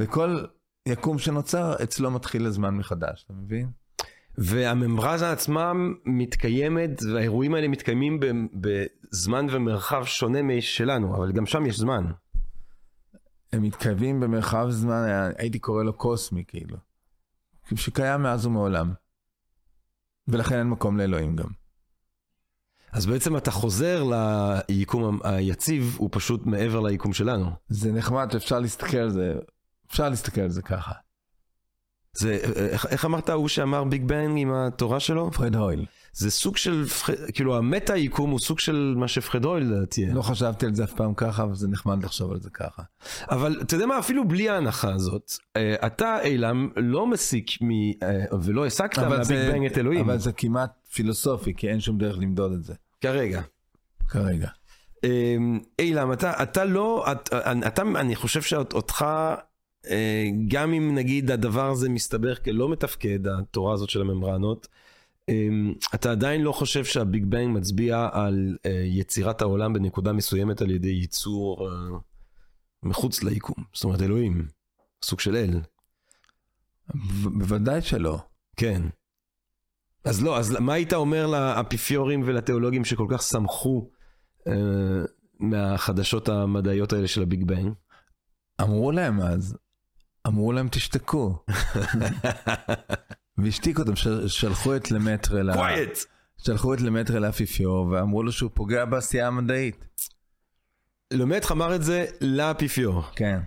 וכל 0.00 0.44
יקום 0.86 1.18
שנוצר, 1.18 1.74
אצלו 1.82 2.10
מתחיל 2.10 2.46
הזמן 2.46 2.74
מחדש, 2.74 3.24
אתה 3.24 3.32
מבין? 3.32 3.70
והממברזה 4.38 5.32
עצמה 5.32 5.72
מתקיימת, 6.04 7.02
והאירועים 7.12 7.54
האלה 7.54 7.68
מתקיימים 7.68 8.20
בזמן 8.54 9.46
ומרחב 9.50 10.04
שונה 10.04 10.42
משלנו, 10.42 11.16
אבל 11.16 11.32
גם 11.32 11.46
שם 11.46 11.66
יש 11.66 11.78
זמן. 11.78 12.10
הם 13.52 13.62
מתקיימים 13.62 14.20
במרחב 14.20 14.66
זמן, 14.70 15.30
הייתי 15.38 15.58
קורא 15.58 15.82
לו 15.82 15.92
קוסמי 15.92 16.44
כאילו, 16.48 16.76
שקיים 17.74 18.22
מאז 18.22 18.46
ומעולם. 18.46 18.92
ולכן 20.28 20.58
אין 20.58 20.68
מקום 20.68 20.98
לאלוהים 20.98 21.36
גם. 21.36 21.48
אז 22.92 23.06
בעצם 23.06 23.36
אתה 23.36 23.50
חוזר 23.50 24.04
ליקום 24.68 25.18
היציב, 25.24 25.96
הוא 25.98 26.08
פשוט 26.12 26.46
מעבר 26.46 26.80
ליקום 26.80 27.12
שלנו. 27.12 27.50
זה 27.68 27.92
נחמד, 27.92 28.34
אפשר 28.36 28.60
להסתכל 28.60 28.96
על 28.96 29.10
זה, 29.10 29.34
אפשר 29.90 30.08
להסתכל 30.08 30.40
על 30.40 30.50
זה 30.50 30.62
ככה. 30.62 30.92
זה, 32.12 32.38
איך, 32.70 32.86
איך 32.86 33.04
אמרת 33.04 33.28
ההוא 33.28 33.48
שאמר 33.48 33.84
ביג 33.84 34.04
בנג 34.04 34.38
עם 34.38 34.52
התורה 34.52 35.00
שלו? 35.00 35.30
פרד 35.30 35.56
הויל. 35.56 35.86
זה 36.12 36.30
סוג 36.30 36.56
של, 36.56 36.84
כאילו 37.34 37.56
המטה 37.56 37.96
יקום 37.96 38.30
הוא 38.30 38.38
סוג 38.38 38.58
של 38.58 38.94
מה 38.96 39.08
שפרד 39.08 39.44
הויל 39.44 39.84
תהיה. 39.90 40.14
לא 40.14 40.22
חשבתי 40.22 40.66
על 40.66 40.74
זה 40.74 40.84
אף 40.84 40.92
פעם 40.92 41.14
ככה, 41.14 41.42
אבל 41.42 41.54
זה 41.54 41.68
נחמד 41.68 42.04
לחשוב 42.04 42.32
על 42.32 42.40
זה 42.40 42.50
ככה. 42.50 42.82
אבל 43.30 43.58
אתה 43.62 43.74
יודע 43.74 43.86
מה, 43.86 43.98
אפילו 43.98 44.28
בלי 44.28 44.48
ההנחה 44.48 44.92
הזאת, 44.92 45.32
אה, 45.56 45.74
אתה 45.86 46.18
אילם 46.22 46.68
לא 46.76 47.06
מסיק 47.06 47.62
מ... 47.62 47.70
אה, 48.02 48.24
ולא 48.42 48.66
הסקת 48.66 48.98
מהביג 48.98 49.22
זה- 49.22 49.50
בנג 49.52 49.66
את 49.66 49.78
אלוהים. 49.78 50.00
אבל 50.04 50.18
זה 50.18 50.32
כמעט 50.32 50.70
פילוסופי, 50.92 51.54
כי 51.54 51.68
אין 51.68 51.80
שום 51.80 51.98
דרך 51.98 52.18
למדוד 52.18 52.52
את 52.52 52.64
זה, 52.64 52.74
כרגע. 53.00 53.42
כרגע. 54.08 54.48
אה, 55.04 55.36
אילם, 55.78 56.12
אתה, 56.12 56.42
אתה 56.42 56.64
לא, 56.64 57.06
אתה, 57.12 57.52
אתה, 57.66 57.82
אני 57.82 58.16
חושב 58.16 58.42
שאותך, 58.42 59.02
אה, 59.02 59.34
גם 60.48 60.72
אם 60.72 60.94
נגיד 60.94 61.30
הדבר 61.30 61.70
הזה 61.70 61.88
מסתבר 61.88 62.34
כלא 62.34 62.68
מתפקד, 62.68 63.26
התורה 63.26 63.74
הזאת 63.74 63.90
של 63.90 64.00
הממברנות, 64.00 64.68
אה, 65.28 65.48
אתה 65.94 66.10
עדיין 66.10 66.42
לא 66.42 66.52
חושב 66.52 66.84
שהביג 66.84 67.24
בנג 67.24 67.58
מצביע 67.58 68.08
על 68.12 68.56
אה, 68.66 68.82
יצירת 68.84 69.42
העולם 69.42 69.72
בנקודה 69.72 70.12
מסוימת 70.12 70.62
על 70.62 70.70
ידי 70.70 70.88
ייצור 70.88 71.68
אה, 71.68 71.98
מחוץ 72.82 73.22
ליקום, 73.22 73.64
זאת 73.74 73.84
אומרת 73.84 74.02
אלוהים, 74.02 74.48
סוג 75.04 75.20
של 75.20 75.36
אל. 75.36 75.60
בוודאי 77.38 77.82
שלא. 77.82 78.18
כן. 78.56 78.82
אז 80.04 80.22
לא, 80.22 80.38
אז 80.38 80.56
מה 80.60 80.72
היית 80.72 80.92
אומר 80.92 81.26
לאפיפיורים 81.26 82.22
ולתיאולוגים 82.26 82.84
שכל 82.84 83.06
כך 83.10 83.22
שמחו 83.22 83.90
אה, 84.46 84.52
מהחדשות 85.40 86.28
המדעיות 86.28 86.92
האלה 86.92 87.08
של 87.08 87.22
ה 87.22 87.28
big 87.28 87.44
bang? 87.44 87.72
אמרו 88.60 88.92
להם 88.92 89.20
אז, 89.20 89.56
אמרו 90.30 90.52
להם 90.52 90.68
תשתקו. 90.70 91.38
והשתיקו 93.38 93.82
אותם, 93.82 93.96
של- 93.96 94.28
שלחו 94.28 94.76
את 94.76 94.90
למטר, 94.90 95.42
ל- 95.42 95.52
quiet! 95.54 95.98
שלחו 96.38 96.74
את 96.74 96.80
למטר 96.80 97.18
לאפיפיור, 97.20 97.86
ואמרו 97.86 98.22
לו 98.22 98.32
שהוא 98.32 98.50
פוגע 98.54 98.84
בעשייה 98.84 99.26
המדעית. 99.26 99.84
לומדך 101.12 101.52
אמר 101.52 101.74
את 101.74 101.82
זה 101.82 102.06
לאפיפיור. 102.20 103.02
כן. 103.16 103.40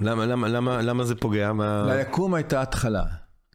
למה, 0.00 0.26
למה, 0.26 0.48
למה, 0.48 0.82
למה 0.82 1.04
זה 1.04 1.14
פוגע? 1.14 1.52
מה... 1.52 1.94
ליקום 1.96 2.34
הייתה 2.34 2.62
התחלה. 2.62 3.04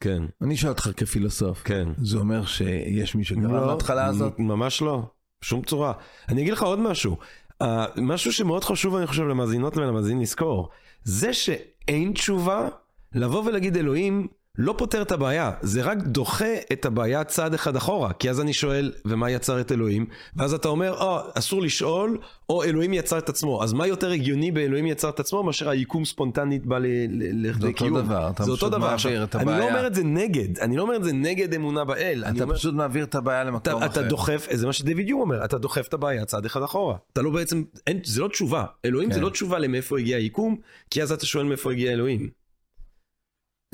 כן, 0.00 0.22
אני 0.42 0.56
שואל 0.56 0.72
אותך 0.72 0.90
כפילוסוף, 0.96 1.62
כן. 1.62 1.88
זה 1.96 2.18
אומר 2.18 2.46
שיש 2.46 3.14
מי 3.14 3.24
שגרם 3.24 3.52
לא, 3.52 3.66
להתחלה 3.72 4.04
הזאת? 4.06 4.38
ממש 4.38 4.82
לא, 4.82 5.10
בשום 5.40 5.62
צורה. 5.62 5.92
אני 6.28 6.42
אגיד 6.42 6.52
לך 6.52 6.62
עוד 6.62 6.78
משהו. 6.78 7.16
Uh, 7.62 7.66
משהו 7.96 8.32
שמאוד 8.32 8.64
חשוב, 8.64 8.94
אני 8.96 9.06
חושב, 9.06 9.22
למאזינות 9.22 9.76
ולמאזינים 9.76 10.22
לזכור, 10.22 10.68
זה 11.04 11.32
שאין 11.32 12.12
תשובה, 12.12 12.68
לבוא 13.14 13.42
ולהגיד 13.44 13.76
אלוהים 13.76 14.28
לא 14.58 14.74
פותר 14.78 15.02
את 15.02 15.12
הבעיה, 15.12 15.50
זה 15.62 15.82
רק 15.82 15.98
דוחה 16.02 16.44
את 16.72 16.84
הבעיה 16.86 17.24
צעד 17.24 17.54
אחד 17.54 17.76
אחורה. 17.76 18.12
כי 18.12 18.30
אז 18.30 18.40
אני 18.40 18.52
שואל, 18.52 18.92
ומה 19.04 19.30
יצר 19.30 19.60
את 19.60 19.72
אלוהים? 19.72 20.06
ואז 20.36 20.54
אתה 20.54 20.68
אומר, 20.68 20.92
או, 21.00 21.18
אסור 21.34 21.62
לשאול, 21.62 22.18
או 22.50 22.64
אלוהים 22.64 22.94
יצר 22.94 23.18
את 23.18 23.28
עצמו. 23.28 23.62
אז 23.62 23.72
מה 23.72 23.86
יותר 23.86 24.10
הגיוני 24.10 24.50
באלוהים 24.50 24.86
יצר 24.86 25.08
את 25.08 25.20
עצמו, 25.20 25.42
מאשר 25.42 25.68
היקום 25.68 26.04
ספונטנית 26.04 26.66
בא 26.66 26.78
ל- 26.78 26.86
ל- 27.08 27.48
לכדי 27.48 27.66
אותו 27.66 27.76
קיום? 27.84 27.98
דבר, 27.98 28.30
אתה 28.30 28.44
זה 28.44 28.52
פשוט. 28.56 28.74
מעביר 28.74 29.24
את 29.24 29.36
אני 29.36 29.44
לא 29.46 29.52
הבעיה. 29.52 29.68
אומר 29.68 29.86
את 29.86 29.94
זה 29.94 30.04
נגד, 30.04 30.58
אני 30.58 30.76
לא 30.76 30.82
אומר 30.82 30.96
את 30.96 31.04
זה 31.04 31.12
נגד 31.12 31.54
אמונה 31.54 31.84
באל. 31.84 32.24
אתה 32.28 32.44
אומר- 32.44 32.54
פשוט 32.56 32.74
מעביר 32.74 33.04
את 33.04 33.14
הבעיה 33.14 33.44
למקום 33.44 33.60
אתה, 33.62 33.76
אחר. 33.76 33.86
אתה 33.86 34.02
דוחף, 34.02 34.48
זה 34.52 34.66
מה 34.66 34.72
שדויד 34.72 35.08
יום 35.08 35.20
אומר, 35.20 35.44
אתה 35.44 35.58
דוחף 35.58 35.88
את 35.88 35.94
הבעיה 35.94 36.24
צעד 36.24 36.44
אחד 36.44 36.62
אחורה. 36.62 36.96
אתה 37.12 37.22
לא 37.22 37.30
בעצם, 37.30 37.62
אין, 37.86 38.00
זה 38.04 38.20
לא 38.20 38.28
תשובה. 38.28 38.64
אלוהים 38.84 39.10
זה 39.10 39.16
כן. 39.18 39.24
לא 39.24 39.30
תשובה 39.30 39.58
למאיפה 39.58 39.98
הגיע 39.98 40.16
היקום, 40.16 40.56
כי 40.90 41.02
אז 41.02 41.12
אתה 41.12 41.26
שואל 41.26 41.44
מאיפה 41.44 41.72
הגיע 41.72 41.92
אלוהים. 41.92 42.45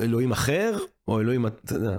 אלוהים 0.01 0.31
אחר, 0.31 0.77
או 1.07 1.19
אלוהים, 1.19 1.47
אתה 1.47 1.75
יודע, 1.75 1.97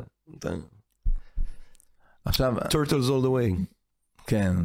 עכשיו, 2.25 2.55
turtles 2.59 3.09
all 3.09 3.25
the 3.25 3.29
way. 3.29 3.75
כן, 4.27 4.57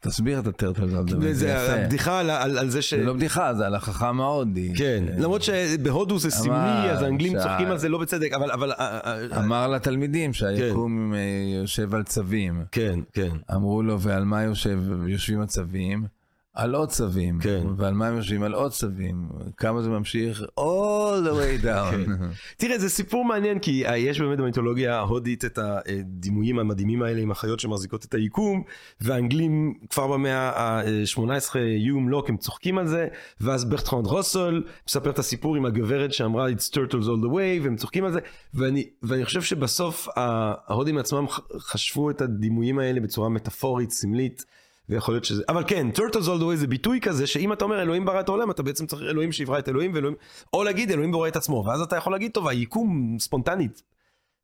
תסביר 0.00 0.38
את 0.38 0.46
הטרטל 0.46 0.96
הזה, 0.96 1.34
זה 1.34 1.34
זה. 1.34 1.74
הבדיחה 1.84 2.18
על, 2.18 2.30
על, 2.30 2.58
על 2.58 2.70
זה 2.70 2.82
ש... 2.82 2.94
זה 2.94 3.04
לא 3.04 3.12
בדיחה, 3.12 3.54
זה 3.54 3.66
על 3.66 3.74
החכם 3.74 4.20
ההודי. 4.20 4.72
כן, 4.76 5.04
למרות 5.18 5.42
שבהודו 5.42 6.18
זה 6.18 6.30
סמלי, 6.30 6.90
אז 6.90 7.02
האנגלים 7.02 7.32
שה- 7.32 7.42
צוחקים 7.42 7.70
על 7.70 7.78
זה 7.78 7.88
לא 7.88 7.98
בצדק, 7.98 8.32
אבל... 8.32 8.50
אבל 8.50 8.72
אה, 8.72 9.00
אה, 9.04 9.44
אמר 9.44 9.68
לתלמידים 9.68 10.32
שהיקום 10.32 11.14
אה, 11.14 11.18
יושב 11.60 11.94
על 11.94 12.02
צווים. 12.02 12.64
כן, 12.72 13.00
כן. 13.12 13.30
אמרו 13.54 13.82
לו, 13.82 14.00
ועל 14.00 14.24
מה 14.24 14.42
יושב, 14.42 14.78
יושבים 15.08 15.40
הצווים? 15.40 16.04
על 16.54 16.74
עוד 16.74 16.88
צווים. 16.88 17.38
כן. 17.40 17.66
ועל 17.76 17.94
מה 17.94 18.08
הם 18.08 18.16
יושבים? 18.16 18.42
על 18.42 18.54
עוד 18.54 18.72
צווים. 18.72 19.28
כמה 19.56 19.82
זה 19.82 19.90
ממשיך? 19.90 20.42
all 20.42 21.26
the 21.26 21.32
way 21.32 21.64
down. 21.64 22.12
תראה, 22.56 22.78
זה 22.78 22.88
סיפור 22.88 23.24
מעניין, 23.24 23.58
כי 23.58 23.86
אה, 23.86 23.96
יש 23.96 24.20
באמת 24.20 24.38
במיתולוגיה 24.38 24.96
ההודית 24.96 25.44
את 25.44 25.58
הדימויים 25.58 26.58
המדהימים 26.58 27.02
האלה 27.02 27.20
עם 27.20 27.30
החיות 27.30 27.60
שמחזיקות 27.60 28.04
את 28.04 28.14
היקום, 28.14 28.62
והאנגלים 29.00 29.74
כבר 29.90 30.06
במאה 30.06 30.50
ה-18, 30.60 31.58
יום 31.58 32.08
לוק, 32.08 32.28
הם 32.28 32.36
צוחקים 32.36 32.78
על 32.78 32.86
זה, 32.86 33.08
ואז 33.40 33.64
ברטרנד 33.64 34.06
רוסול 34.06 34.64
מספר 34.88 35.10
את 35.10 35.18
הסיפור 35.18 35.56
עם 35.56 35.66
הגברת 35.66 36.12
שאמרה 36.12 36.50
It's 36.50 36.70
turtles 36.74 37.04
all 37.04 37.24
the 37.24 37.30
way, 37.32 37.62
והם 37.62 37.76
צוחקים 37.76 38.04
על 38.04 38.12
זה, 38.12 38.20
ואני, 38.54 38.88
ואני 39.02 39.24
חושב 39.24 39.42
שבסוף 39.42 40.08
ההודים 40.16 40.98
עצמם 40.98 41.26
חשבו 41.58 42.10
את 42.10 42.20
הדימויים 42.20 42.78
האלה 42.78 43.00
בצורה 43.00 43.28
מטאפורית, 43.28 43.90
סמלית. 43.90 44.44
ויכול 44.88 45.14
להיות 45.14 45.24
שזה, 45.24 45.42
אבל 45.48 45.64
כן, 45.66 45.86
turtles 45.94 46.26
all 46.26 46.40
the 46.40 46.52
way 46.52 46.56
זה 46.56 46.66
ביטוי 46.66 47.00
כזה, 47.00 47.26
שאם 47.26 47.52
אתה 47.52 47.64
אומר 47.64 47.82
אלוהים 47.82 48.04
ברא 48.04 48.20
את 48.20 48.28
העולם, 48.28 48.50
אתה 48.50 48.62
בעצם 48.62 48.86
צריך 48.86 49.02
אלוהים 49.02 49.32
שיברא 49.32 49.58
את 49.58 49.68
אלוהים, 49.68 49.94
ואלוהים, 49.94 50.16
או 50.52 50.64
להגיד 50.64 50.90
אלוהים 50.90 51.12
בורא 51.12 51.28
את 51.28 51.36
עצמו, 51.36 51.64
ואז 51.66 51.80
אתה 51.80 51.96
יכול 51.96 52.12
להגיד, 52.12 52.30
טוב, 52.32 52.48
היקום 52.48 53.16
ספונטנית. 53.20 53.82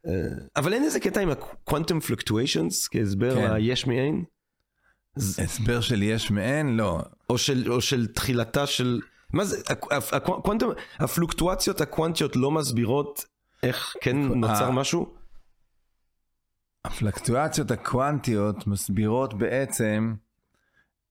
אה, 0.07 0.13
אבל 0.57 0.73
אין 0.73 0.85
איזה 0.85 1.01
קטע 1.01 1.21
עם 1.21 1.31
ה-quantum 1.31 2.07
fluctuations, 2.11 2.89
כהסבר 2.91 3.35
כן. 3.35 3.53
ליש 3.53 3.87
מאין? 3.87 4.25
הסבר 5.17 5.81
של 5.81 6.03
יש 6.03 6.31
מאין? 6.31 6.77
לא. 6.77 7.01
או 7.31 7.39
של, 7.39 7.73
או 7.73 7.81
של 7.81 8.07
תחילתה 8.07 8.67
של, 8.67 9.01
מה 9.33 9.45
זה, 9.45 9.63
הקוונטום, 10.13 10.73
הפלוקטואציות 10.99 11.81
הקוונטיות 11.81 12.37
לא 12.37 12.51
מסבירות 12.51 13.25
איך 13.63 13.95
כן 14.01 14.17
נוצר. 14.17 14.71
משהו? 14.71 15.15
הפלקטואציות 16.85 17.71
הקוונטיות 17.71 18.67
מסבירות 18.67 19.35
בעצם 19.35 20.15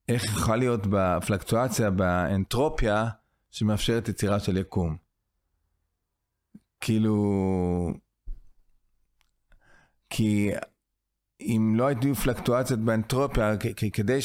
איך 0.10 0.24
יכולה 0.24 0.58
להיות 0.58 0.82
בפלקטואציה, 0.90 1.90
באנטרופיה, 1.90 3.06
שמאפשרת 3.52 4.10
יצירה 4.10 4.40
של 4.40 4.58
יקום. 4.58 4.98
כאילו... 6.80 7.94
כי 10.10 10.52
אם 11.42 11.74
לא 11.78 11.88
היו 11.88 12.16
פלקטואציות 12.16 12.80
באנטרופיה, 12.80 13.54
כדי 13.94 14.20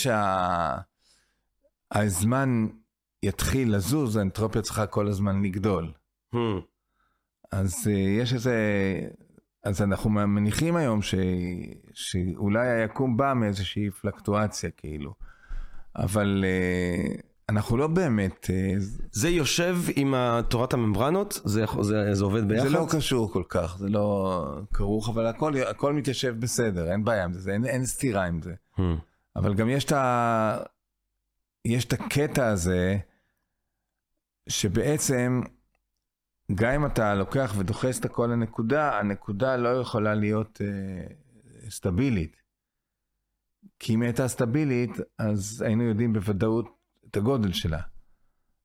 שהזמן 1.92 2.66
יתחיל 3.22 3.76
לזוז, 3.76 4.16
האנטרופיה 4.16 4.62
צריכה 4.62 4.86
כל 4.86 5.08
הזמן 5.08 5.42
לגדול. 5.42 5.92
Hmm. 6.34 6.38
אז 7.52 7.86
uh, 7.86 7.90
יש 7.90 8.32
איזה... 8.32 8.56
אז 9.64 9.82
אנחנו 9.82 10.10
מניחים 10.10 10.76
היום 10.76 11.02
ש... 11.02 11.14
שאולי 11.94 12.68
היקום 12.70 13.16
בא 13.16 13.32
מאיזושהי 13.36 13.90
פלקטואציה, 13.90 14.70
כאילו. 14.70 15.14
אבל 15.96 16.44
uh, 16.44 17.22
אנחנו 17.48 17.76
לא 17.76 17.86
באמת... 17.86 18.44
Uh, 18.44 18.82
זה 19.12 19.28
יושב 19.28 19.76
עם 19.96 20.14
תורת 20.48 20.72
הממברנות? 20.72 21.40
זה, 21.44 21.64
זה, 21.80 22.14
זה 22.14 22.24
עובד 22.24 22.48
ביחד? 22.48 22.68
זה 22.68 22.70
לא 22.70 22.86
קשור 22.90 23.32
כל 23.32 23.42
כך, 23.48 23.76
זה 23.78 23.88
לא 23.88 24.46
כרוך, 24.74 25.08
אבל 25.08 25.26
הכל, 25.26 25.52
הכל 25.62 25.92
מתיישב 25.92 26.40
בסדר, 26.40 26.92
אין 26.92 27.04
בעיה 27.04 27.24
עם 27.24 27.32
זה, 27.32 27.40
זה 27.40 27.52
אין, 27.52 27.64
אין 27.64 27.86
סתירה 27.86 28.24
עם 28.24 28.42
זה. 28.42 28.54
Hmm. 28.76 28.80
אבל 29.36 29.54
גם 29.54 29.68
יש 29.68 29.84
את, 29.84 29.92
ה... 29.92 30.58
יש 31.64 31.84
את 31.84 31.92
הקטע 31.92 32.46
הזה, 32.46 32.98
שבעצם, 34.48 35.42
גם 36.54 36.70
אם 36.70 36.86
אתה 36.86 37.14
לוקח 37.14 37.54
ודוחס 37.58 38.00
את 38.00 38.04
הכל 38.04 38.26
לנקודה, 38.26 38.98
הנקודה 38.98 39.56
לא 39.56 39.68
יכולה 39.68 40.14
להיות 40.14 40.60
אה, 40.64 41.14
סטבילית. 41.70 42.41
כי 43.78 43.94
אם 43.94 44.00
היא 44.00 44.06
הייתה 44.08 44.28
סטבילית, 44.28 44.90
אז 45.18 45.62
היינו 45.66 45.82
יודעים 45.82 46.12
בוודאות 46.12 46.66
את 47.10 47.16
הגודל 47.16 47.52
שלה. 47.52 47.80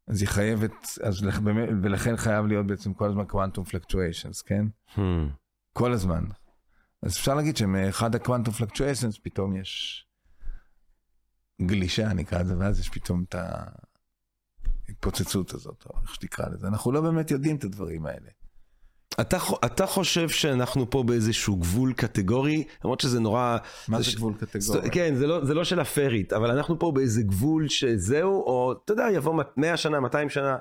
אז 0.07 0.21
היא 0.21 0.29
חייבת, 0.29 0.73
אז 1.03 1.21
באמת, 1.43 1.69
ולכן 1.83 2.17
חייב 2.17 2.45
להיות 2.45 2.67
בעצם 2.67 2.93
כל 2.93 3.09
הזמן 3.09 3.25
quantum 3.31 3.69
fluctuations, 3.69 4.43
כן? 4.45 4.65
Hmm. 4.95 4.99
כל 5.73 5.93
הזמן. 5.93 6.23
אז 7.01 7.11
אפשר 7.11 7.35
להגיד 7.35 7.57
שמאחד 7.57 8.15
ה-quantum 8.15 8.61
fluctuations 8.61 9.21
פתאום 9.23 9.55
יש 9.55 10.03
גלישה 11.61 12.13
נקרא 12.13 12.39
לזה, 12.39 12.57
ואז 12.57 12.79
יש 12.79 12.89
פתאום 12.89 13.23
את 13.23 13.35
ההתפוצצות 14.87 15.53
הזאת, 15.53 15.85
או 15.85 16.01
איך 16.01 16.15
שתקרא 16.15 16.49
לזה. 16.49 16.67
אנחנו 16.67 16.91
לא 16.91 17.01
באמת 17.01 17.31
יודעים 17.31 17.55
את 17.55 17.63
הדברים 17.63 18.05
האלה. 18.05 18.29
אתה, 19.21 19.37
אתה 19.65 19.87
חושב 19.87 20.29
שאנחנו 20.29 20.89
פה 20.89 21.03
באיזשהו 21.03 21.55
גבול 21.55 21.93
קטגורי, 21.93 22.63
למרות 22.83 22.99
שזה 22.99 23.19
נורא... 23.19 23.57
מה 23.87 23.97
זה 23.97 24.03
ש- 24.03 24.15
גבול 24.15 24.33
קטגוריה? 24.33 24.89
כן, 24.91 25.15
זה 25.15 25.27
לא, 25.27 25.45
זה 25.45 25.53
לא 25.53 25.63
של 25.63 25.79
הפרית, 25.79 26.33
אבל 26.33 26.51
אנחנו 26.51 26.79
פה 26.79 26.91
באיזה 26.95 27.21
גבול 27.23 27.67
שזהו, 27.67 28.41
או 28.41 28.73
אתה 28.83 28.93
יודע, 28.93 29.07
יבוא 29.13 29.43
100 29.57 29.77
שנה, 29.77 29.99
200 29.99 30.29
שנה, 30.29 30.57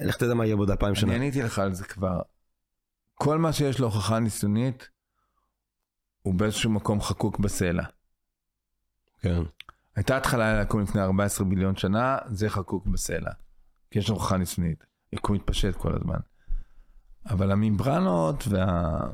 לך 0.00 0.16
תדע 0.16 0.34
מה 0.34 0.46
יהיה 0.46 0.56
בעוד 0.56 0.70
אלפיים 0.70 0.92
אני 0.92 1.00
שנה. 1.00 1.14
עניתי 1.14 1.42
לך 1.42 1.58
על 1.58 1.74
זה 1.74 1.84
כבר. 1.84 2.20
כל 3.14 3.38
מה 3.38 3.52
שיש 3.52 3.78
לו 3.78 3.86
הוכחה 3.86 4.18
ניסיונית, 4.18 4.88
הוא 6.22 6.34
באיזשהו 6.34 6.70
מקום 6.70 7.00
חקוק 7.00 7.38
בסלע. 7.38 7.82
כן. 9.20 9.42
הייתה 9.96 10.16
התחלה 10.16 10.60
לקום 10.60 10.80
לפני 10.82 11.02
14 11.02 11.46
ביליון 11.46 11.76
שנה, 11.76 12.18
זה 12.30 12.48
חקוק 12.48 12.86
בסלע. 12.86 13.30
כי 13.90 13.98
יש 13.98 14.08
לו 14.08 14.14
הוכחה 14.14 14.36
ניסיונית. 14.36 14.84
יקום 15.12 15.36
מתפשט 15.36 15.76
כל 15.76 15.94
הזמן. 15.94 16.18
אבל 17.26 17.50
הממברנות 17.52 18.44
והרב 18.48 19.10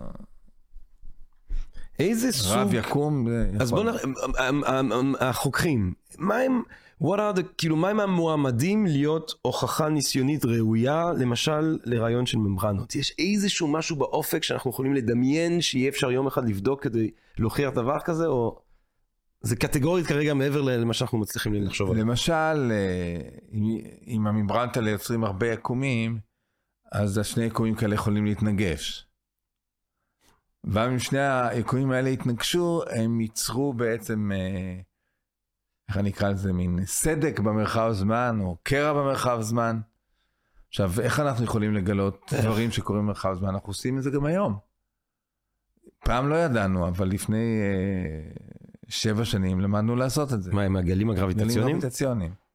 איזה 1.98 2.32
סוג... 2.32 2.72
יקום, 2.72 3.28
זה 3.28 3.50
אז 3.60 3.68
יכול. 3.72 3.92
בוא 3.92 3.92
נ... 5.02 5.12
החוקרים, 5.20 5.92
מה 6.18 6.36
הם... 6.36 6.62
what 7.02 7.16
are 7.16 7.38
the... 7.38 7.42
כאילו, 7.58 7.76
מה 7.76 7.88
הם 7.88 8.00
המועמדים 8.00 8.86
להיות 8.86 9.34
הוכחה 9.42 9.88
ניסיונית 9.88 10.44
ראויה, 10.44 11.12
למשל, 11.18 11.78
לרעיון 11.84 12.26
של 12.26 12.38
ממברנות? 12.38 12.94
יש 12.94 13.14
איזשהו 13.18 13.68
משהו 13.68 13.96
באופק 13.96 14.42
שאנחנו 14.42 14.70
יכולים 14.70 14.94
לדמיין 14.94 15.60
שיהיה 15.60 15.88
אפשר 15.88 16.10
יום 16.10 16.26
אחד 16.26 16.48
לבדוק 16.48 16.82
כדי 16.82 17.10
להוכיח 17.38 17.70
דבר 17.74 17.98
כזה, 18.00 18.26
או... 18.26 18.60
זה 19.42 19.56
קטגורית 19.56 20.06
כרגע 20.06 20.34
מעבר 20.34 20.60
למה 20.60 20.94
שאנחנו 20.94 21.18
מצליחים 21.18 21.54
לחשוב 21.54 21.90
עליו. 21.90 22.02
למשל, 22.04 22.32
אה, 22.72 23.20
אם- 23.52 23.80
אם 24.06 24.26
הממברנות 24.26 24.76
האלה 24.76 24.90
יוצרים 24.90 25.24
הרבה 25.24 25.46
יקומים, 25.52 26.18
אז 26.92 27.18
השני 27.18 27.44
יקומים 27.44 27.74
כאלה 27.74 27.94
יכולים 27.94 28.24
להתנגש. 28.24 29.06
וגם 30.64 30.90
אם 30.90 30.98
שני 30.98 31.18
היקומים 31.18 31.90
האלה 31.90 32.08
יתנגשו, 32.08 32.82
הם 32.90 33.20
ייצרו 33.20 33.72
בעצם, 33.72 34.32
אה, 34.34 34.80
איך 35.88 35.96
אני 35.96 36.10
אקרא 36.10 36.30
לזה, 36.30 36.52
מין 36.52 36.86
סדק 36.86 37.40
במרחב 37.40 37.90
זמן, 37.92 38.38
או 38.40 38.56
קרע 38.62 38.92
במרחב 38.92 39.38
זמן. 39.40 39.80
עכשיו, 40.68 40.92
איך 41.00 41.20
אנחנו 41.20 41.44
יכולים 41.44 41.74
לגלות 41.74 42.32
דברים 42.40 42.70
שקורים 42.70 43.02
במרחב 43.02 43.34
זמן? 43.34 43.48
אנחנו 43.48 43.68
עושים 43.68 43.98
את 43.98 44.02
זה 44.02 44.10
גם 44.10 44.24
היום. 44.24 44.58
פעם 45.98 46.28
לא 46.28 46.34
ידענו, 46.34 46.88
אבל 46.88 47.08
לפני 47.08 47.60
אה, 47.60 48.30
שבע 48.88 49.24
שנים 49.24 49.60
למדנו 49.60 49.96
לעשות 49.96 50.32
את 50.32 50.42
זה. 50.42 50.52
מה, 50.52 50.62
עם 50.62 50.76
הגלים 50.76 50.94
גלים 50.94 51.10
הגרביטציוניים? 51.10 51.78
גרביטציוניים. 51.78 52.45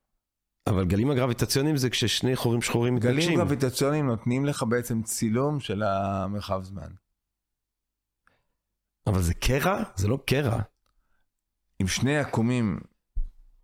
אבל 0.68 0.86
גלים 0.86 1.12
הגרביטציוניים 1.12 1.78
זה 1.78 1.90
כששני 1.90 2.36
חורים 2.36 2.62
שחורים 2.62 2.98
גלים 2.98 3.18
מתנגשים. 3.18 3.38
גרביטציוניים 3.38 4.06
נותנים 4.06 4.46
לך 4.46 4.64
בעצם 4.70 5.02
צילום 5.04 5.60
של 5.60 5.84
המרחב 5.84 6.64
זמן. 6.64 6.88
אבל 9.08 9.22
זה 9.22 9.34
קרע? 9.34 9.84
זה 9.96 10.08
לא 10.08 10.20
קרע. 10.26 10.62
אם 11.82 11.88
שני 11.88 12.18
עקומים 12.18 12.80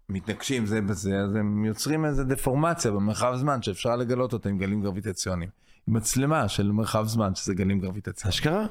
מתנגשים 0.09 0.65
זה 0.65 0.81
בזה, 0.81 1.19
אז 1.19 1.35
הם 1.35 1.65
יוצרים 1.65 2.05
איזו 2.05 2.23
דפורמציה 2.23 2.91
במרחב 2.91 3.35
זמן 3.35 3.61
שאפשר 3.61 3.95
לגלות 3.95 4.33
אותה 4.33 4.49
עם 4.49 4.57
גלים 4.57 4.81
גרביטציוניים. 4.81 5.49
עם 5.87 5.93
מצלמה 5.93 6.49
של 6.49 6.71
מרחב 6.71 7.07
זמן 7.07 7.35
שזה 7.35 7.53
גלים 7.53 7.79
גרביטציוניים. 7.79 8.33
אשכרה? 8.33 8.65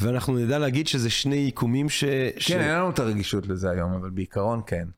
ואנחנו 0.00 0.36
נדע 0.36 0.58
להגיד 0.58 0.86
שזה 0.86 1.10
שני 1.10 1.36
עיקומים 1.36 1.88
ש... 1.88 2.04
ש... 2.38 2.52
כן, 2.52 2.60
אין 2.60 2.74
לנו 2.74 2.90
את 2.90 2.98
הרגישות 2.98 3.46
לזה 3.46 3.70
היום, 3.70 3.92
אבל 3.92 4.10
בעיקרון 4.10 4.62
כן. 4.66 4.88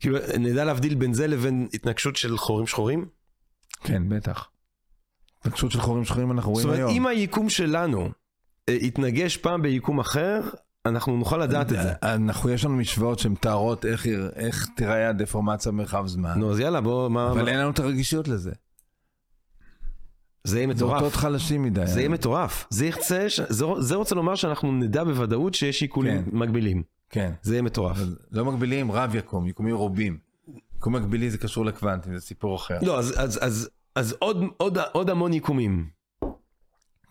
כאילו, 0.00 0.18
נדע 0.38 0.64
להבדיל 0.64 0.94
בין 0.94 1.12
זה 1.14 1.26
לבין 1.26 1.68
התנגשות 1.74 2.16
של 2.16 2.36
חורים 2.38 2.66
שחורים? 2.66 3.06
כן, 3.80 4.08
בטח. 4.08 4.48
התנגשות 5.40 5.70
של 5.70 5.80
חורים 5.80 6.04
שחורים 6.04 6.32
אנחנו 6.32 6.54
זאת 6.56 6.64
רואים 6.64 6.80
אומרת, 6.80 6.90
היום. 6.90 7.02
אם 7.02 7.16
היקום 7.18 7.48
שלנו 7.48 8.08
אה, 8.68 8.74
יתנגש 8.74 9.36
פעם 9.36 9.62
ביקום 9.62 9.98
אחר, 10.00 10.40
אנחנו 10.86 11.16
נוכל 11.16 11.36
לדעת 11.38 11.66
את 11.72 11.82
זה. 11.82 11.92
אנחנו, 12.02 12.50
יש 12.50 12.64
לנו 12.64 12.76
משוואות 12.76 13.18
שמתארות 13.18 13.84
איך, 13.86 14.06
איך 14.36 14.68
תיראה 14.76 15.08
הדפורמציה 15.08 15.72
במרחב 15.72 16.06
זמן, 16.06 16.38
נו, 16.38 16.50
אז 16.52 16.60
יאללה, 16.60 16.80
בוא, 16.80 17.08
מה... 17.08 17.30
אבל 17.30 17.42
מה- 17.42 17.50
אין 17.50 17.58
לנו 17.58 17.70
את 17.70 17.78
הרגישות 17.78 18.28
לזה. 18.28 18.52
זה 20.44 20.58
יהיה 20.60 20.74
זה 20.76 20.84
אותות 20.84 20.96
מטורף. 20.98 21.16
חלשים 21.16 21.62
מדי. 21.62 21.86
זה 21.86 22.00
יהיה 22.00 22.08
מטורף. 22.08 22.66
זה 22.70 22.86
ירצה, 22.86 23.30
ש- 23.30 23.40
זה- 23.48 23.64
זה 23.78 23.94
רוצה 23.94 24.14
לומר 24.14 24.34
שאנחנו 24.34 24.72
נדע 24.72 25.04
בוודאות 25.04 25.54
שיש 25.54 25.82
עיקולים 25.82 26.24
כן. 26.24 26.30
מקבילים. 26.36 26.82
כן. 27.10 27.32
זה 27.42 27.54
יהיה 27.54 27.62
מטורף. 27.62 27.96
לא 28.30 28.44
מגבילים 28.44 28.92
רב 28.92 29.14
יקום, 29.14 29.46
יקומים 29.46 29.76
רובים. 29.76 30.18
יקום 30.76 30.94
מקבילי 30.96 31.30
זה 31.30 31.38
קשור 31.38 31.64
לקוונטים, 31.64 32.14
זה 32.14 32.20
סיפור 32.20 32.56
אחר. 32.56 32.78
לא, 32.82 32.98
אז- 32.98 33.14
אז- 33.16 33.38
אז- 33.42 33.70
אז 33.94 34.16
עוד- 34.18 34.36
עוד- 34.56 34.78
עוד 34.92 35.10
המון 35.10 35.32
עיקומים. 35.32 35.88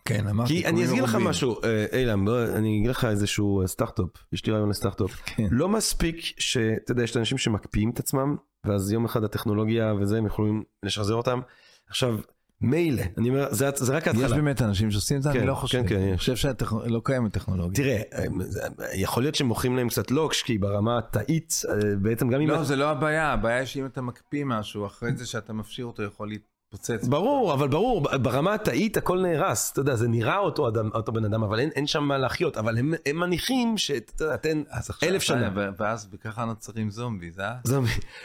כן, 0.04 0.26
אמרתי, 0.26 0.48
כי 0.48 0.66
אני 0.66 0.80
יקומים 0.82 0.90
אגיד 0.90 1.02
לך. 1.02 1.14
משהו, 1.14 1.56
אה, 1.64 2.14
בוא, 2.24 2.44
אני 2.44 2.78
אגיד 2.78 2.90
לך 2.90 3.04
איזשהו 3.04 3.62
אה, 3.62 3.66
סטארט-אפ, 3.66 4.06
יש 4.32 4.46
לי 4.46 4.52
רעיון 4.52 4.68
לסטארט-אפ. 4.68 5.10
כן. 5.26 5.46
לא 5.50 5.68
מספיק 5.68 6.16
שאתה 6.38 6.92
יודע, 6.92 7.02
יש 7.02 7.10
את 7.10 7.16
האנשים 7.16 7.38
שמקפיאים 7.38 7.90
את 7.90 7.98
עצמם, 7.98 8.36
ואז 8.64 8.92
יום 8.92 9.04
אחד 9.04 9.24
הטכנולוגיה 9.24 9.94
וזה, 10.00 10.18
הם 10.18 10.26
יכולים 10.26 10.62
לשחזר 10.82 11.14
אותם. 11.14 11.40
עכשיו, 11.88 12.18
מילא, 12.60 13.02
אני 13.18 13.28
אומר, 13.28 13.54
זה, 13.54 13.70
זה 13.74 13.96
רק 13.96 14.06
יש 14.06 14.08
ההתחלה. 14.08 14.36
באמת 14.36 14.62
אנשים 14.62 14.90
שעושים 14.90 15.16
את 15.16 15.22
זה, 15.22 15.30
כן, 15.32 15.38
אני 15.38 15.46
לא 15.46 15.54
כן, 15.54 15.60
חושב. 15.60 15.82
כן, 15.88 15.96
אני 15.96 16.10
יש. 16.10 16.18
חושב 16.20 16.36
שלא 16.36 17.00
קיימת 17.04 17.32
טכנולוגיה. 17.32 17.74
תראה, 17.84 18.02
אה, 18.12 18.24
יכול 18.94 19.22
להיות 19.22 19.34
שמוכרים 19.34 19.76
להם 19.76 19.88
קצת 19.88 20.10
לוקש, 20.10 20.42
כי 20.42 20.58
ברמה 20.58 20.98
התאית, 20.98 21.62
אה, 21.68 21.96
בעצם 21.96 22.28
גם 22.28 22.40
אם... 22.40 22.48
לא, 22.48 22.64
זה 22.64 22.76
לא 22.76 22.90
הבעיה, 22.90 23.32
הבעיה 23.32 23.56
היא 23.58 23.66
שאם 23.66 23.86
אתה 23.86 24.02
מקפיא 24.02 24.44
משהו, 24.44 24.86
אחרי 24.86 25.16
זה 25.16 25.26
שאתה 25.26 25.52
מפשיר 25.52 25.86
אותו 25.86 26.02
יכול 26.02 26.28
להתפוצץ. 26.72 27.08
ברור, 27.08 27.54
אבל 27.54 27.68
ברור, 27.68 28.00
ברמה 28.00 28.54
התאית 28.54 28.96
הכל 28.96 29.18
נהרס, 29.18 29.72
אתה 29.72 29.80
יודע, 29.80 29.94
זה 29.94 30.08
נראה 30.08 30.38
אותו, 30.38 30.68
אדם, 30.68 30.90
אותו 30.94 31.12
בן 31.12 31.24
אדם, 31.24 31.42
אבל 31.42 31.60
אין, 31.60 31.70
אין 31.74 31.86
שם 31.86 32.04
מה 32.04 32.18
להחיות, 32.18 32.56
אבל 32.56 32.78
הם, 32.78 32.94
הם 33.06 33.20
מניחים 33.20 33.78
שאתה 33.78 34.24
יודע, 34.24 34.36
תן 34.36 34.62
אלף 35.02 35.22
שנה. 35.22 35.50
ו- 35.54 35.68
ואז 35.78 36.08
ככה 36.24 36.44
נוצרים 36.44 36.90
זומביז, 36.90 37.40
אה? 37.40 37.54
זה, 37.64 37.78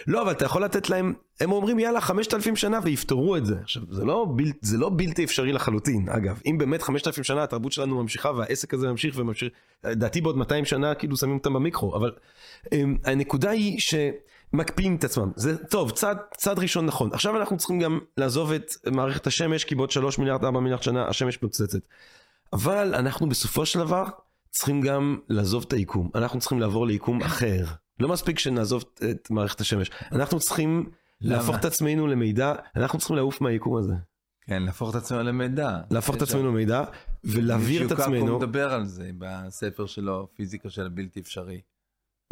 לא, 0.07 0.21
אבל 0.21 0.31
אתה 0.31 0.45
יכול 0.45 0.63
לתת 0.63 0.89
להם, 0.89 1.13
הם 1.39 1.51
אומרים 1.51 1.79
יאללה, 1.79 2.01
חמשת 2.01 2.33
אלפים 2.33 2.55
שנה 2.55 2.79
ויפתרו 2.83 3.37
את 3.37 3.45
זה. 3.45 3.55
עכשיו, 3.61 3.83
זה 3.89 4.05
לא, 4.05 4.25
בל, 4.35 4.51
זה 4.61 4.77
לא 4.77 4.91
בלתי 4.95 5.23
אפשרי 5.23 5.51
לחלוטין, 5.51 6.09
אגב. 6.09 6.41
אם 6.45 6.57
באמת 6.57 6.81
חמשת 6.81 7.07
אלפים 7.07 7.23
שנה 7.23 7.43
התרבות 7.43 7.71
שלנו 7.71 8.01
ממשיכה 8.01 8.31
והעסק 8.31 8.73
הזה 8.73 8.87
ממשיך 8.87 9.15
וממשיך, 9.17 9.49
לדעתי 9.83 10.21
בעוד 10.21 10.37
200 10.37 10.65
שנה 10.65 10.95
כאילו 10.95 11.17
שמים 11.17 11.37
אותם 11.37 11.53
במיקרו, 11.53 11.95
אבל 11.95 12.11
um, 12.65 12.69
הנקודה 13.03 13.49
היא 13.49 13.79
שמקפיאים 14.55 14.95
את 14.95 15.03
עצמם. 15.03 15.31
זה 15.35 15.65
טוב, 15.65 15.91
צעד, 15.91 16.17
צעד 16.37 16.59
ראשון 16.59 16.85
נכון. 16.85 17.13
עכשיו 17.13 17.37
אנחנו 17.37 17.57
צריכים 17.57 17.79
גם 17.79 17.99
לעזוב 18.17 18.51
את 18.51 18.71
מערכת 18.91 19.27
השמש, 19.27 19.63
כי 19.63 19.75
בעוד 19.75 19.91
3 19.91 20.19
מיליארד, 20.19 20.43
4 20.43 20.59
מיליארד 20.59 20.83
שנה 20.83 21.07
השמש 21.07 21.35
מתפוצצת. 21.35 21.79
אבל 22.53 22.95
אנחנו 22.95 23.29
בסופו 23.29 23.65
של 23.65 23.79
דבר 23.79 24.05
צריכים 24.49 24.81
גם 24.81 25.17
לעזוב 25.29 25.65
את 25.67 25.73
היקום. 25.73 26.09
אנחנו 26.15 26.39
צריכים 26.39 26.59
לעבור 26.59 26.87
ליקום 26.87 27.21
אחר. 27.21 27.65
לא 27.99 28.07
מספיק 28.07 28.39
שנעזוב 28.39 28.83
את 29.11 29.31
מערכת 29.31 29.61
השמש. 29.61 29.91
אנחנו 30.11 30.39
צריכים 30.39 30.89
למה? 31.21 31.35
להפוך 31.35 31.55
את 31.55 31.65
עצמנו 31.65 32.07
למידע, 32.07 32.53
אנחנו 32.75 32.99
צריכים 32.99 33.15
לעוף 33.15 33.41
מהיקום 33.41 33.77
הזה. 33.77 33.93
כן, 34.45 34.63
להפוך 34.63 34.89
את 34.89 34.95
עצמנו 34.95 35.23
למידע. 35.23 35.79
להפוך 35.91 36.15
את 36.15 36.21
עצמנו 36.21 36.47
למידע 36.51 36.83
ולהעביר 37.23 37.85
את 37.85 37.91
מישהו 37.91 38.03
עצמנו, 38.03 38.25
קאקו 38.25 38.37
מדבר 38.39 38.73
על 38.73 38.85
זה 38.85 39.11
בספר 39.17 39.85
שלו, 39.85 40.27
פיזיקה 40.35 40.69
של 40.69 40.85
הבלתי 40.85 41.19
אפשרי. 41.19 41.61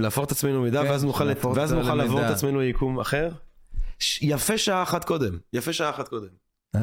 להפוך 0.01 0.25
את 0.25 0.31
עצמנו 0.31 0.59
למידע, 0.61 0.83
כן, 0.83 0.89
ואז 0.89 1.03
נוכל 1.05 1.23
להפוך 1.23 1.57
ואז 1.57 1.73
נוכל 1.73 1.95
לעבור 1.95 2.25
את. 2.25 2.31
עצמנו 2.31 2.59
ליקום 2.59 2.99
אחר. 2.99 3.29
ש- 3.99 4.19
יפה 4.21 4.57
שעה 4.57 4.83
אחת 4.83 5.03
קודם, 5.05 5.37
יפה 5.53 5.73
שעה 5.73 5.89
אחת 5.89 6.07
קודם. 6.07 6.27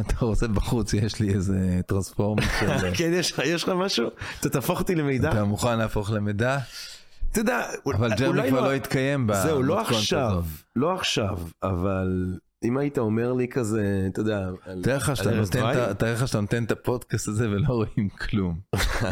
אתה 0.01 0.25
רוצה 0.25 0.49
בחוץ, 0.49 0.95
יש 0.95 1.21
לי 1.21 1.35
איזה 1.35 1.81
טרנספורמר 1.87 2.43
של... 2.61 2.67
כן, 2.99 3.11
יש 3.15 3.35
יש 3.45 3.63
לך 3.63 3.69
משהו? 3.69 4.09
אתה 4.41 4.49
תהפוך 4.49 4.79
אותי 4.81 4.95
למידע? 4.95 5.31
אתה 5.33 5.45
מוכן 5.45 5.79
להפוך 5.79 6.11
למידע? 6.11 6.59
אתה 7.33 7.41
יודע, 7.41 7.63
אבל 7.95 8.11
ג'רמי 8.15 8.27
אולי 8.27 8.51
כבר 8.51 8.61
לא 8.61 8.73
התקיים 8.73 9.27
במתכונת 9.27 9.47
זהו, 9.49 9.63
לא 9.63 9.81
הזאת. 9.81 9.93
עכשיו, 9.93 10.45
לא 10.77 10.95
עכשיו, 10.95 11.39
אבל 11.63 12.39
אם 12.65 12.79
היית 12.79 12.99
אומר 12.99 13.33
לי 13.33 13.49
כזה, 13.49 14.07
אתה 14.13 14.21
יודע, 14.21 14.49
תאר 14.83 14.97
לך 16.13 16.27
שאתה 16.29 16.41
נותן 16.41 16.65
את 16.65 16.71
הפודקאסט 16.71 17.29
הזה 17.29 17.51
ולא 17.51 17.69
רואים 17.69 18.09
כלום. 18.09 18.61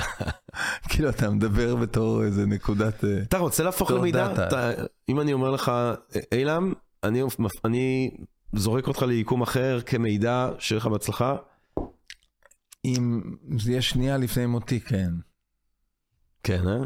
כאילו 0.89 1.09
אתה 1.09 1.31
מדבר 1.31 1.77
בתור 1.77 2.25
איזה 2.25 2.47
נקודת... 2.47 3.05
אה, 3.05 3.23
אתה 3.23 3.39
רוצה 3.39 3.63
להפוך 3.65 3.91
למידע? 3.91 4.49
אם 5.09 5.21
אני 5.21 5.33
אומר 5.33 5.51
לך, 5.51 5.73
אילם, 6.33 6.73
אני- 7.05 8.11
זורק 8.53 8.89
אותך 8.89 9.03
ליקום 9.03 9.43
אחר 9.43 9.81
כמידע, 9.87 10.51
שיהיה 10.59 10.79
לך 10.79 10.87
בהצלחה. 10.87 11.37
אם 12.85 13.23
זה 13.59 13.71
יהיה 13.71 13.83
שנייה 13.83 14.17
לפני 14.17 14.47
מותי, 14.47 14.81
כן. 14.81 15.11
כן, 16.43 16.69
אה? 16.69 16.77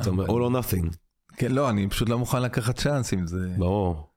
אתה 0.00 0.10
אומר, 0.10 0.26
all 0.26 0.30
or 0.50 0.52
nothing. 0.64 0.96
כן, 1.36 1.52
לא, 1.52 1.70
אני 1.70 1.88
פשוט 1.88 2.08
לא 2.08 2.18
מוכן 2.18 2.42
לקחת 2.42 2.78
צ'אנס 2.78 3.12
עם 3.12 3.26
זה. 3.26 3.48
ברור. 3.58 4.13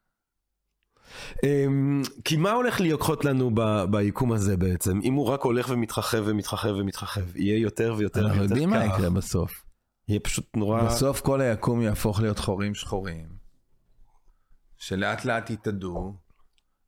אמ, 1.44 2.02
כי 2.26 2.38
מה 2.38 2.52
הולך 2.52 2.82
לקחות 2.82 3.26
לנו 3.26 3.52
ביקום 3.90 4.32
הזה 4.32 4.58
בעצם? 4.58 5.00
אם 5.04 5.14
הוא 5.14 5.26
רק 5.26 5.42
הולך 5.42 5.70
ומתרחב 5.70 6.24
ומתרחב 6.26 6.74
ומתרחב, 6.78 7.36
יהיה 7.36 7.58
יותר 7.58 7.96
ויותר 7.98 8.20
אנחנו 8.20 8.40
ויותר 8.40 8.54
יודעים 8.54 8.70
מה. 8.70 8.86
יקרה 8.86 9.10
בסוף. 9.10 9.64
יהיה 10.08 10.20
פשוט 10.20 10.58
נורא... 10.58 10.84
בסוף 10.84 11.22
כל 11.22 11.42
היקום 11.42 11.82
יהפוך 11.82 12.22
להיות 12.22 12.40
חורים 12.40 12.76
שחורים, 12.76 13.28
שלאט 14.78 15.26
לאט 15.26 15.50
יתאדו, 15.50 16.18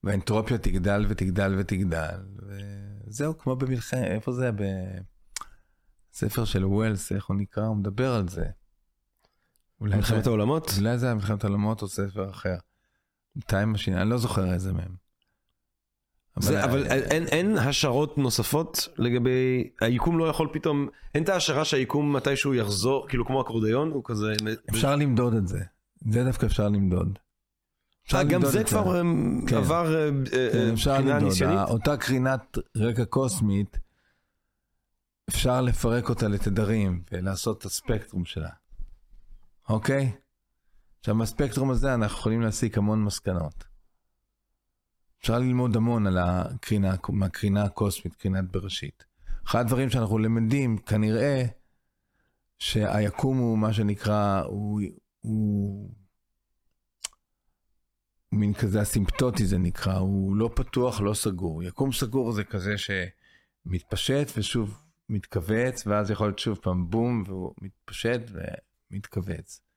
והאנטרופיה 0.04 0.58
תגדל 0.58 1.06
ותגדל 1.10 1.56
ותגדל, 1.60 2.20
וזהו, 3.08 3.38
כמו 3.38 3.56
במלחמת, 3.56 4.04
איפה 4.04 4.32
זה? 4.32 4.50
בספר 6.12 6.46
של 6.46 6.66
ווילס, 6.66 7.12
איך 7.12 7.26
הוא 7.26 7.36
נקרא? 7.36 7.66
הוא 7.66 7.78
מדבר 7.78 8.14
על 8.14 8.28
זה. 8.28 8.46
מלחמת 9.82 10.28
העולמות? 10.28 10.72
אולי 10.78 10.98
זה 10.98 11.06
היה 11.06 11.16
מלחמת 11.16 11.44
העולמות 11.44 11.82
או 11.82 11.88
ספר 11.88 12.30
אחר. 12.30 12.56
Time 13.48 13.74
Machine, 13.74 13.98
אני 13.98 14.10
לא 14.10 14.18
זוכר 14.18 14.54
איזה 14.54 14.74
מהם. 14.74 15.10
זה, 16.40 16.64
אבל 16.64 16.88
אה, 16.88 16.94
אין, 16.94 17.28
אין 17.28 17.58
השערות 17.58 18.18
נוספות 18.18 18.88
לגבי, 18.98 19.70
היקום 19.82 20.20
לא 20.20 20.26
יכול 20.26 20.50
פתאום, 20.54 20.88
אין 21.16 21.24
את 21.24 21.30
ההשערה 21.30 21.66
שהיקום 21.66 22.16
מתישהו 22.16 22.54
יחזור, 22.54 23.08
כאילו 23.10 23.26
כמו 23.26 23.42
אקורדיון, 23.42 23.92
הוא 23.92 24.02
כזה... 24.06 24.34
אפשר 24.70 24.96
למדוד 24.96 25.34
את 25.34 25.48
זה. 25.48 25.60
זה 26.12 26.24
דווקא 26.24 26.46
אפשר 26.46 26.70
למדוד. 26.70 27.20
אפשר 28.06 28.18
אה, 28.18 28.24
גם 28.24 28.32
למדוד 28.32 28.52
זה 28.52 28.64
כבר 28.64 29.02
אמ, 29.02 29.42
כן. 29.48 29.56
עבר 29.56 29.96
אה, 29.96 30.10
אה, 30.34 30.74
כן, 30.86 31.08
למדוד. 31.08 31.24
ניסיונית? 31.24 31.70
אותה 31.70 31.98
קרינת 31.98 32.58
רקע 32.78 33.06
קוסמית, 33.06 33.78
אפשר 35.30 35.62
לפרק 35.62 36.10
אותה 36.10 36.28
לתדרים 36.28 37.02
ולעשות 37.12 37.58
את 37.58 37.66
הספקטרום 37.66 38.26
שלה. 38.26 38.50
אוקיי? 39.70 40.12
עכשיו, 41.00 41.16
מהספקטרום 41.16 41.72
הזה 41.72 41.94
אנחנו 41.94 42.18
יכולים 42.18 42.42
להסיק 42.42 42.78
המון 42.78 43.04
מסקנות. 43.04 43.64
אפשר 45.22 45.40
ללמוד 45.40 45.76
המון 45.76 46.08
על 46.08 46.18
הקרינה, 46.18 46.96
מהקרינה 47.10 47.64
הקוסמית, 47.64 48.16
קרינת 48.16 48.52
בראשית. 48.52 49.06
אחד 49.48 49.60
הדברים 49.60 49.90
שאנחנו 49.90 50.18
למדים, 50.18 50.78
כנראה, 50.78 51.46
שהיקום 52.60 53.38
הוא 53.38 53.58
מה 53.58 53.74
שנקרא, 53.74 54.44
הוא, 54.46 54.82
הוא 55.20 55.90
מין 58.32 58.54
כזה 58.54 58.82
אסימפטוטי 58.82 59.46
זה 59.46 59.58
נקרא, 59.58 59.98
הוא 59.98 60.36
לא 60.36 60.50
פתוח, 60.56 61.02
לא 61.02 61.14
סגור. 61.14 61.64
יקום 61.64 61.92
סגור 61.92 62.32
זה 62.32 62.44
כזה 62.44 62.74
שמתפשט 62.78 64.38
ושוב 64.38 64.84
מתכווץ, 65.10 65.88
ואז 65.88 66.12
יכול 66.12 66.28
להיות 66.28 66.40
שוב 66.40 66.58
פעם 66.62 66.90
בום, 66.90 67.24
והוא 67.28 67.54
מתפשט 67.62 68.22
ומתכווץ. 68.92 69.69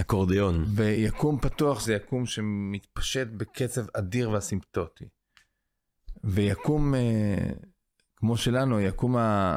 אקורדיון. 0.00 0.64
ויקום 0.74 1.38
פתוח 1.38 1.80
זה 1.80 1.94
יקום 1.94 2.26
שמתפשט 2.26 3.26
בקצב 3.36 3.82
אדיר 3.94 4.30
ואסימפטוטי. 4.30 5.04
ויקום 6.24 6.94
אה, 6.94 7.52
כמו 8.16 8.36
שלנו, 8.36 8.80
יקום 8.80 9.16
ה... 9.16 9.56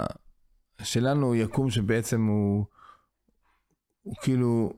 שלנו 0.84 1.26
הוא 1.26 1.36
יקום 1.36 1.72
שבעצם 1.72 2.26
הוא, 2.26 2.66
הוא 4.02 4.16
כאילו 4.22 4.74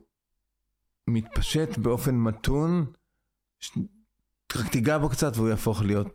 מתפשט 1.07 1.77
באופן 1.77 2.15
מתון, 2.15 2.85
ש... 3.59 3.77
רק 4.55 4.71
תיגע 4.71 4.97
בו 4.97 5.09
קצת 5.09 5.31
והוא 5.35 5.49
יהפוך 5.49 5.81
להיות 5.81 6.07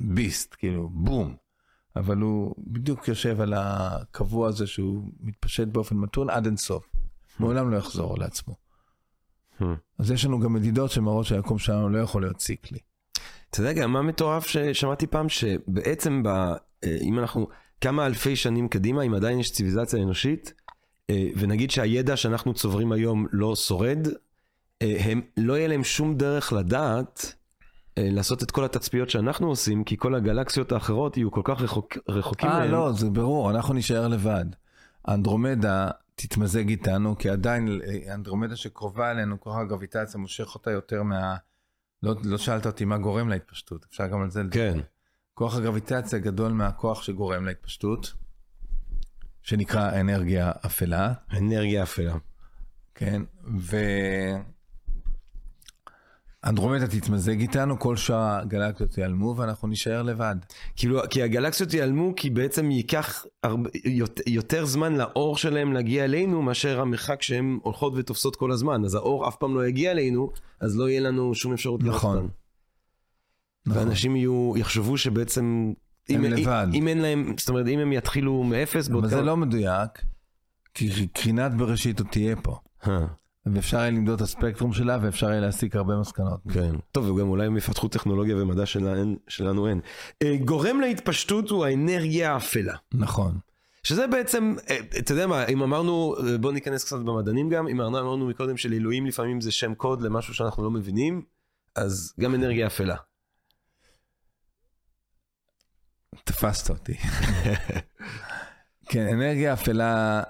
ביסט, 0.00 0.54
כאילו 0.58 0.88
בום. 0.88 1.36
אבל 1.96 2.16
הוא 2.16 2.54
בדיוק 2.58 3.08
יושב 3.08 3.40
על 3.40 3.54
הקבוע 3.56 4.48
הזה 4.48 4.66
שהוא 4.66 5.12
מתפשט 5.20 5.68
באופן 5.68 5.96
מתון 5.96 6.30
עד 6.30 6.46
אינסוף. 6.46 6.97
מעולם 7.40 7.70
לא 7.70 7.76
יחזור 7.76 8.18
לעצמו. 8.18 8.54
Hmm. 9.60 9.64
אז 9.98 10.10
יש 10.10 10.24
לנו 10.24 10.40
גם 10.40 10.52
מדידות 10.52 10.90
שמראות 10.90 11.26
שהיקום 11.26 11.58
שלנו 11.58 11.88
לא 11.88 11.98
יכול 11.98 12.22
להיות 12.22 12.36
ציקלי. 12.36 12.78
אתה 13.50 13.60
יודע 13.60 13.72
גם 13.72 13.92
מה 13.92 14.02
מטורף 14.02 14.46
ששמעתי 14.46 15.06
פעם, 15.06 15.28
שבעצם 15.28 16.22
ב, 16.22 16.28
אה, 16.28 16.54
אם 17.00 17.18
אנחנו 17.18 17.48
כמה 17.80 18.06
אלפי 18.06 18.36
שנים 18.36 18.68
קדימה, 18.68 19.02
אם 19.02 19.14
עדיין 19.14 19.38
יש 19.38 19.52
ציוויזציה 19.52 20.02
אנושית, 20.02 20.52
אה, 21.10 21.28
ונגיד 21.36 21.70
שהידע 21.70 22.16
שאנחנו 22.16 22.54
צוברים 22.54 22.92
היום 22.92 23.26
לא 23.32 23.56
שורד, 23.56 24.08
אה, 24.82 24.96
הם, 25.00 25.20
לא 25.36 25.58
יהיה 25.58 25.68
להם 25.68 25.84
שום 25.84 26.14
דרך 26.14 26.52
לדעת 26.52 27.34
לעשות 28.00 28.42
את 28.42 28.50
כל 28.50 28.64
התצפיות 28.64 29.10
שאנחנו 29.10 29.48
עושים, 29.48 29.84
כי 29.84 29.96
כל 29.96 30.14
הגלקסיות 30.14 30.72
האחרות 30.72 31.16
יהיו 31.16 31.30
כל 31.30 31.40
כך 31.44 31.60
רחוק, 31.60 31.98
רחוקים 32.08 32.48
אה, 32.48 32.58
מהם. 32.58 32.70
לא, 32.70 32.92
זה 32.92 33.10
ברור, 33.10 33.50
אנחנו 33.50 33.74
נישאר 33.74 34.08
לבד. 34.08 34.44
אנדרומדה 35.08 35.90
תתמזג 36.20 36.68
איתנו, 36.68 37.18
כי 37.18 37.30
עדיין 37.30 37.80
אנדרומדה 38.14 38.56
שקרובה 38.56 39.10
אלינו, 39.10 39.40
כוח 39.40 39.56
הגרביטציה 39.56 40.20
מושך 40.20 40.54
אותה 40.54 40.70
יותר 40.70 41.02
מה... 41.02 41.36
לא, 42.02 42.14
לא 42.24 42.38
שאלת 42.38 42.66
אותי 42.66 42.84
מה 42.84 42.98
גורם 42.98 43.28
להתפשטות, 43.28 43.86
אפשר 43.90 44.06
גם 44.06 44.22
על 44.22 44.30
זה 44.30 44.42
לדבר. 44.42 44.72
כן. 44.72 44.80
כוח 45.34 45.56
הגרביטציה 45.56 46.18
גדול 46.18 46.52
מהכוח 46.52 47.02
שגורם 47.02 47.44
להתפשטות, 47.44 48.14
שנקרא 49.42 50.00
אנרגיה 50.00 50.52
אפלה. 50.66 51.12
אנרגיה 51.32 51.82
אפלה. 51.82 52.14
כן, 52.94 53.22
ואנדרומדה 56.44 56.86
תתמזג 56.86 57.40
איתנו, 57.40 57.78
כל 57.78 57.96
שאר 57.96 58.16
הגלקסיות 58.40 58.98
ייעלמו 58.98 59.34
ואנחנו 59.36 59.68
נישאר 59.68 60.02
לבד. 60.02 60.36
כאילו, 60.76 61.00
כי 61.10 61.22
הגלקסיות 61.22 61.74
ייעלמו, 61.74 62.12
כי 62.16 62.30
בעצם 62.30 62.70
ייקח 62.70 63.24
הרבה, 63.42 63.70
יותר 64.26 64.64
זמן 64.64 64.96
לאור 64.96 65.36
שלהם 65.36 65.72
להגיע 65.72 66.04
אלינו, 66.04 66.42
מאשר 66.42 66.80
המרחק 66.80 67.22
שהן 67.22 67.58
הולכות 67.62 67.92
ותופסות 67.96 68.36
כל 68.36 68.52
הזמן. 68.52 68.84
אז 68.84 68.94
האור 68.94 69.28
אף 69.28 69.36
פעם 69.36 69.54
לא 69.54 69.66
יגיע 69.66 69.90
אלינו, 69.90 70.30
אז 70.60 70.76
לא 70.78 70.88
יהיה 70.88 71.00
לנו 71.00 71.34
שום 71.34 71.52
אפשרות 71.52 71.82
לראות 71.82 71.96
נכון. 71.96 72.28
נכון. 73.66 73.82
ואנשים 73.82 74.16
יהיו, 74.16 74.52
יחשבו 74.56 74.98
שבעצם... 74.98 75.72
הם 76.08 76.24
אם, 76.24 76.32
לבד. 76.32 76.66
אם, 76.68 76.74
אם 76.82 76.88
אין 76.88 76.98
להם, 76.98 77.34
זאת 77.38 77.48
אומרת, 77.48 77.66
אם 77.66 77.78
הם 77.78 77.92
יתחילו 77.92 78.42
מאפס, 78.44 78.88
אבל 78.90 79.08
זה 79.08 79.16
כמה- 79.16 79.24
לא 79.24 79.36
מדויק, 79.36 79.90
כי 80.74 81.06
קרינת 81.06 81.54
בראשית 81.54 81.98
עוד 82.00 82.08
תהיה 82.08 82.36
פה. 82.36 82.56
אה, 82.86 83.06
ואפשר 83.54 83.76
יהיה 83.76 83.90
למדוד 83.90 84.14
את 84.14 84.20
הספקטרום 84.20 84.72
שלה 84.72 84.98
ואפשר 85.02 85.30
יהיה 85.30 85.40
להסיק 85.40 85.76
הרבה 85.76 85.96
מסקנות. 85.96 86.40
כן. 86.52 86.74
טוב, 86.92 87.10
וגם 87.10 87.28
אולי 87.28 87.46
הם 87.46 87.56
יפתחו 87.56 87.88
טכנולוגיה 87.88 88.36
ומדע 88.36 88.66
שלנו, 88.66 89.16
שלנו 89.28 89.68
אין. 89.68 89.80
אה, 90.22 90.36
גורם 90.44 90.80
להתפשטות 90.80 91.50
הוא 91.50 91.64
האנרגיה 91.64 92.32
האפלה. 92.32 92.74
נכון. 92.94 93.38
שזה 93.82 94.06
בעצם, 94.06 94.54
אה, 94.70 94.78
אתה 94.98 95.12
יודע 95.12 95.26
מה, 95.26 95.46
אם 95.46 95.62
אמרנו, 95.62 96.14
אה, 96.18 96.38
בוא 96.38 96.52
ניכנס 96.52 96.84
קצת 96.84 96.98
במדענים 96.98 97.48
גם, 97.48 97.68
אם 97.68 97.80
אמרנו 97.80 98.26
מקודם 98.26 98.56
שלאלוהים 98.56 99.06
לפעמים 99.06 99.40
זה 99.40 99.52
שם 99.52 99.74
קוד 99.74 100.02
למשהו 100.02 100.34
שאנחנו 100.34 100.64
לא 100.64 100.70
מבינים, 100.70 101.22
אז 101.76 102.14
גם 102.20 102.34
אנרגיה 102.34 102.66
אפלה. 102.66 102.96
תפסת 106.24 106.70
אותי. 106.70 106.96
כן, 108.90 109.06
אנרגיה 109.12 109.52
אפלה 109.52 110.22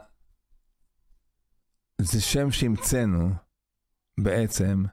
זה 2.00 2.20
שם 2.20 2.50
שהמצאנו 2.50 3.30
בעצם 4.20 4.84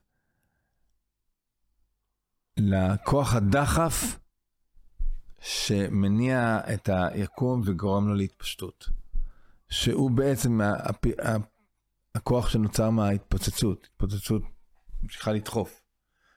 לכוח 2.57 3.33
הדחף 3.35 4.19
שמניע 5.39 6.59
את 6.73 6.89
היקום 6.93 7.61
וגורם 7.65 8.07
לו 8.07 8.13
להתפשטות. 8.15 8.89
שהוא 9.69 10.11
בעצם 10.11 10.61
הפ- 10.61 11.45
הכוח 12.15 12.49
שנוצר 12.49 12.89
מההתפוצצות. 12.89 13.87
התפוצצות 13.93 14.41
ממשיכה 15.03 15.31
לדחוף. 15.31 15.81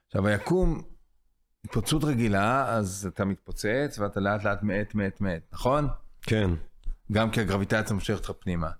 עכשיו 0.07 0.27
היקום, 0.27 0.83
התפוצצות 1.65 2.05
רגילה, 2.05 2.69
אז 2.77 3.09
אתה 3.15 3.25
מתפוצץ 3.25 3.99
ואתה 3.99 4.21
לאט 4.21 4.45
לאט 4.45 4.63
מאט 4.63 4.95
מאט 4.95 5.21
מאט, 5.21 5.43
נכון? 5.53 5.89
כן. 6.23 6.51
גם 7.13 7.31
כי 7.31 7.41
הגרביטציה 7.41 7.95
מושכת 7.95 8.17
אותך 8.19 8.31
פנימה. 8.41 8.71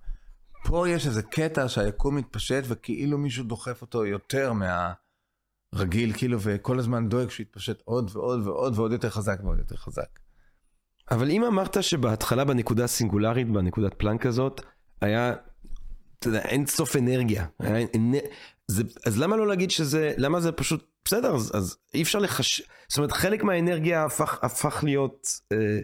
פה 0.63 0.89
יש 0.89 1.07
איזה 1.07 1.23
קטע 1.23 1.67
שהיקום 1.67 2.15
מתפשט 2.15 2.63
וכאילו 2.67 3.17
מישהו 3.17 3.43
דוחף 3.43 3.81
אותו 3.81 4.05
יותר 4.05 4.53
מהרגיל, 4.53 6.13
כאילו, 6.13 6.37
וכל 6.41 6.79
הזמן 6.79 7.09
דואג 7.09 7.29
שהוא 7.29 7.43
יתפשט 7.43 7.81
עוד 7.85 8.11
ועוד 8.13 8.47
ועוד 8.47 8.77
ועוד 8.77 8.91
יותר 8.91 9.09
חזק 9.09 9.39
ועוד 9.43 9.57
יותר 9.59 9.75
חזק. 9.75 10.19
אבל 11.11 11.29
אם 11.31 11.43
אמרת 11.43 11.83
שבהתחלה 11.83 12.45
בנקודה 12.45 12.87
סינגולרית, 12.87 13.51
בנקודת 13.51 13.93
פלנק 13.93 14.25
הזאת, 14.25 14.61
היה, 15.01 15.33
אתה 16.19 16.27
יודע, 16.27 16.41
אין 16.41 16.65
סוף 16.65 16.95
אנרגיה. 16.95 17.45
היה, 17.59 17.87
אנ... 17.95 18.11
זה, 18.67 18.83
אז 19.05 19.19
למה 19.19 19.37
לא 19.37 19.47
להגיד 19.47 19.71
שזה, 19.71 20.13
למה 20.17 20.41
זה 20.41 20.51
פשוט, 20.51 20.85
בסדר, 21.05 21.35
אז, 21.35 21.51
אז 21.55 21.77
אי 21.93 22.01
אפשר 22.01 22.19
לחש... 22.19 22.61
זאת 22.87 22.97
אומרת, 22.97 23.11
חלק 23.11 23.43
מהאנרגיה 23.43 24.05
הפך, 24.05 24.39
הפך 24.43 24.83
להיות 24.83 25.27
אה, 25.51 25.79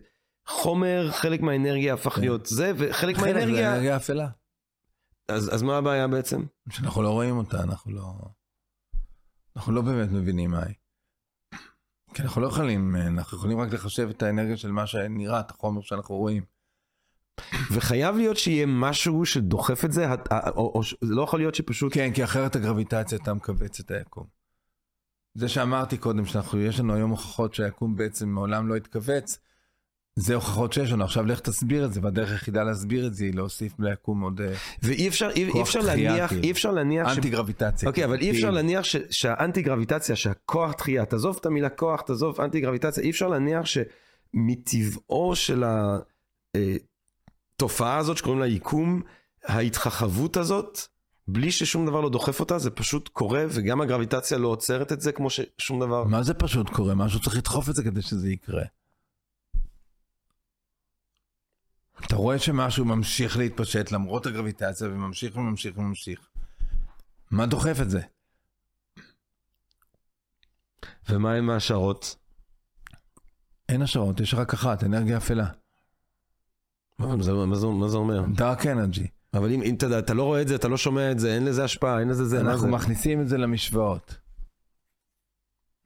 חומר, 0.47 1.11
חלק 1.11 1.41
מהאנרגיה 1.41 1.93
הפך 1.93 2.13
כן. 2.13 2.21
להיות 2.21 2.45
זה, 2.45 2.71
וחלק 2.77 2.93
חלק 2.93 3.15
זה 3.15 3.21
מהאנרגיה... 3.21 3.73
אנרגיה 3.73 3.95
אפלה. 3.95 4.27
אז, 5.27 5.55
אז 5.55 5.61
מה 5.63 5.77
הבעיה 5.77 6.07
בעצם? 6.07 6.43
שאנחנו 6.69 7.01
לא 7.01 7.09
רואים 7.09 7.37
אותה, 7.37 7.63
אנחנו 7.63 7.91
לא... 7.91 8.13
אנחנו 9.55 9.73
לא 9.73 9.81
באמת 9.81 10.09
מבינים 10.11 10.51
מה 10.51 10.63
היא. 10.63 10.75
כי 12.13 12.21
אנחנו 12.21 12.41
לא 12.41 12.47
יכולים, 12.47 12.95
אנחנו 12.95 13.37
יכולים 13.37 13.59
רק 13.59 13.73
לחשב 13.73 14.09
את 14.09 14.23
האנרגיה 14.23 14.57
של 14.57 14.71
מה 14.71 14.87
שנראה, 14.87 15.39
את 15.39 15.51
החומר 15.51 15.81
שאנחנו 15.81 16.15
רואים. 16.15 16.43
וחייב 17.71 18.15
להיות 18.15 18.37
שיהיה 18.37 18.65
משהו 18.65 19.25
שדוחף 19.25 19.85
את 19.85 19.91
זה, 19.91 20.07
או, 20.55 20.71
או, 20.75 20.83
ש- 20.83 20.95
זה 21.01 21.15
לא 21.15 21.21
יכול 21.21 21.39
להיות 21.39 21.55
שפשוט... 21.55 21.93
כן, 21.93 22.13
כי 22.13 22.23
אחרת 22.23 22.55
הגרביטציה 22.55 23.17
הייתה 23.17 23.33
מכווץ 23.33 23.79
את 23.79 23.91
היקום. 23.91 24.27
זה 25.33 25.49
שאמרתי 25.49 25.97
קודם, 25.97 26.25
שאנחנו, 26.25 26.59
יש 26.59 26.79
לנו 26.79 26.93
היום 26.93 27.11
הוכחות 27.11 27.53
שהיקום 27.53 27.95
בעצם 27.95 28.29
מעולם 28.29 28.67
לא 28.67 28.75
התכווץ, 28.75 29.39
זה 30.19 30.35
הוכחות 30.35 30.73
שיש 30.73 30.91
לנו. 30.91 31.03
עכשיו 31.03 31.25
לך 31.25 31.39
תסביר 31.39 31.85
את 31.85 31.93
זה, 31.93 31.99
והדרך 32.03 32.31
היחידה 32.31 32.63
להסביר 32.63 33.07
את 33.07 33.13
זה 33.13 33.25
היא 33.25 33.33
להוסיף 33.33 33.73
ליקום 33.79 34.21
עוד 34.21 34.41
אה, 34.41 34.53
ואי 34.83 35.07
אפשר, 35.07 35.29
אי, 35.29 35.45
אי 35.45 35.51
כוח 35.51 35.67
אפשר 35.67 35.81
דחייה, 35.81 36.11
להניח, 36.11 36.29
כאילו. 36.29 36.43
אי 36.43 36.51
אפשר 36.51 36.71
להניח. 36.71 37.17
אנטי 37.17 37.29
גרביטציה. 37.29 37.89
אוקיי, 37.89 38.05
אבל 38.05 38.19
אי 38.19 38.29
אפשר 38.29 38.39
כאילו. 38.39 38.55
להניח 38.55 38.83
ש... 38.83 38.95
שהאנטי 39.09 39.61
גרביטציה, 39.61 40.15
שהכוח 40.15 40.73
דחייה, 40.77 41.05
תעזוב 41.05 41.37
את 41.41 41.45
המילה 41.45 41.69
כוח, 41.69 42.01
תעזוב 42.01 42.41
אנטי 42.41 42.61
גרביטציה, 42.61 43.03
אי 43.03 43.09
אפשר 43.09 43.27
להניח 43.27 43.65
שמטבעו 43.65 45.35
של 45.35 45.63
התופעה 47.55 47.97
הזאת 47.97 48.17
שקוראים 48.17 48.39
לה 48.39 48.47
יקום, 48.47 49.01
ההתחחבות 49.45 50.37
הזאת, 50.37 50.79
בלי 51.27 51.51
ששום 51.51 51.85
דבר 51.85 52.01
לא 52.01 52.09
דוחף 52.09 52.39
אותה, 52.39 52.59
זה 52.59 52.69
פשוט 52.69 53.07
קורה, 53.07 53.45
וגם 53.49 53.81
הגרביטציה 53.81 54.37
לא 54.37 54.47
עוצרת 54.47 54.91
את 54.91 55.01
זה 55.01 55.11
כמו 55.11 55.29
ששום 55.29 55.79
דבר... 55.79 56.03
מה 56.03 56.23
זה 56.23 56.33
פשוט 56.33 56.69
קורה? 56.69 56.95
משהו 56.95 57.19
צריך 57.19 57.37
לדחוף 57.37 57.69
את 57.69 57.75
זה 57.75 57.83
כדי 57.83 58.01
שזה 58.01 58.29
יקרה. 58.29 58.63
אתה 62.03 62.15
רואה 62.15 62.39
שמשהו 62.39 62.85
ממשיך 62.85 63.37
להתפשט 63.37 63.91
למרות 63.91 64.25
הגרביטציה 64.25 64.87
וממשיך 64.87 65.37
וממשיך 65.37 65.77
וממשיך. 65.77 66.19
מה 67.31 67.45
דוחף 67.45 67.77
את 67.81 67.89
זה? 67.89 68.01
ומה 71.09 71.33
עם 71.33 71.49
ההשערות? 71.49 72.15
אין 73.69 73.81
השערות, 73.81 74.19
יש 74.19 74.33
רק 74.33 74.53
אחת, 74.53 74.83
אנרגיה 74.83 75.17
אפלה. 75.17 75.47
מה 76.99 77.23
זה, 77.23 77.33
מה 77.33 77.55
זה, 77.55 77.67
מה 77.67 77.87
זה 77.87 77.97
אומר? 77.97 78.25
דארק 78.35 78.65
אנרגי. 78.65 79.07
אבל 79.33 79.51
אם, 79.51 79.61
אם 79.61 79.75
אתה, 79.75 79.99
אתה 79.99 80.13
לא 80.13 80.23
רואה 80.23 80.41
את 80.41 80.47
זה, 80.47 80.55
אתה 80.55 80.67
לא 80.67 80.77
שומע 80.77 81.11
את 81.11 81.19
זה, 81.19 81.35
אין 81.35 81.45
לזה 81.45 81.63
השפעה, 81.63 81.99
אין 81.99 82.07
לזה 82.07 82.25
זה, 82.25 82.41
אנחנו 82.41 82.59
זה? 82.59 82.67
מכניסים 82.67 83.21
את 83.21 83.27
זה 83.27 83.37
למשוואות. 83.37 84.17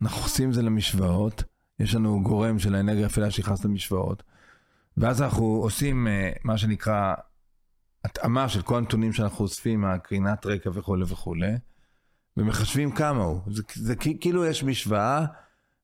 אנחנו 0.02 0.22
עושים 0.22 0.50
את 0.50 0.54
זה 0.54 0.62
למשוואות, 0.62 1.44
יש 1.80 1.96
לנו 1.96 2.24
גורם 2.24 2.60
של 2.60 2.76
האנרגיה 2.76 3.04
האפלה 3.04 3.32
שנכנס 3.32 3.66
למשוואות, 3.66 4.24
ואז 4.98 5.22
אנחנו 5.22 5.46
עושים 5.46 6.08
אה, 6.08 6.32
מה 6.44 6.58
שנקרא 6.58 7.14
התאמה 8.04 8.50
של 8.50 8.62
כל 8.62 8.78
הנתונים 8.78 9.14
שאנחנו 9.14 9.44
אוספים 9.44 9.82
מהקרינת 9.82 10.46
רקע 10.46 10.70
וכולי 10.74 11.04
וכולי, 11.08 11.52
ומחשבים 12.38 12.92
כמה 12.92 13.24
הוא. 13.24 13.42
זה, 13.48 13.64
זה 13.76 13.96
כאילו 13.96 14.46
יש 14.46 14.64
משוואה, 14.64 15.26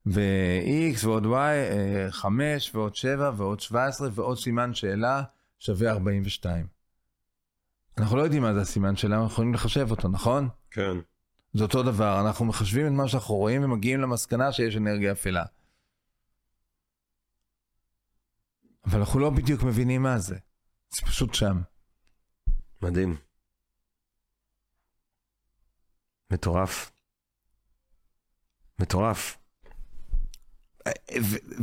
ו-x 0.05 1.05
ועוד 1.05 1.25
y, 1.25 1.29
אה, 1.35 2.07
5 2.11 2.75
ועוד 2.75 2.95
7 2.95 3.31
ועוד 3.37 3.59
17 3.59 4.09
ועוד 4.13 4.37
סימן 4.37 4.73
שאלה 4.73 5.23
שווה 5.59 5.91
42. 5.91 6.65
אנחנו 7.97 8.17
לא 8.17 8.21
יודעים 8.21 8.41
מה 8.41 8.53
זה 8.53 8.61
הסימן 8.61 8.95
שאלה, 8.95 9.15
אנחנו 9.15 9.33
יכולים 9.33 9.53
לחשב 9.53 9.91
אותו, 9.91 10.07
נכון? 10.07 10.49
כן. 10.71 10.97
זה 11.53 11.63
אותו 11.63 11.83
דבר, 11.83 12.21
אנחנו 12.21 12.45
מחשבים 12.45 12.87
את 12.87 12.91
מה 12.91 13.07
שאנחנו 13.07 13.35
רואים 13.35 13.63
ומגיעים 13.63 14.01
למסקנה 14.01 14.51
שיש 14.51 14.77
אנרגיה 14.77 15.11
אפלה. 15.11 15.43
אבל 18.85 18.99
אנחנו 18.99 19.19
לא 19.19 19.29
בדיוק 19.29 19.63
מבינים 19.63 20.03
מה 20.03 20.19
זה. 20.19 20.35
זה 20.95 21.01
פשוט 21.01 21.33
שם. 21.33 21.61
מדהים. 22.81 23.15
מטורף. 26.31 26.91
מטורף. 28.79 29.37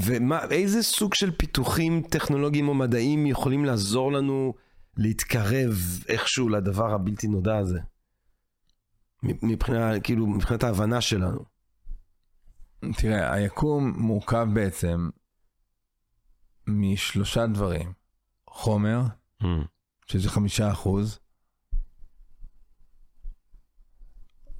ומה, 0.06 0.44
איזה 0.50 0.82
סוג 0.82 1.14
של 1.14 1.36
פיתוחים 1.36 2.02
טכנולוגיים 2.10 2.68
או 2.68 2.74
מדעיים 2.74 3.26
יכולים 3.26 3.64
לעזור 3.64 4.12
לנו 4.12 4.54
להתקרב 4.96 5.76
איכשהו 6.08 6.48
לדבר 6.48 6.94
הבלתי 6.94 7.26
נודע 7.26 7.58
הזה? 7.58 7.78
מבחינה, 9.22 10.00
כאילו, 10.00 10.26
מבחינת 10.26 10.62
ההבנה 10.62 11.00
שלנו. 11.00 11.44
תראה, 12.96 13.32
היקום 13.32 13.92
מורכב 13.96 14.46
בעצם 14.54 15.08
משלושה 16.66 17.46
דברים. 17.46 17.92
חומר, 18.50 19.00
שזה 20.06 20.30
חמישה 20.30 20.72
אחוז. 20.72 21.18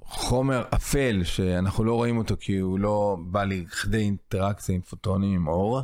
חומר 0.05 0.63
אפל, 0.75 1.21
שאנחנו 1.23 1.83
לא 1.83 1.93
רואים 1.93 2.17
אותו 2.17 2.35
כי 2.39 2.57
הוא 2.57 2.79
לא 2.79 3.17
בא 3.25 3.43
לכדי 3.43 3.97
אינטראקציה 3.97 4.75
עם 4.75 4.81
פוטונים 4.81 5.35
עם 5.35 5.47
אור. 5.47 5.81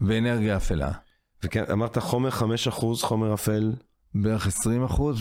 ואנרגיה 0.00 0.56
אפלה. 0.56 0.92
וכן, 1.42 1.64
אמרת 1.72 1.98
חומר 1.98 2.28
5% 2.28 2.42
חומר 3.02 3.34
אפל. 3.34 3.72
בערך 4.14 4.46
20 4.46 4.84
אחוז 4.84 5.20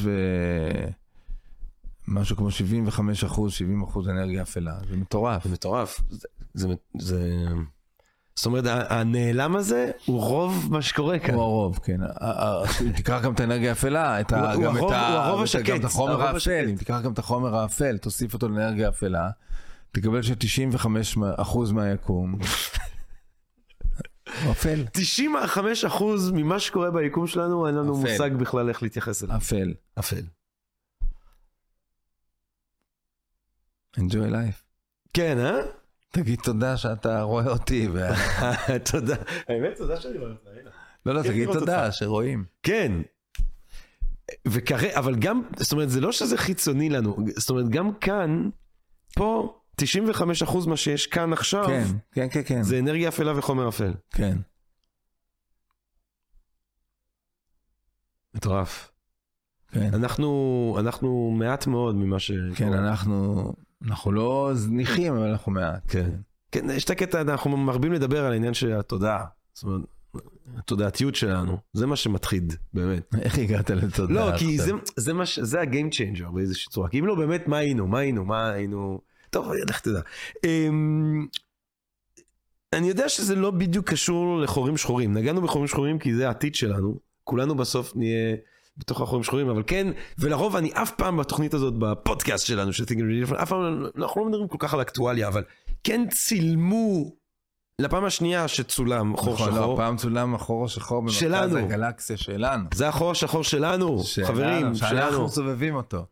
ומשהו 2.07 2.37
כמו 2.37 2.51
75 2.51 3.23
אחוז, 3.23 3.53
70 3.53 3.83
אחוז 3.83 4.09
אנרגיה 4.09 4.41
אפלה. 4.41 4.79
זה 4.89 4.97
מטורף. 4.97 5.43
זה 5.43 5.49
מטורף. 5.49 6.01
זה, 6.09 6.27
זה, 6.53 6.67
זה... 6.99 7.47
זאת 8.35 8.45
אומרת, 8.45 8.63
הנעלם 8.89 9.55
הזה 9.55 9.91
הוא 10.05 10.21
רוב 10.21 10.67
מה 10.71 10.81
שקורה 10.81 11.19
כאן. 11.19 11.33
הוא 11.33 11.43
הרוב, 11.43 11.79
כן. 11.83 11.99
תיקח 12.95 13.21
גם 13.23 13.33
את 13.33 13.39
האנרגיה 13.39 13.69
האפלה, 13.69 14.21
גם 14.21 14.77
את 15.79 15.83
החומר 15.83 16.21
האפל. 16.21 16.65
אם 16.69 16.75
תיקח 16.75 17.01
גם 17.03 17.13
את 17.13 17.19
החומר 17.19 17.55
האפל, 17.55 17.97
תוסיף 17.97 18.33
אותו 18.33 18.49
לאנרגיה 18.49 18.89
אפלה, 18.89 19.29
תקבל 19.91 20.21
ש-95 20.21 20.87
אחוז 21.41 21.71
מהיקום 21.71 22.39
הוא 24.43 24.51
אפל. 24.51 24.85
95% 25.87 26.03
ממה 26.33 26.59
שקורה 26.59 26.91
ביקום 26.91 27.27
שלנו, 27.27 27.67
אין 27.67 27.75
לנו. 27.75 27.97
מושג 27.97 28.33
בכלל 28.33 28.69
איך 28.69 28.83
להתייחס 28.83 29.23
אליו. 29.23 29.37
אפל. 29.37 29.73
אפל. 29.99 30.21
enjoy 33.97 34.29
life. 34.31 34.61
כן, 35.13 35.37
אה? 35.37 35.84
תגיד 36.15 36.39
תודה 36.43 36.77
שאתה 36.77 37.21
רואה 37.21 37.47
אותי. 37.47 37.87
תודה. 38.91 39.15
האמת, 39.47 39.77
תודה 39.77 40.01
שאני 40.01 40.17
רואה 40.17 40.31
אותך. 40.31 40.75
לא, 41.05 41.13
לא, 41.13 41.23
תגיד 41.23 41.51
תודה. 41.53 41.91
שרואים. 41.91 42.45
כן. 42.63 42.91
וכרגע, 44.47 44.99
אבל 44.99 45.15
גם, 45.15 45.41
זאת 45.57 45.71
אומרת, 45.71 45.89
זה 45.89 46.01
לא 46.01 46.11
שזה 46.11 46.37
חיצוני 46.37 46.89
לנו, 46.89 47.17
זאת 47.37 47.49
אומרת, 47.49 47.69
גם 47.69 47.93
כאן, 47.93 48.49
פה, 49.15 49.59
95% 49.81 50.67
מה 50.67 50.77
שיש 50.77 51.07
כאן 51.07 51.33
עכשיו, 51.33 51.65
כן, 51.67 51.83
כן, 52.11 52.27
כן, 52.31 52.41
כן. 52.45 52.63
זה 52.63 52.79
אנרגיה 52.79 53.09
אפלה 53.09 53.37
וחומר 53.37 53.69
אפל. 53.69 53.93
כן. 54.11 54.37
מטורף. 58.33 58.91
כן. 59.71 59.93
אנחנו, 59.93 60.77
אנחנו 60.79 61.31
מעט 61.37 61.67
מאוד 61.67 61.95
ממה 61.95 62.19
ש... 62.19 62.31
כן, 62.55 62.73
אנחנו, 62.73 63.53
אנחנו 63.85 64.11
לא 64.11 64.51
זניחים, 64.53 65.13
אבל 65.15 65.27
אנחנו 65.27 65.51
מעט. 65.51 65.81
כן. 65.87 66.09
כן, 66.51 66.69
יש 66.69 66.83
את 66.83 66.89
הקטע, 66.89 67.21
אנחנו 67.21 67.57
מרבים 67.57 67.93
לדבר 67.93 68.25
על 68.25 68.31
העניין 68.31 68.53
של 68.53 68.79
התודעה. 68.79 69.25
זאת 69.53 69.63
אומרת, 69.63 69.81
התודעתיות 70.57 71.15
שלנו, 71.15 71.57
זה 71.73 71.85
מה 71.87 71.95
שמפחיד, 71.95 72.53
באמת. 72.73 73.15
איך 73.21 73.37
הגעת 73.37 73.69
לתודה 73.69 74.13
לא, 74.13 74.37
כי 74.37 74.57
זה? 74.57 74.71
זה, 74.95 75.13
מה, 75.13 75.25
ש- 75.25 75.39
זה 75.39 75.61
ה 75.61 75.67
game 75.67 75.89
changer 75.89 76.31
באיזושהי 76.31 76.71
צורה. 76.71 76.89
כי 76.89 76.99
אם 76.99 77.05
לא, 77.05 77.15
באמת, 77.15 77.47
מה 77.47 77.57
היינו? 77.57 77.87
מה 77.87 77.99
היינו? 77.99 78.25
מה 78.25 78.49
היינו? 78.49 79.01
טוב, 79.29 79.51
לך 79.69 79.79
תדע. 79.79 80.01
אמ, 80.45 81.27
אני 82.73 82.87
יודע 82.87 83.09
שזה 83.09 83.35
לא 83.35 83.51
בדיוק 83.51 83.89
קשור 83.89 84.39
לחורים 84.41 84.77
שחורים. 84.77 85.13
נגענו 85.13 85.41
בחורים 85.41 85.67
שחורים 85.67 85.99
כי 85.99 86.15
זה 86.15 86.27
העתיד 86.27 86.55
שלנו. 86.55 86.99
כולנו 87.23 87.55
בסוף 87.55 87.95
נהיה 87.95 88.35
בתוך 88.77 89.01
החורים 89.01 89.23
שחורים, 89.23 89.49
אבל 89.49 89.63
כן, 89.67 89.87
ולרוב 90.17 90.55
אני 90.55 90.73
אף 90.73 90.91
פעם 90.91 91.17
בתוכנית 91.17 91.53
הזאת, 91.53 91.73
בפודקאסט 91.79 92.45
שלנו, 92.45 92.73
של 92.73 92.83
Different, 92.83 93.41
אף 93.43 93.49
פעם, 93.49 93.81
לא- 93.81 93.89
אנחנו 93.97 94.21
לא 94.21 94.27
מדברים 94.27 94.47
כל 94.47 94.57
כך 94.59 94.73
על 94.73 94.81
אקטואליה, 94.81 95.27
אבל 95.27 95.43
כן 95.83 96.05
צילמו 96.09 97.15
לפעם 97.79 98.05
השנייה 98.05 98.47
שצולם 98.47 99.17
חור 99.17 99.33
נכון, 99.33 99.51
שחור. 99.51 99.59
לא, 99.59 99.73
פעם 99.77 99.97
צולם 99.97 100.35
החור 100.35 100.65
השחור 100.65 100.99
במרכז 101.01 101.15
שלנו. 101.19 101.57
הגלקסיה 101.57 102.17
שלנו. 102.17 102.63
זה 102.73 102.87
החור 102.87 103.11
השחור 103.11 103.43
שלנו, 103.43 104.03
שלנו, 104.03 104.27
חברים, 104.27 104.75
שלנו. 104.75 104.89
שאנחנו 104.89 105.29
סובבים 105.29 105.75
אותו. 105.75 106.05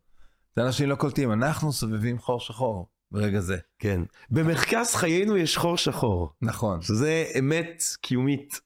זה 0.55 0.63
אנשים 0.65 0.89
לא 0.89 0.95
קולטים, 0.95 1.31
אנחנו 1.31 1.71
סובבים 1.73 2.19
חור 2.19 2.39
שחור 2.39 2.87
ברגע 3.11 3.39
זה. 3.39 3.57
כן. 3.79 4.01
במרכז 4.29 4.95
חיינו 4.95 5.37
יש 5.37 5.57
חור 5.57 5.77
שחור, 5.77 6.29
נכון, 6.41 6.81
שזה 6.81 7.25
אמת 7.39 7.83
קיומית. 8.01 8.61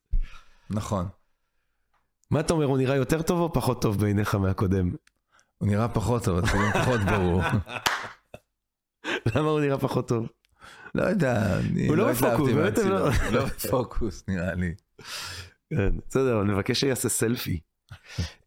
נכון. 0.70 1.06
מה 2.32 2.40
אתה 2.40 2.54
אומר, 2.54 2.66
הוא 2.66 2.78
נראה 2.78 2.96
יותר 2.96 3.22
טוב 3.22 3.40
או 3.40 3.54
פחות 3.54 3.82
טוב 3.82 4.00
בעיניך 4.00 4.36
מהקודם? 4.36 4.92
הוא 5.58 5.68
נראה 5.68 5.88
פחות 5.88 6.24
טוב, 6.24 6.38
אתה 6.38 6.48
גם 6.48 6.82
פחות 6.82 7.00
ברור. 7.02 7.42
למה 9.36 9.50
הוא 9.50 9.60
נראה 9.60 9.78
פחות 9.78 10.08
טוב? 10.08 10.28
לא 10.96 11.04
יודע, 11.04 11.60
אני 11.60 11.88
הוא 11.88 11.96
לא 11.96 12.12
התלהבתי 12.12 12.54
לא- 12.54 12.64
מהצילום. 12.64 13.02
הוא 13.02 13.32
לא 13.32 13.46
בפוקוס 13.46 14.24
נראה 14.28 14.54
לי. 14.56 14.74
כן, 15.70 15.94
בסדר, 16.10 16.42
אני 16.42 16.52
מבקש 16.54 16.80
שיעשה 16.80 17.10
סלפי. 17.10 17.60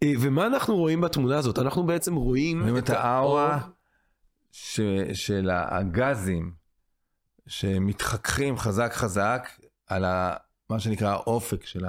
אה, 0.03 0.13
ומה 0.21 0.47
אנחנו 0.47 0.77
רואים 0.77 1.01
בתמונה 1.01 1.39
הזאת? 1.39 1.59
אנחנו 1.59 1.87
בעצם 1.87 2.15
רואים 2.15 2.61
רואים 2.61 2.77
את 2.79 2.91
האאורה 2.91 3.55
האור- 3.55 3.69
ש- 4.53 4.81
של 5.13 5.51
הגזים 5.53 6.53
שמתחככים 7.47 8.59
חזק 8.59 8.91
חזק 8.95 9.49
על 9.87 10.05
ה- 10.05 10.35
מה 10.71 10.81
שנקרא 10.81 11.09
האופק 11.11 11.67
של 11.67 11.85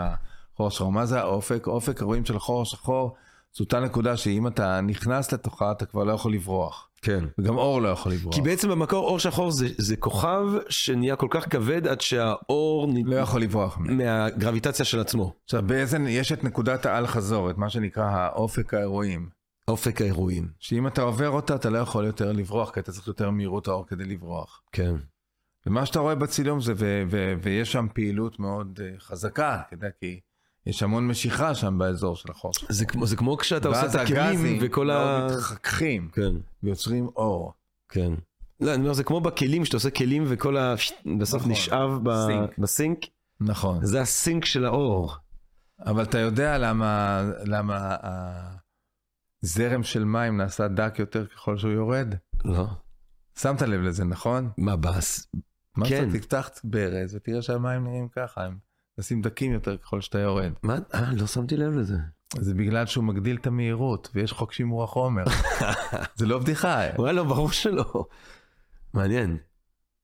החור 0.54 0.68
השחור. 0.68 0.92
מה 0.92 1.06
זה 1.06 1.20
האופק? 1.20 1.68
אופק 1.68 2.02
הרואים 2.02 2.26
של 2.26 2.36
החור 2.36 2.62
השחור 2.62 3.16
זו 3.54 3.64
אותה 3.64 3.80
נקודה 3.80 4.18
שאם 4.18 4.48
אתה 4.48 4.82
נכנס 4.82 5.32
לתוכה 5.32 5.72
אתה 5.72 5.86
כבר 5.86 6.04
לא 6.04 6.12
יכול 6.12 6.34
לברוח. 6.34 6.88
כן. 7.02 7.24
וגם 7.38 7.58
אור 7.58 7.82
לא 7.82 7.90
יכול 7.90 8.12
לברוח. 8.12 8.36
כי 8.36 8.42
בעצם 8.42 8.70
במקור 8.70 9.08
אור 9.08 9.20
שחור 9.20 9.52
זה, 9.52 9.68
זה 9.78 9.96
כוכב 9.96 10.44
שנהיה 10.70 11.16
כל 11.16 11.28
כך 11.30 11.50
כבד 11.50 11.88
עד 11.88 12.02
שהאור 12.02 12.88
נ... 12.88 13.08
לא 13.08 13.16
יכול 13.16 13.42
לברוח. 13.42 13.78
מהגרביטציה 13.78 14.86
של 14.86 15.00
עצמו. 15.00 15.34
עכשיו 15.44 15.64
באיזה, 15.66 15.98
יש 15.98 16.32
את 16.32 16.44
נקודת 16.44 16.86
האל 16.86 17.08
חזור, 17.08 17.50
את 17.50 17.58
מה 17.58 17.70
שנקרא 17.70 18.04
האופק 18.04 18.74
האירועים. 18.74 19.30
אופק 19.68 20.02
האירועים. 20.02 20.48
שאם 20.60 20.88
אתה 20.88 21.02
עובר 21.02 21.30
אותה 21.30 21.56
אתה 21.56 21.70
לא 21.70 21.78
יכול 21.78 22.06
יותר 22.06 22.32
לברוח 22.32 22.72
כי 22.72 22.80
אתה 22.80 22.92
צריך 22.92 23.08
יותר 23.08 23.30
מהירות 23.30 23.68
האור 23.68 23.88
כדי 23.88 24.04
לברוח. 24.04 24.62
כן. 24.72 24.96
ומה 25.66 25.86
שאתה 25.86 26.00
רואה 26.00 26.16
בצילום 26.16 26.62
זה, 26.62 26.74
ו- 26.78 27.04
ו- 27.10 27.34
ויש 27.42 27.72
שם 27.72 27.88
פעילות 27.94 28.40
מאוד 28.40 28.80
uh, 28.80 29.02
חזקה, 29.02 29.62
אתה 29.68 29.74
יודע, 29.74 29.88
כי 30.00 30.20
יש 30.66 30.84
המון 30.84 31.08
משיכה 31.08 31.56
שם 31.56 31.78
באזור 31.78 32.16
של 32.16 32.32
החור. 32.32 32.52
זה 32.70 32.86
כמו, 32.86 33.06
זה 33.06 33.16
כמו 33.16 33.38
כשאתה 33.38 33.68
עושה 33.68 33.82
ואז 33.82 33.96
את 33.96 34.02
הכלים 34.02 34.40
הגזים 34.40 34.58
וכל 34.62 34.84
לא 34.84 34.94
ה... 34.94 35.28
מתחככים 35.28 36.10
כן, 36.14 36.32
ויוצרים 36.64 37.10
אור. 37.16 37.54
כן. 37.90 38.14
לא, 38.60 38.74
אני 38.74 38.82
אומר, 38.82 38.94
זה 38.94 39.04
כמו 39.04 39.22
בכלים, 39.22 39.66
שאתה 39.66 39.78
עושה 39.78 39.90
כלים 39.90 40.24
וכל 40.28 40.58
ה... 40.58 40.76
בסוף 41.20 41.42
נכון. 41.42 41.52
נשאב 41.52 42.00
ב... 42.04 42.10
סינק. 42.28 42.58
בסינק. 42.58 43.00
נכון. 43.40 43.86
זה 43.86 44.02
הסינק 44.02 44.46
של 44.46 44.66
האור. 44.66 45.16
אבל 45.86 46.04
אתה 46.04 46.20
יודע 46.20 46.58
למה, 46.58 47.22
למה 47.46 47.96
הזרם 49.44 49.84
של 49.84 50.04
מים 50.04 50.38
נעשה 50.38 50.68
דק 50.68 50.96
יותר 51.00 51.28
ככל 51.28 51.58
שהוא 51.58 51.72
יורד? 51.72 52.16
לא. 52.46 52.68
שמת 53.40 53.62
לב 53.62 53.82
לזה, 53.82 54.04
נכון? 54.04 54.50
מה, 54.58 54.76
בס... 54.76 55.28
מה 55.78 55.90
כן. 55.90 56.06
שאתה 56.12 56.20
תפתח 56.20 56.50
ברז 56.64 57.16
ותראה 57.16 57.42
שהמים 57.42 57.88
נראים 57.88 58.08
ככה, 58.08 58.44
הם 58.46 58.58
נעשים 58.98 59.22
דקים 59.22 59.52
יותר 59.52 59.78
ככל 59.78 60.02
שאתה 60.02 60.20
יורד. 60.20 60.52
מה? 60.64 60.78
אה, 60.94 61.12
לא 61.14 61.28
שמתי 61.28 61.58
לב 61.58 61.74
לזה. 61.74 61.98
זה 62.40 62.54
בגלל 62.54 62.86
שהוא 62.86 63.04
מגדיל 63.04 63.36
את 63.36 63.48
המהירות 63.48 64.10
ויש 64.14 64.32
חוק 64.32 64.54
שימור 64.54 64.84
החומר. 64.84 65.24
זה 66.20 66.26
לא 66.26 66.40
בדיחה, 66.40 66.82
וואלה, 66.98 67.12
לא, 67.12 67.24
ברור 67.24 67.52
שלא. 67.52 68.06
מעניין. 68.94 69.38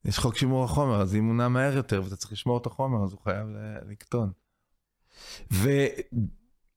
יש 0.06 0.20
חוק 0.20 0.38
שימור 0.38 0.64
החומר, 0.64 1.02
אז 1.02 1.16
אם 1.16 1.26
הוא 1.26 1.36
נע 1.36 1.48
מהר 1.48 1.76
יותר 1.76 2.02
ואתה 2.04 2.16
צריך 2.16 2.32
לשמור 2.32 2.58
את 2.58 2.66
החומר, 2.66 3.04
אז 3.04 3.14
הוא 3.14 3.20
חייב 3.24 3.48
לקטון. 3.90 4.32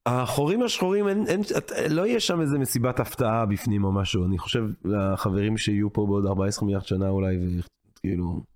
והחורים 0.05 0.63
השחורים, 0.63 1.07
אין, 1.07 1.27
אין, 1.27 1.41
את, 1.57 1.71
לא 1.89 2.07
יהיה 2.07 2.19
שם 2.19 2.41
איזה 2.41 2.59
מסיבת 2.59 2.99
הפתעה 2.99 3.45
בפנים 3.45 3.83
או 3.83 3.91
משהו. 3.91 4.25
אני 4.25 4.37
חושב 4.37 4.63
לחברים 4.85 5.57
שיהיו 5.57 5.93
פה 5.93 6.05
בעוד 6.05 6.25
14 6.25 6.65
מיליארד 6.65 6.85
שנה 6.85 7.09
אולי, 7.09 7.37
וכאילו... 7.37 8.50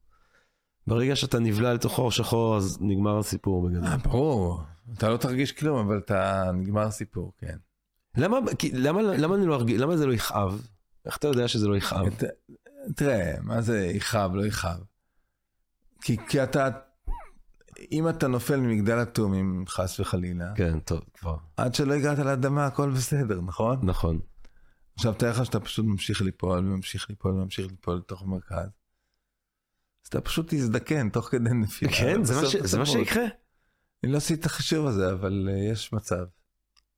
ברגע 0.88 1.15
שאתה 1.15 1.39
נבלע 1.39 1.73
לתוך 1.73 1.93
חור 1.93 2.11
שחור, 2.11 2.57
אז 2.57 2.77
נגמר 2.81 3.17
הסיפור 3.19 3.67
בגדול. 3.67 3.86
אה, 3.86 3.97
ברור, 3.97 4.61
אתה 4.97 5.09
לא 5.09 5.17
תרגיש 5.17 5.51
כלום, 5.51 5.88
אבל 5.88 5.97
אתה 5.97 6.51
נגמר 6.53 6.81
הסיפור, 6.81 7.33
כן. 7.38 7.57
למה, 8.17 8.38
כי, 8.59 8.71
למה, 8.71 9.01
למה, 9.01 9.38
לא 9.38 9.55
ארגיש, 9.55 9.81
למה 9.81 9.97
זה 9.97 10.05
לא 10.05 10.13
יכאב? 10.13 10.61
איך 11.05 11.17
אתה 11.17 11.27
יודע 11.27 11.47
שזה 11.47 11.67
לא 11.67 11.77
יכאב? 11.77 12.09
ת- 12.09 12.23
תראה, 12.95 13.33
מה 13.41 13.61
זה 13.61 13.86
יכאב, 13.86 14.36
לא 14.36 14.45
יכאב? 14.45 14.79
כי, 16.01 16.17
כי 16.29 16.43
אתה, 16.43 16.69
אם 17.91 18.09
אתה 18.09 18.27
נופל 18.27 18.59
ממגדל 18.59 19.01
אטומים, 19.01 19.65
חס 19.67 19.99
וחלילה, 19.99 20.53
כן, 20.55 20.79
טוב, 20.79 20.99
כבר. 21.13 21.36
עד 21.57 21.75
שלא 21.75 21.93
הגעת 21.93 22.19
לאדמה 22.19 22.65
הכל 22.65 22.89
בסדר, 22.91 23.41
נכון? 23.41 23.79
נכון. 23.83 24.19
עכשיו 24.95 25.13
תאר 25.13 25.29
לך 25.31 25.45
שאתה 25.45 25.59
פשוט 25.59 25.86
ממשיך 25.86 26.21
ליפול, 26.21 26.59
וממשיך 26.59 27.09
ליפול, 27.09 27.31
וממשיך 27.31 27.67
ליפול 27.67 27.95
לתוך 27.97 28.21
המרכז. 28.21 28.69
אז 30.06 30.10
אתה 30.10 30.22
פשוט 30.22 30.53
תזדקן 30.53 31.10
תוך 31.10 31.26
כדי 31.32 31.49
נפילה. 31.53 31.91
כן, 31.91 32.24
זה 32.24 32.41
מה, 32.41 32.47
ש, 32.47 32.56
זה 32.56 32.78
מה. 32.80 32.86
שיקרה. 32.86 33.24
אני 34.03 34.12
לא 34.12 34.18
עשיתי 34.18 34.39
את 34.39 34.45
החישוב 34.45 34.88
הזה, 34.88 35.12
אבל 35.12 35.49
uh, 35.51 35.72
יש 35.74 35.93
מצב. 35.93 36.26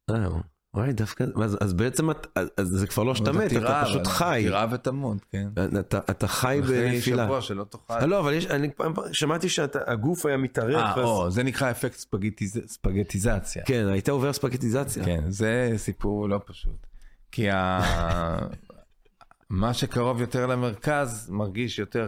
אה, 0.09 0.27
וואי, 0.73 0.93
דווקא, 0.93 1.25
אז, 1.43 1.57
אז 1.61 1.73
בעצם 1.73 2.11
את, 2.11 2.27
אז, 2.35 2.47
אז 2.57 2.67
זה 2.67 2.87
כבר 2.87 3.03
לא 3.03 3.15
שאתה 3.15 3.31
מת, 3.31 3.51
אתה 3.57 3.81
פשוט 3.85 4.01
אבל 4.01 4.09
חי. 4.09 4.41
תירה 4.43 4.67
ותמות, 4.71 5.17
כן. 5.31 5.47
אתה, 5.79 5.97
אתה 5.97 6.27
חי 6.27 6.59
אחרי 6.59 6.91
בנפילה. 6.91 7.23
שבוע 7.25 7.41
שלא 7.41 7.63
תאכל. 7.63 7.93
אה, 7.93 8.05
לא, 8.05 8.19
אבל 8.19 8.33
יש, 8.33 8.45
אני 8.45 8.71
פעם 8.71 8.93
שמעתי 9.11 9.49
שהגוף 9.49 10.25
היה 10.25 10.37
מתארך. 10.37 10.97
אה, 10.97 11.03
או, 11.03 11.31
זה 11.31 11.43
נקרא 11.43 11.71
אפקט 11.71 11.97
ספגטיז- 11.99 12.67
ספגטיזציה. 12.67 13.63
כן, 13.65 13.87
הייתה 13.87 14.11
עובר 14.11 14.33
ספקטיזציה. 14.33 15.05
כן, 15.05 15.23
זה 15.31 15.73
סיפור 15.77 16.29
לא 16.29 16.39
פשוט. 16.45 16.87
כי 17.31 17.49
ה... 17.49 17.79
מה 19.49 19.73
שקרוב 19.73 20.21
יותר 20.21 20.45
למרכז 20.45 21.29
מרגיש 21.29 21.79
יותר 21.79 22.07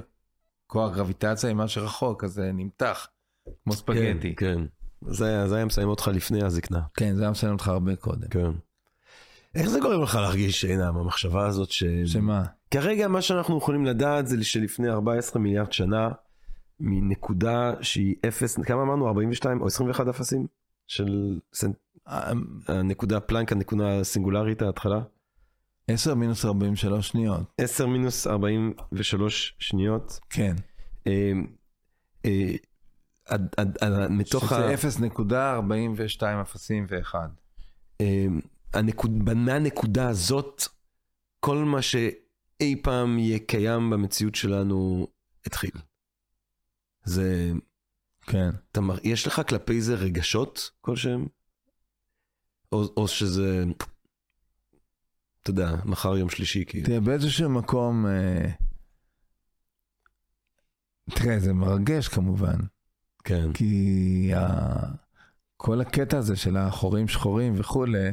כוח 0.70 0.96
גרביטציה 0.96 1.54
ממה 1.54 1.68
שרחוק, 1.68 2.24
אז 2.24 2.34
זה 2.34 2.52
נמתח, 2.54 3.08
כמו 3.64 3.74
ספגטי. 3.74 4.36
כן, 4.36 4.56
כן. 4.56 4.66
זה, 5.14 5.26
היה- 5.26 5.48
זה 5.48 5.56
היה 5.56 5.66
מסיים 5.66 5.88
אותך 5.88 6.08
לפני 6.14 6.44
הזקנה. 6.44 6.82
כן, 6.94 7.16
זה 7.16 7.22
היה 7.22 7.32
מסיים 7.32 7.54
אותך 7.54 7.68
הרבה 7.68 7.96
קודם. 7.96 8.28
כן. 8.30 8.52
איך 9.56 9.70
זה 9.70 9.80
גורם 9.80 10.02
לך 10.04 10.16
להרגיש, 10.16 10.66
עינם, 10.66 10.98
המחשבה 10.98 11.48
הזאת 11.48 11.72
ש... 11.72 11.84
שמה? 12.06 12.44
כרגע 12.72 13.08
מה 13.08 13.22
שאנחנו 13.22 13.58
יכולים 13.58 13.86
לדעת 13.86 14.28
זה 14.28 14.44
שלפני 14.44 14.90
14 14.90 15.42
מיליארד 15.42 15.72
שנה, 15.74 16.10
מנקודה 16.80 17.74
שהיא 17.82 18.16
אפס, 18.28 18.60
כמה 18.60 18.82
אמרנו? 18.82 19.08
42 19.08 19.62
או 19.62 19.68
21 19.68 20.08
אפסים? 20.08 20.48
של 20.88 21.40
סנט... 21.54 21.76
אה, 22.08 22.32
הנקודה 22.68 23.20
פלנק, 23.20 23.52
הנקודה 23.52 24.00
הסינגולרית, 24.00 24.62
ההתחלה? 24.62 25.02
10 25.90 26.14
מינוס 26.14 26.46
43 26.46 27.08
שניות. 27.08 27.42
10 27.58 27.88
מינוס 27.88 28.28
43 28.28 29.56
שניות. 29.60 30.20
כן. 30.30 30.56
אה, 31.08 31.32
אה, 32.26 32.52
עד- 33.26 33.54
עד- 33.58 33.78
עד- 33.82 34.12
מתוך 34.12 34.52
ה... 34.52 34.78
שזה 34.78 35.08
0.42 35.08 36.42
אפסים 36.42 36.86
ואחד. 36.90 37.28
אה, 38.02 38.26
הנקוד, 38.74 39.12
מהנקודה 39.34 40.10
הזאת, 40.10 40.64
כל 41.40 41.58
מה 41.58 41.82
שאי 41.82 42.82
פעם 42.84 43.20
יהיה 43.20 43.40
קיים 43.40 43.90
במציאות 43.90 44.36
שלנו 44.36 45.08
התחיל. 45.46 45.72
זה, 47.04 47.52
כן. 48.22 48.50
אתה, 48.72 48.82
מר- 48.82 48.98
יש 49.04 49.28
לך 49.28 49.42
כלפי 49.50 49.82
זה 49.82 49.96
רגשות 49.96 50.72
כלשהם? 50.82 51.28
או, 52.72 52.84
או 52.98 53.08
שזה, 53.08 53.64
אתה 55.42 55.50
יודע, 55.50 55.76
מחר 55.86 56.18
יום 56.18 56.30
שלישי, 56.30 56.66
כאילו. 56.66 56.86
תראה, 56.86 57.00
באיזשהו 57.00 57.50
מקום, 57.50 58.06
אה, 58.06 58.50
תראה, 61.10 61.40
זה 61.40 61.54
מרגש 61.54 62.08
כמובן, 62.08 62.58
כן, 63.24 63.54
כי 63.54 64.32
ה... 64.36 65.10
כל 65.58 65.82
הקטע 65.82 66.18
הזה 66.18 66.36
של 66.36 66.58
החורים 66.58 67.08
שחורים 67.08 67.54
וכולי, 67.58 68.12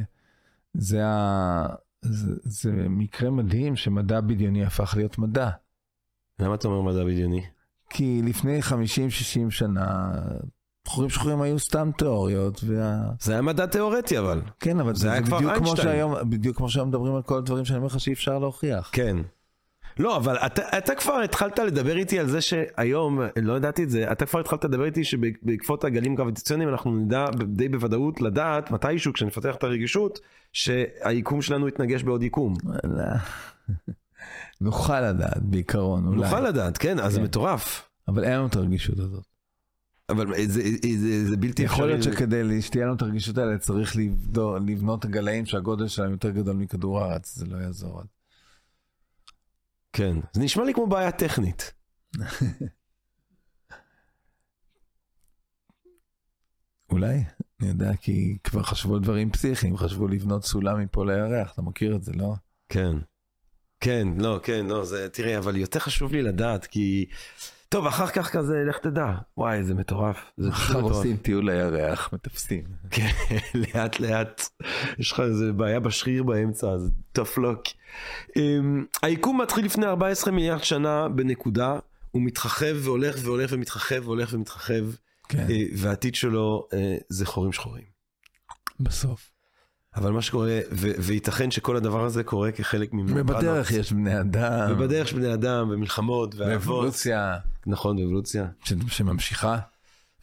זה, 0.73 1.05
ה... 1.05 1.67
זה, 2.01 2.33
זה 2.43 2.71
מקרה 2.89 3.29
מדהים 3.29 3.75
שמדע 3.75 4.21
בדיוני 4.21 4.65
הפך 4.65 4.93
להיות 4.97 5.17
מדע. 5.17 5.49
למה 6.39 6.55
אתה 6.55 6.67
אומר 6.67 6.81
מדע 6.81 7.03
בדיוני? 7.03 7.45
כי 7.89 8.21
לפני 8.25 8.59
50-60 8.59 9.49
שנה, 9.49 10.11
חורים 10.87 11.09
שחורים 11.09 11.41
היו 11.41 11.59
סתם 11.59 11.89
תיאוריות, 11.97 12.61
וה... 12.67 13.01
זה 13.19 13.31
היה 13.31 13.41
מדע 13.41 13.65
תיאורטי 13.65 14.19
אבל. 14.19 14.41
כן, 14.59 14.79
אבל 14.79 14.95
זה 14.95 15.01
זה, 15.01 15.11
היה 15.11 15.21
זה 15.21 15.27
כבר 15.27 15.37
בדיוק 15.37 15.53
כמו 15.53 15.65
איינשטיין. 15.65 15.93
שהיום, 15.93 16.15
בדיוק 16.29 16.57
כמו 16.57 16.69
שהיום 16.69 16.87
מדברים 16.87 17.15
על 17.15 17.21
כל 17.21 17.37
הדברים 17.37 17.65
שאני 17.65 17.77
אומר 17.77 17.87
לך 17.87 17.99
שאי 17.99 18.13
אפשר 18.13 18.39
להוכיח. 18.39 18.89
כן. 18.93 19.17
לא, 19.99 20.17
אבל 20.17 20.37
אתה, 20.37 20.77
אתה 20.77 20.95
כבר 20.95 21.13
התחלת 21.13 21.59
לדבר 21.59 21.97
איתי 21.97 22.19
על 22.19 22.27
זה 22.27 22.41
שהיום, 22.41 23.19
לא 23.41 23.53
ידעתי 23.53 23.83
את 23.83 23.89
זה, 23.89 24.11
אתה 24.11 24.25
כבר 24.25 24.39
התחלת 24.39 24.63
לדבר 24.63 24.85
איתי 24.85 25.03
שבעקבות 25.03 25.83
הגלים 25.83 26.15
גרביטציוניים 26.15 26.69
אנחנו 26.69 26.91
נדע 26.91 27.25
די 27.47 27.69
בוודאות 27.69 28.21
לדעת 28.21 28.71
מתישהו 28.71 29.13
כשנפתח 29.13 29.55
את 29.55 29.63
הרגישות 29.63 30.19
שהיקום 30.53 31.41
שלנו 31.41 31.67
יתנגש 31.67 32.03
בעוד 32.03 32.23
יקום. 32.23 32.53
לא. 32.83 33.03
נוכל 34.61 35.01
לדעת 35.01 35.41
בעיקרון, 35.41 36.07
אולי. 36.07 36.21
נוכל 36.21 36.39
לדעת, 36.39 36.77
כן, 36.77 36.99
אז 36.99 37.13
זה 37.13 37.19
כן. 37.19 37.25
מטורף. 37.25 37.89
אבל 38.07 38.23
אין 38.23 38.33
לנו 38.33 38.47
את 38.47 38.55
הרגישות 38.55 38.99
הזאת. 38.99 39.36
אבל 40.09 40.27
זה, 40.45 40.61
זה, 40.61 40.97
זה, 40.97 41.29
זה 41.29 41.37
בלתי 41.37 41.63
יכול 41.63 41.85
להיות 41.85 41.99
אפשרי. 41.99 42.13
שכדי 42.13 42.61
שתהיה 42.61 42.85
לנו 42.85 42.95
את 42.95 43.01
הרגישות 43.01 43.37
האלה 43.37 43.57
צריך 43.57 43.95
לבדו, 43.95 44.57
לבנות 44.57 45.05
גלאים 45.05 45.45
שהגודל 45.45 45.87
שלהם 45.87 46.11
יותר 46.11 46.29
גדול 46.29 46.55
מכדור 46.55 46.99
הארץ, 46.99 47.35
זה 47.35 47.45
לא 47.45 47.57
יעזור. 47.57 48.01
כן, 49.93 50.15
זה 50.33 50.41
נשמע 50.41 50.63
לי 50.63 50.73
כמו 50.73 50.87
בעיה 50.87 51.11
טכנית. 51.11 51.73
אולי, 56.89 57.23
אני 57.59 57.69
יודע, 57.69 57.95
כי 57.95 58.37
כבר 58.43 58.63
חשבו 58.63 58.95
על 58.95 59.01
דברים 59.01 59.31
פסיכיים, 59.31 59.77
חשבו 59.77 60.07
לבנות 60.07 60.45
סולם 60.45 60.79
מפה 60.79 61.05
לירח, 61.05 61.53
אתה 61.53 61.61
מכיר 61.61 61.95
את 61.95 62.03
זה, 62.03 62.11
לא? 62.13 62.33
כן. 62.69 62.97
כן, 63.79 64.07
לא, 64.17 64.39
כן, 64.43 64.65
לא, 64.65 64.85
זה, 64.85 65.09
תראה, 65.09 65.37
אבל 65.37 65.55
יותר 65.55 65.79
חשוב 65.79 66.11
לי 66.13 66.21
לדעת, 66.21 66.65
כי... 66.65 67.05
טוב, 67.69 67.87
אחר 67.87 68.07
כך 68.07 68.29
כזה, 68.29 68.63
לך 68.69 68.77
תדע. 68.77 69.13
וואי, 69.37 69.63
זה 69.63 69.73
מטורף. 69.73 70.31
זה 70.37 70.49
מטורף. 70.49 70.83
עושים 70.83 71.17
טיול 71.17 71.51
לירח, 71.51 72.09
מטפסים. 72.13 72.63
כן, 72.91 73.11
לאט 73.53 73.99
לאט. 73.99 74.49
יש 74.99 75.11
לך 75.11 75.19
איזה 75.19 75.53
בעיה 75.53 75.79
בשריר 75.79 76.23
באמצע, 76.23 76.67
אז 76.67 76.91
luck. 77.17 77.69
Um, 78.29 78.39
היקום 79.01 79.41
מתחיל 79.41 79.65
לפני 79.65 79.85
14 79.85 80.33
מיליארד 80.33 80.63
שנה 80.63 81.09
בנקודה, 81.09 81.79
הוא 82.11 82.21
מתרחב 82.21 82.75
והולך 82.75 83.15
והולך 83.23 83.49
ומתרחב 83.53 84.01
והולך 84.03 84.29
ומתרחב, 84.33 84.83
כן, 85.29 85.47
אה, 85.49 85.63
והעתיד 85.77 86.15
שלו 86.15 86.67
אה, 86.73 86.95
זה 87.09 87.25
חורים 87.25 87.53
שחורים. 87.53 87.83
בסוף. 88.79 89.31
אבל 89.95 90.11
מה 90.11 90.21
שקורה, 90.21 90.59
ו- 90.71 90.91
וייתכן 90.99 91.51
שכל 91.51 91.77
הדבר 91.77 92.05
הזה 92.05 92.23
קורה 92.23 92.51
כחלק 92.51 92.93
מממברנות. 92.93 93.29
ובדרך 93.29 93.71
יש 93.71 93.91
בני 93.91 94.19
אדם. 94.19 94.71
ובדרך 94.71 95.07
יש 95.07 95.13
בני 95.13 95.33
אדם, 95.33 95.69
ומלחמות, 95.71 96.35
ואהבות. 96.35 96.53
ואבולוציה 96.53 97.37
נכון, 97.67 97.99
ואבולוציה. 97.99 98.47
ש- 98.63 98.73
שממשיכה. 98.87 99.57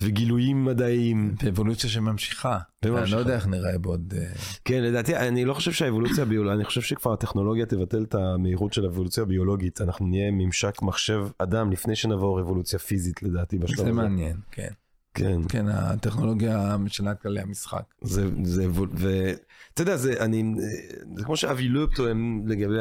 וגילויים 0.01 0.65
מדעיים. 0.65 1.35
ואבולוציה 1.45 1.91
שממשיכה. 1.91 2.59
אני. 2.85 3.11
לא 3.11 3.17
יודע 3.17 3.35
איך 3.35 3.47
נראה 3.47 3.79
בעוד... 3.79 4.15
אה, 4.17 4.33
כן, 4.65 4.83
לדעתי, 4.83 5.17
אני 5.17 5.45
לא 5.45 5.55
חושב 5.55 5.73
שהאבולוציה 5.73 6.23
הביולוגית, 6.23 6.57
אני 6.57 6.65
חושב 6.65 6.81
שכבר 6.81 7.13
הטכנולוגיה 7.13 7.67
תבטל 7.67 8.03
את 8.03 8.15
המהירות 8.15 8.73
של 8.73 8.85
האבולוציה 8.85 9.23
הביולוגית. 9.23 9.81
אנחנו 9.81 10.07
נהיה 10.07 10.31
ממשק 10.31 10.83
מחשב 10.83 11.27
אדם 11.39 11.73
לפני 11.73 11.97
שנעבור 11.97 12.41
אבולוציה 12.41 12.79
פיזית, 12.79 13.23
לדעתי, 13.23 13.59
בשלב 13.59 13.77
זה 13.77 13.83
הזה. 13.83 13.93
מעניין, 13.93 14.37
כן. 14.51 14.69
כן. 15.15 15.41
כן, 15.49 15.69
הטכנולוגיה 15.69 16.77
משנה 16.77 17.15
כללי 17.15 17.41
המשחק. 17.41 17.83
זה, 18.03 18.29
זה, 18.45 18.67
ואתה 18.73 19.83
יודע, 19.83 19.97
זה, 19.97 20.15
אני, 20.25 20.55
זה 21.17 21.25
כמו 21.25 21.37
שאבי 21.37 21.69
לופ 21.69 21.95
טוען 21.95 22.43
לגבי 22.47 22.79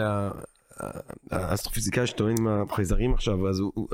האסטרופיזיקאי 1.31 2.07
שטוען 2.07 2.35
עם 2.39 2.47
החייזרים 2.47 3.13
עכשיו, 3.13 3.49
אז 3.49 3.59
הוא, 3.59 3.87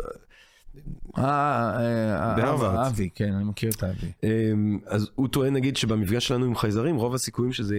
בהרווארד. 2.35 2.87
אבי, 2.87 3.09
כן, 3.15 3.33
אני 3.33 3.43
מכיר 3.43 3.69
את 3.69 3.83
אבי. 3.83 4.11
אמ, 4.23 4.79
אז 4.85 5.09
הוא 5.15 5.27
טוען 5.27 5.53
נגיד 5.53 5.77
שבמפגש 5.77 6.27
שלנו 6.27 6.45
עם 6.45 6.55
חייזרים, 6.55 6.95
רוב 6.95 7.13
הסיכויים 7.13 7.53
שזה 7.53 7.75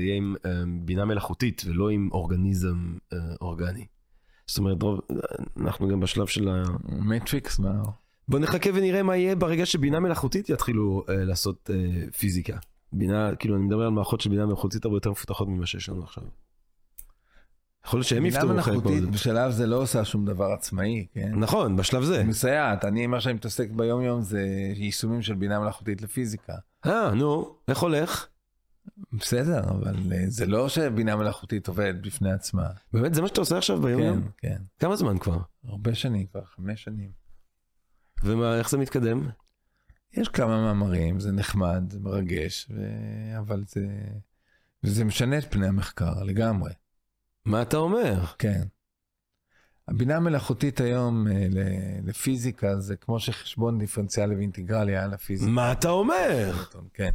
יהיה, 0.00 0.16
עם- 0.16 0.34
אמ, 0.46 0.80
בינה 0.86 1.04
מלאכותית 1.04 1.62
ולא 1.66 1.90
עם 1.90 2.08
אורגניזם 2.12 2.76
אה, 3.12 3.18
אורגני. 3.40 3.86
זאת 4.46 4.58
אומרת, 4.58 4.82
רוב, 4.82 5.00
אנחנו 5.60 5.88
גם 5.88 6.00
בשלב 6.00 6.26
של 6.26 6.48
ה... 6.48 6.62
מטריקס, 6.88 7.58
מה? 7.58 7.82
בוא 8.28 8.38
נחכה 8.38 8.70
ונראה 8.74 9.02
מה 9.02 9.16
יהיה 9.16 9.36
ברגע 9.36 9.66
שבינה 9.66 10.00
מלאכותית 10.00 10.50
יתחילו 10.50 11.04
אה, 11.08 11.24
לעשות 11.24 11.70
אה, 11.74 11.76
פיזיקה. 12.18 12.56
בינה, 12.92 13.34
כאילו 13.34 13.56
אני 13.56 13.64
מדבר 13.64 13.82
על 13.82 13.90
מערכות 13.90 14.20
של 14.20 14.30
בינה 14.30 14.46
מלאכותית 14.46 14.84
הרבה 14.84 14.96
יותר 14.96 15.10
מפותחות 15.10 15.48
ממה 15.48 15.66
שיש 15.66 15.88
לנו 15.88 16.02
עכשיו. 16.04 16.24
יכול 17.86 17.98
להיות 17.98 18.06
שהם 18.06 18.22
בינה 18.22 18.36
יפתרו 18.36 18.48
חלק 18.48 18.74
מלאכותית 18.74 19.00
מהזה. 19.00 19.10
בשלב 19.10 19.50
זה 19.50 19.66
לא 19.66 19.76
עושה 19.76 20.04
שום 20.04 20.24
דבר 20.24 20.52
עצמאי, 20.52 21.06
כן? 21.12 21.32
נכון, 21.34 21.76
בשלב 21.76 22.02
זה. 22.02 22.24
מסייעת, 22.24 22.84
אני, 22.84 23.06
מה 23.06 23.20
שאני 23.20 23.34
מתעסק 23.34 23.70
ביום 23.70 24.02
יום 24.02 24.22
זה 24.22 24.42
יישומים 24.74 25.22
של 25.22 25.34
בינה 25.34 25.60
מלאכותית 25.60 26.02
לפיזיקה. 26.02 26.54
אה, 26.86 27.14
נו, 27.14 27.56
איך 27.68 27.78
הולך? 27.78 28.26
בסדר, 29.12 29.60
אבל 29.70 29.94
אה, 30.12 30.24
זה 30.26 30.46
לא 30.46 30.68
שבינה 30.68 31.16
מלאכותית 31.16 31.68
עובדת 31.68 31.94
בפני 31.94 32.32
עצמה. 32.32 32.66
באמת, 32.92 33.14
זה 33.14 33.22
מה 33.22 33.28
שאתה 33.28 33.40
עושה 33.40 33.58
עכשיו 33.58 33.80
ביום 33.80 34.00
כן, 34.00 34.06
יום? 34.06 34.28
כן. 34.38 34.56
כמה 34.78 34.96
זמן 34.96 35.18
כבר? 35.18 35.38
הרבה 35.64 35.94
שנים 35.94 36.26
כבר, 36.26 36.44
חמש 36.44 36.82
שנים. 36.82 37.10
ומה, 38.24 38.58
איך 38.58 38.70
זה 38.70 38.78
מתקדם? 38.78 39.28
יש 40.12 40.28
כמה 40.28 40.62
מאמרים, 40.62 41.20
זה 41.20 41.32
נחמד, 41.32 41.84
זה 41.90 42.00
מרגש, 42.00 42.68
ו... 42.70 42.82
אבל 43.38 43.64
זה... 43.66 43.86
וזה 44.84 45.04
משנה 45.04 45.38
את 45.38 45.52
פני 45.52 45.66
המחקר 45.66 46.22
לגמרי, 46.22 46.72
מה 47.44 47.62
אתה 47.62 47.76
אומר? 47.76 48.24
כן. 48.38 48.62
הבינה 49.88 50.16
המלאכותית 50.16 50.80
היום 50.80 51.28
אה, 51.28 51.46
לפיזיקה 52.04 52.80
זה 52.80 52.96
כמו 52.96 53.20
שחשבון 53.20 53.78
דיפרנציאלי 53.78 54.34
ואינטגרלי 54.34 54.96
היה 54.96 55.06
לפיזיקה. 55.06 55.50
מה 55.50 55.72
אתה 55.72 55.88
אומר? 55.88 56.52
כן. 56.94 57.10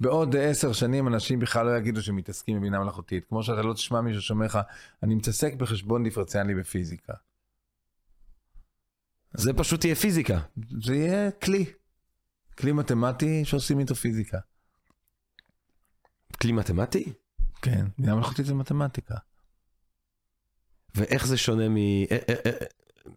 בעוד 0.00 0.36
עשר 0.36 0.72
שנים 0.72 1.08
אנשים 1.08 1.38
בכלל 1.38 1.66
לא 1.66 1.76
יגידו 1.76 2.02
שהם 2.02 2.16
מתעסקים 2.16 2.58
בבינה 2.58 2.80
מלאכותית. 2.80 3.24
כמו 3.28 3.42
שאתה 3.42 3.62
לא 3.62 3.74
תשמע 3.74 4.00
מישהו 4.00 4.22
שאומר 4.22 4.46
לך, 4.46 4.58
אני 5.02 5.14
מתעסק 5.14 5.54
בחשבון 5.54 6.04
דיפרנציאלי 6.04 6.54
בפיזיקה. 6.54 7.12
זה 9.34 9.52
פשוט 9.52 9.84
יהיה 9.84 9.94
פיזיקה. 9.94 10.40
זה 10.82 10.94
יהיה 10.94 11.30
כלי. 11.30 11.64
כלי 12.58 12.72
מתמטי 12.72 13.44
שעושים 13.44 13.78
איתו 13.78 13.94
פיזיקה. 13.94 14.38
כלי 16.42 16.52
מתמטי? 16.52 17.12
כן, 17.62 17.86
בינה 17.98 18.14
מלאכותית 18.14 18.46
זה 18.46 18.54
מתמטיקה. 18.54 19.14
ואיך 20.98 21.26
זה 21.26 21.36
שונה 21.36 21.68
מ... 21.68 21.76
אה, 21.76 22.18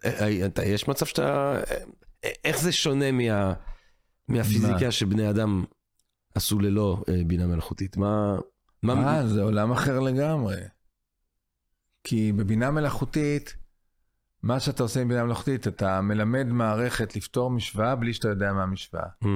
אה, 0.05 0.47
אה, 0.57 0.63
יש 0.65 0.88
מצב 0.88 1.05
שאתה... 1.05 1.59
איך 2.43 2.59
זה 2.59 2.71
שונה 2.71 3.11
מה... 3.11 3.53
מהפיזיקה 4.27 4.86
מה? 4.86 4.91
שבני 4.91 5.29
אדם 5.29 5.63
עשו 6.36 6.59
ללא 6.59 7.03
בינה 7.27 7.47
מלאכותית? 7.47 7.97
מה... 7.97 8.36
מה... 8.84 9.17
אה, 9.17 9.27
זה 9.27 9.41
עולם 9.41 9.71
אחר 9.71 9.99
לגמרי. 9.99 10.55
כי 12.03 12.32
בבינה 12.32 12.71
מלאכותית, 12.71 13.55
מה 14.43 14.59
שאתה 14.59 14.84
עושה 14.84 15.01
עם 15.01 15.07
בינה 15.07 15.23
מלאכותית, 15.23 15.67
אתה 15.67 16.01
מלמד 16.01 16.45
מערכת 16.47 17.15
לפתור 17.15 17.51
משוואה 17.51 17.95
בלי 17.95 18.13
שאתה 18.13 18.27
יודע 18.27 18.53
מה 18.53 18.63
המשוואה. 18.63 19.07
Hmm. 19.23 19.27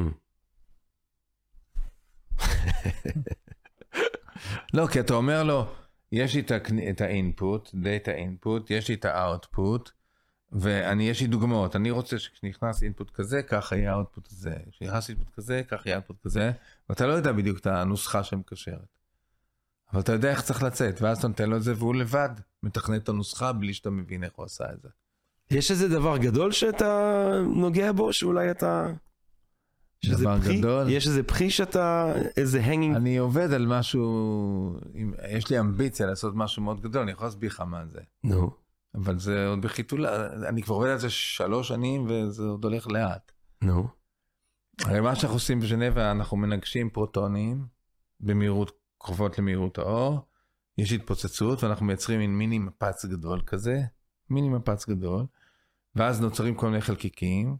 לא, 4.73 4.87
כי 4.87 4.99
אתה 4.99 5.13
אומר 5.13 5.43
לו, 5.43 5.75
יש 6.11 6.35
לי 6.35 6.43
את 6.89 7.01
ה 7.01 7.11
input, 7.11 7.69
data 7.73 8.11
input, 8.11 8.71
יש 8.71 8.89
לי 8.89 8.95
את 8.95 9.05
ה 9.05 9.16
output, 9.16 9.91
ואני, 10.51 11.09
יש 11.09 11.21
לי 11.21 11.27
דוגמאות. 11.27 11.75
אני 11.75 11.91
רוצה 11.91 12.19
שכשנכנס 12.19 12.83
input 12.83 13.11
כזה, 13.11 13.43
ככה 13.43 13.75
יהיה 13.75 13.91
ה 13.91 13.96
output 13.96 14.27
הזה. 14.31 14.55
כשנכנס 14.71 15.09
input 15.09 15.27
כזה, 15.35 15.61
ככה 15.67 15.89
יהיה 15.89 15.95
ה 15.95 15.98
output 15.98 16.17
כזה, 16.23 16.51
ואתה 16.89 17.07
לא 17.07 17.13
יודע 17.13 17.31
בדיוק 17.31 17.59
את 17.59 17.67
הנוסחה 17.67 18.23
שמקשרת. 18.23 18.95
אבל 19.93 20.01
אתה 20.01 20.11
יודע 20.11 20.31
איך 20.31 20.41
צריך 20.41 20.63
לצאת, 20.63 21.01
ואז 21.01 21.17
אתה 21.17 21.27
נותן 21.27 21.49
לו 21.49 21.57
את 21.57 21.63
זה, 21.63 21.73
והוא 21.77 21.95
לבד 21.95 22.29
מתכנת 22.63 23.03
את 23.03 23.09
הנוסחה 23.09 23.53
בלי 23.53 23.73
שאתה 23.73 23.89
מבין 23.89 24.23
איך 24.23 24.33
הוא 24.35 24.45
עשה 24.45 24.65
את 24.73 24.81
זה. 24.81 24.89
יש 25.51 25.71
איזה 25.71 25.87
דבר 25.87 26.17
גדול 26.17 26.51
שאתה 26.51 27.31
נוגע 27.55 27.91
בו, 27.91 28.13
שאולי 28.13 28.51
אתה... 28.51 28.87
דבר 30.05 30.39
פחי? 30.39 30.57
גדול? 30.57 30.89
יש 30.89 31.07
איזה 31.07 31.23
פחי 31.23 31.49
שאתה... 31.49 32.13
איזה 32.37 32.63
הנגינג... 32.63 32.95
אני 32.95 33.17
עובד 33.17 33.53
על 33.53 33.65
משהו, 33.65 34.79
יש 35.29 35.49
לי 35.49 35.59
אמביציה 35.59 36.07
לעשות 36.07 36.33
משהו 36.35 36.63
מאוד 36.63 36.81
גדול, 36.81 37.01
אני 37.01 37.11
יכול 37.11 37.27
להסביר 37.27 37.49
לך 37.49 37.59
מה 37.59 37.85
זה. 37.85 37.99
נו. 38.23 38.51
אבל 38.95 39.19
זה 39.19 39.47
עוד 39.47 39.61
בחיתולה, 39.61 40.33
אני 40.49 40.61
כבר 40.61 40.75
עובד 40.75 40.89
על 40.89 40.97
זה 40.97 41.09
שלוש 41.09 41.67
שנים 41.67 42.05
וזה 42.09 42.43
עוד 42.43 42.63
הולך 42.63 42.87
לאט. 42.87 43.31
נו. 43.61 43.87
הרי 44.81 45.01
מה 45.01 45.15
שאנחנו 45.15 45.35
עושים 45.35 45.59
בז'נבה, 45.59 46.11
אנחנו 46.11 46.37
מנגשים 46.37 46.89
פרוטונים 46.89 47.65
במהירות 48.19 48.71
קרובות 48.97 49.39
למהירות 49.39 49.77
האור, 49.77 50.19
יש 50.77 50.91
התפוצצות 50.91 51.63
ואנחנו 51.63 51.85
מייצרים 51.85 52.19
מין 52.19 52.37
מיני 52.37 52.59
מפץ 52.59 53.05
גדול 53.05 53.41
כזה, 53.41 53.81
מיני 54.29 54.49
מפץ 54.49 54.89
גדול, 54.89 55.25
ואז 55.95 56.21
נוצרים 56.21 56.55
כל 56.55 56.69
מיני 56.69 56.81
חלקיקים 56.81 57.57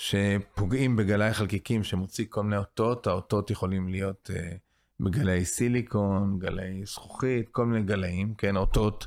שפוגעים 0.00 0.96
בגלאי 0.96 1.34
חלקיקים 1.34 1.84
שמוציא 1.84 2.26
כל 2.28 2.42
מיני 2.42 2.56
אותות, 2.56 3.06
האותות 3.06 3.50
יכולים 3.50 3.88
להיות 3.88 4.30
uh, 4.32 4.58
בגלאי 5.00 5.44
סיליקון, 5.44 6.38
גלאי 6.38 6.86
זכוכית, 6.86 7.48
כל 7.48 7.66
מיני 7.66 7.84
גלאים, 7.84 8.34
כן, 8.34 8.56
אותות. 8.56 9.06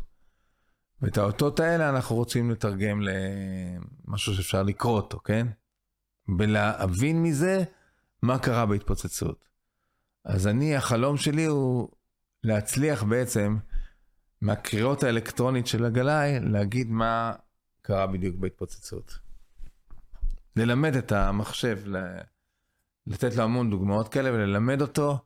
ואת 1.02 1.18
האותות 1.18 1.60
האלה 1.60 1.90
אנחנו 1.90 2.16
רוצים 2.16 2.52
לתרגם 2.52 3.02
למשהו 3.02 4.36
שאפשר 4.36 4.64
לקרוא 4.64 4.96
אותו, 4.96 5.20
כן? 5.20 5.48
ולהבין 6.38 7.24
מזה 7.24 7.64
מה 8.22 8.40
קרה 8.40 8.66
בהתפוצצות. 8.66 9.46
אז 10.26 10.48
אני, 10.48 10.76
החלום 10.76 11.18
שלי 11.18 11.46
הוא 11.46 11.90
להצליח 12.44 13.04
בעצם 13.04 13.58
מהקריאות 14.42 15.04
האלקטרונית 15.04 15.68
של 15.68 15.86
הגלאי, 15.86 16.40
להגיד 16.40 16.90
מה 16.90 17.34
קרה 17.82 18.08
בדיוק 18.08 18.36
בהתפוצצות. 18.36 19.23
ללמד 20.56 20.96
את 20.96 21.12
המחשב, 21.12 21.80
לתת 23.08 23.36
לו 23.36 23.44
המון 23.44 23.70
דוגמאות 23.70 24.08
כאלה 24.08 24.34
וללמד 24.34 24.82
אותו, 24.82 25.18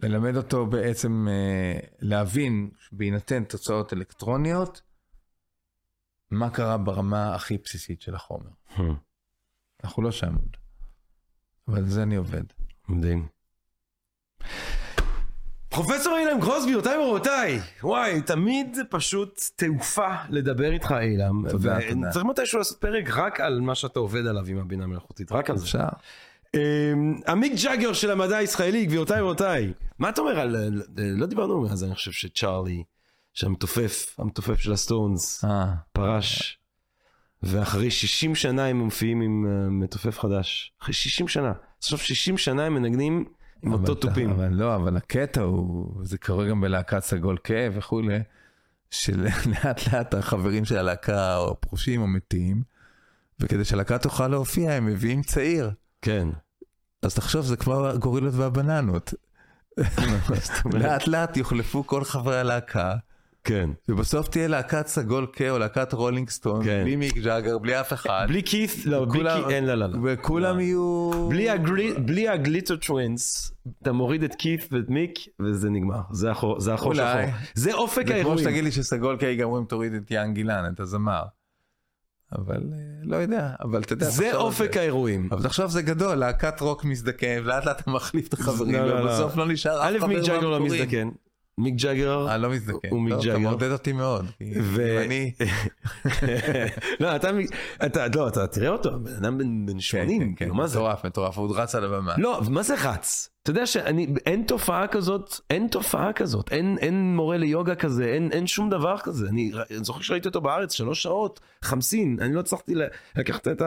ללמד 0.00 0.36
אותו 0.36 0.66
בעצם 0.66 1.26
אה, 1.30 1.78
להבין 1.98 2.70
בהינתן 2.92 3.44
תוצאות 3.44 3.92
אלקטרוניות, 3.92 4.82
מה 6.30 6.50
קרה 6.50 6.78
ברמה 6.78 7.34
הכי 7.34 7.58
בסיסית 7.58 8.00
של 8.00 8.14
החומר. 8.14 8.50
Hmm. 8.68 8.80
אנחנו 9.84 10.02
לא 10.02 10.12
שם 10.12 10.34
עוד. 10.34 10.56
אבל 11.68 11.84
זה 11.84 12.02
אני 12.02 12.16
עובד. 12.16 12.44
מדהים. 12.88 13.28
פרופסור 15.68 16.18
אילם 16.18 16.40
קרוסבי, 16.40 16.70
גבירותיי 16.70 16.98
ורבותיי, 16.98 17.60
וואי, 17.82 18.22
תמיד 18.22 18.74
זה 18.74 18.82
פשוט 18.90 19.40
תעופה 19.56 20.14
לדבר 20.28 20.72
איתך 20.72 20.94
אילם. 21.00 21.48
תודה, 21.48 21.78
תודה. 21.90 22.10
צריך 22.10 22.24
מתישהו 22.24 22.58
לעשות 22.58 22.80
פרק 22.80 23.10
רק 23.10 23.40
על 23.40 23.60
מה 23.60 23.74
שאתה 23.74 23.98
עובד 23.98 24.26
עליו 24.26 24.46
עם 24.46 24.58
הבינה 24.58 24.84
המלאכותית, 24.84 25.32
רק 25.32 25.50
על 25.50 25.56
זה. 25.56 25.64
אפשר. 25.64 25.88
אמ, 26.54 26.60
המיק 27.26 27.52
ג'אגר 27.64 27.92
של 27.92 28.10
המדע 28.10 28.36
הישראלי, 28.36 28.86
גבירותיי 28.86 29.22
ורבותיי, 29.22 29.72
מה 29.98 30.08
אתה 30.08 30.20
אומר 30.20 30.40
על... 30.40 30.82
לא 30.96 31.26
דיברנו 31.26 31.60
מאז, 31.60 31.84
אני 31.84 31.94
חושב 31.94 32.12
שצ'ארלי, 32.12 32.82
שהמתופף, 33.34 34.14
המתופף 34.18 34.60
של 34.60 34.72
הסטונס, 34.72 35.44
אה, 35.44 35.66
פרש, 35.92 36.58
ואחרי 37.42 37.90
60 37.90 38.34
שנה 38.34 38.66
הם 38.66 38.78
מופיעים 38.78 39.20
עם 39.20 39.46
אה, 39.48 39.70
מתופף 39.70 40.18
חדש. 40.18 40.72
אחרי 40.82 40.94
60 40.94 41.28
שנה. 41.28 41.52
עכשיו 41.78 41.98
60 41.98 42.38
שנה 42.38 42.64
הם 42.64 42.74
מנגנים 42.74 43.24
עם 43.62 43.72
אותו 43.72 43.94
תופים. 43.94 44.30
אבל 44.30 44.48
לא, 44.52 44.74
אבל 44.74 44.96
הקטע 44.96 45.40
הוא, 45.40 46.04
זה 46.04 46.18
קורה 46.18 46.48
גם 46.48 46.60
בלהקת 46.60 47.00
סגול 47.02 47.38
כאב 47.44 47.72
וכולי, 47.76 48.18
שלאט 48.90 49.92
לאט 49.92 50.14
החברים 50.14 50.64
של 50.64 50.78
הלהקה 50.78 51.36
או 51.36 51.60
פרושים 51.60 52.02
או 52.02 52.06
מתים, 52.06 52.62
וכדי 53.40 53.64
שהלהקה 53.64 53.98
תוכל 53.98 54.28
להופיע 54.28 54.72
הם 54.72 54.86
מביאים 54.86 55.22
צעיר. 55.22 55.70
כן. 56.02 56.28
אז 57.02 57.14
תחשוב, 57.14 57.46
זה 57.46 57.56
כמו 57.56 57.86
הגורילות 57.86 58.34
והבננות. 58.34 59.14
לאט 60.72 61.06
לאט 61.06 61.36
יוחלפו 61.36 61.86
כל 61.86 62.04
חברי 62.04 62.40
הלהקה, 62.40 62.96
כן. 63.46 63.70
ובסוף 63.88 64.28
תהיה 64.28 64.48
להקת 64.48 64.86
סגול 64.86 65.26
כהה 65.32 65.50
או 65.50 65.58
להקת 65.58 65.92
רולינג 65.92 66.30
סטון, 66.30 66.64
כן. 66.64 66.80
בלי 66.84 66.96
מיק 66.96 67.18
ג'אגר, 67.18 67.58
בלי 67.58 67.80
אף 67.80 67.92
אחד. 67.92 68.26
בלי 68.28 68.42
קית', 68.42 68.86
לא, 68.86 69.04
בלי 69.04 69.20
קית', 69.36 69.50
אין, 69.50 69.64
לא, 69.66 69.74
לא, 69.74 69.86
לא. 69.86 69.98
וכולם 70.04 70.60
יהיו... 70.60 71.10
בלי 71.28 71.50
הגלי- 71.50 71.94
בלי 71.98 72.28
ה 72.28 72.34
Glimmer 72.34 72.76
Twins, 72.76 73.52
אתה 73.82 73.92
מוריד 73.92 74.22
את 74.22 74.34
קית' 74.34 74.68
ואת 74.72 74.88
מיק, 74.88 75.18
וזה 75.40 75.70
נגמר. 75.70 76.00
זה 76.10 76.30
החור 76.30 76.60
זה 76.60 76.74
החור. 76.74 76.94
שחור. 76.94 77.04
זה 77.54 77.74
אופק 77.74 77.96
זה 77.96 78.04
כמו 78.04 78.12
האירועים. 78.14 78.38
שתגיד 78.38 78.64
לי 78.64 78.72
שסגול 78.72 79.16
קיי 79.16 79.36
גם 79.36 79.46
אומרים 79.48 79.64
תוריד 79.64 79.92
את 79.94 80.10
איאן 80.10 80.34
גילן, 80.34 80.70
את 80.74 80.80
הזמר. 80.80 81.22
אבל 82.38 82.56
אה, 82.72 82.78
לא 83.02 83.16
יודע, 83.16 83.50
אבל 83.62 83.80
אתה 83.82 83.92
יודע, 83.92 84.08
זה 84.10 84.36
אופק 84.36 84.74
זה. 84.74 84.80
האירועים. 84.80 85.28
אבל 85.32 85.42
תחשוב 85.42 85.66
זה 85.70 85.82
גדול, 85.82 86.14
להקת 86.14 86.60
רוק 86.60 86.84
מזדקן, 86.84 87.42
לאט 87.42 87.64
לאט 87.66 87.80
אתה 87.80 87.90
מחליף 87.90 88.28
את 88.28 88.32
החברים, 88.32 88.74
לא, 88.74 88.86
לא, 88.88 89.00
לא. 89.00 89.10
ובסוף 89.10 89.36
לא 89.36 89.46
נשאר 89.48 89.80
אף 89.82 89.86
א', 89.94 89.98
חבר 89.98 90.06
מיק 90.06 90.18
ג'אגר 90.18 90.40
לא. 90.48 90.60
מזדקן. 90.60 91.08
מיק 91.60 91.74
ג'אגר, 91.74 92.28
אה, 92.28 92.36
לא 92.38 92.50
מזדקן. 92.50 92.88
הוא 92.90 93.00
מיק 93.02 93.14
אתה 93.14 93.22
ג'אגר. 93.24 93.38
מעודד 93.38 93.70
אותי 93.70 93.92
מאוד. 93.92 94.26
כי 94.38 94.52
ו- 94.62 95.02
אני... 95.04 95.32
לא, 97.00 97.16
אתה, 97.16 97.30
אתה, 97.86 98.06
לא, 98.14 98.28
אתה 98.28 98.46
תראה 98.46 98.68
אותו, 98.68 98.90
בן 99.00 99.12
אדם 99.14 99.38
בן- 99.38 99.66
בן 99.66 99.80
80, 99.80 100.20
כן, 100.20 100.28
כן, 100.28 100.34
כאילו, 100.34 100.54
מה 100.54 100.66
זה? 100.66 100.78
מטורף, 100.78 101.06
מטורף, 101.06 101.38
הוא 101.38 101.56
רץ 101.56 101.74
על 101.74 101.84
הבמה. 101.84 102.14
לא, 102.18 102.40
מה 102.50 102.62
זה 102.62 102.74
רץ? 102.84 103.30
אתה 103.42 103.50
יודע 103.50 103.66
שאני, 103.66 104.06
אין 104.26 104.42
תופעה 104.46 104.86
כזאת, 104.86 105.34
אין 105.50 105.68
תופעה 105.68 106.12
כזאת, 106.12 106.52
אין, 106.52 106.76
אין 106.80 107.16
מורה 107.16 107.36
ליוגה 107.36 107.74
כזה, 107.74 108.04
אין, 108.04 108.28
אין 108.32 108.46
שום 108.46 108.70
דבר 108.70 108.98
כזה. 108.98 109.28
אני, 109.28 109.52
אני 109.70 109.84
זוכר 109.84 110.00
שראיתי 110.02 110.28
אותו 110.28 110.40
בארץ, 110.40 110.72
שלוש 110.72 111.02
שעות, 111.02 111.40
חמסין, 111.62 112.16
אני 112.20 112.34
לא 112.34 112.40
הצלחתי 112.40 112.74
לקחת 113.16 113.48
את 113.48 113.62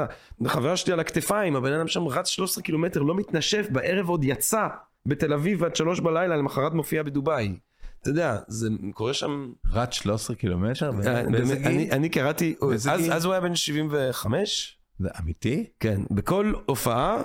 החברה 0.45 0.77
שלי 0.77 0.93
על 0.93 0.99
הכתפיים, 0.99 1.55
הבן 1.55 1.73
אדם 1.73 1.87
שם 1.87 2.07
רץ 2.07 2.27
13 2.27 2.63
קילומטר, 2.63 3.01
לא 3.01 3.15
מתנשף, 3.15 3.67
בערב 3.71 4.09
עוד 4.09 4.23
יצא 4.23 4.67
בתל 5.05 5.33
אביב 5.33 5.63
עד 5.63 5.75
שלוש 5.75 5.99
בלילה, 5.99 6.37
למחרת 6.37 6.73
מופיע 6.73 7.03
בדובאי. 7.03 7.55
אתה 8.01 8.09
יודע, 8.09 8.37
זה 8.47 8.69
קורה 8.93 9.13
שם... 9.13 9.51
רץ 9.71 9.93
13 9.93 10.35
קילומטר? 10.35 10.85
אה, 10.85 11.23
באיזה 11.31 11.55
באמת, 11.55 11.67
אני? 11.67 11.91
אני 11.91 12.09
קראתי, 12.09 12.55
אז? 12.73 12.89
אז 13.11 13.25
הוא 13.25 13.33
היה 13.33 13.41
בן 13.41 13.55
75? 13.55 14.77
זה 14.99 15.09
אמיתי? 15.19 15.65
כן, 15.79 16.01
בכל 16.11 16.53
הופעה 16.65 17.21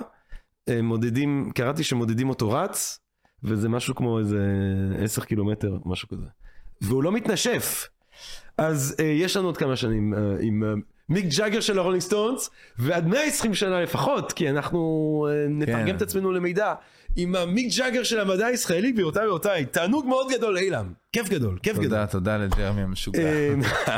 אה, 0.69 0.81
מודדים, 0.81 1.51
קראתי 1.55 1.83
שמודדים 1.83 2.29
אותו 2.29 2.51
רץ, 2.51 2.99
וזה 3.43 3.69
משהו 3.69 3.95
כמו 3.95 4.19
איזה 4.19 4.39
10 5.03 5.23
קילומטר, 5.23 5.77
משהו 5.85 6.07
כזה. 6.07 6.25
והוא 6.81 7.03
לא 7.03 7.11
מתנשף. 7.11 7.89
אז 8.57 8.95
אה, 8.99 9.05
יש 9.05 9.37
לנו 9.37 9.47
עוד 9.47 9.57
כמה 9.57 9.75
שנים 9.75 10.13
אה, 10.13 10.19
עם 10.41 10.63
אה, 10.63 10.73
מיק 11.09 11.25
ג'אגר 11.37 11.59
של 11.59 11.79
הרולינג 11.79 12.01
סטונס, 12.01 12.49
ועד 12.79 13.07
120 13.07 13.53
שנה 13.53 13.81
לפחות, 13.81 14.31
כי 14.31 14.49
אנחנו 14.49 15.27
אה, 15.29 15.45
נתרגם 15.49 15.85
כן. 15.85 15.95
את 15.95 16.01
עצמנו 16.01 16.31
למידע, 16.31 16.73
עם 17.15 17.35
המיק 17.35 17.73
ג'אגר 17.77 18.03
של 18.03 18.19
המדע 18.19 18.45
הישראלי, 18.45 18.91
גבירותיי 18.91 19.27
ורבותיי, 19.27 19.65
תענוג 19.65 20.05
מאוד 20.05 20.27
גדול 20.31 20.57
אילם, 20.57 20.93
כיף 21.11 21.29
גדול, 21.29 21.59
כיף 21.63 21.73
גדול. 21.73 21.85
תודה, 21.85 22.07
תודה 22.07 22.37
לג'רמי 22.37 22.81
המשוגע. 22.81 23.19
אה, 23.19 23.53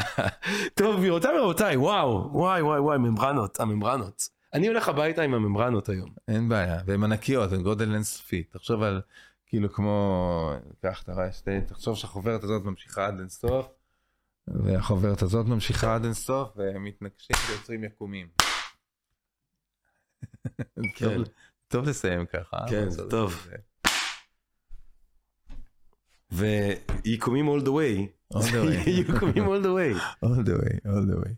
טוב, 0.78 0.98
גבירותיי 0.98 1.40
ורבותיי, 1.40 1.78
וואו, 1.78 2.30
וואי 2.34 2.62
וואי 2.62 2.80
וואי, 2.80 2.98
ממברנות, 2.98 3.60
הממברנות. 3.60 4.30
אני 4.54 4.68
הולך 4.68 4.90
הביתה 4.90 5.22
עם 5.22 5.34
הממברנות 5.34 5.90
היום. 5.90 6.10
אין 6.28 6.50
בעיה, 6.50 6.80
והן 6.86 7.04
ענקיות, 7.04 7.52
הן 7.52 7.64
גודל 7.64 7.94
אינסופי. 7.94 8.44
תחשוב 8.44 8.84
על, 8.84 9.02
כאילו 9.46 9.74
כמו, 9.74 10.52
קח, 10.82 11.04
אתה 11.04 11.14
רואה, 11.14 11.32
שתי, 11.32 11.62
תחשוב 11.62 11.96
שהחוברת 11.96 12.44
הזאת 12.44 12.66
ממשיכה 12.66 13.06
עד 13.06 13.20
אינסוף, 13.20 13.68
והחוברת 14.48 15.22
הזאת 15.22 15.46
ממשיכה 15.46 15.96
עד 15.96 16.04
אינסוף, 16.04 16.50
והם 16.56 16.84
מתנגשים 16.84 17.36
ויוצרים 17.50 17.84
יקומים. 17.84 18.28
טוב, 21.00 21.24
טוב 21.68 21.90
לסיים 21.90 22.26
ככה. 22.26 22.58
כן, 22.70 22.82
אבל 22.82 22.90
זה 22.90 23.10
טוב. 23.10 23.48
ויקומים 26.32 27.50
all 27.50 27.62
the 27.62 27.70
way. 27.70 28.08
All 28.34 28.42
the 28.42 28.52
way. 28.52 28.90
יקומים 29.00 29.46
all 29.52 29.64
the 29.64 29.74
way. 29.78 30.02
all 30.26 30.44
the 30.46 30.58
way, 30.62 30.76
all 30.86 31.06
the 31.12 31.26
way. 31.26 31.34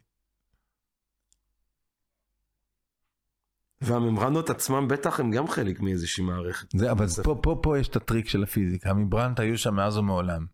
והממברנות 3.81 4.49
עצמם 4.49 4.87
בטח 4.87 5.19
הם 5.19 5.31
גם 5.31 5.47
חלק 5.47 5.79
מאיזושהי 5.79 6.23
מערכת. 6.23 6.67
זה, 6.71 6.91
אבל 6.91 7.05
פה, 7.23 7.39
פה, 7.43 7.59
פה 7.63 7.79
יש 7.79 7.87
את 7.87 7.95
הטריק 7.95 8.29
של 8.29 8.43
הפיזיקה, 8.43 8.89
המברנט 8.89 9.39
היו 9.39 9.57
שם 9.57 9.75
מאז 9.75 9.97
ומעולם. 9.97 10.45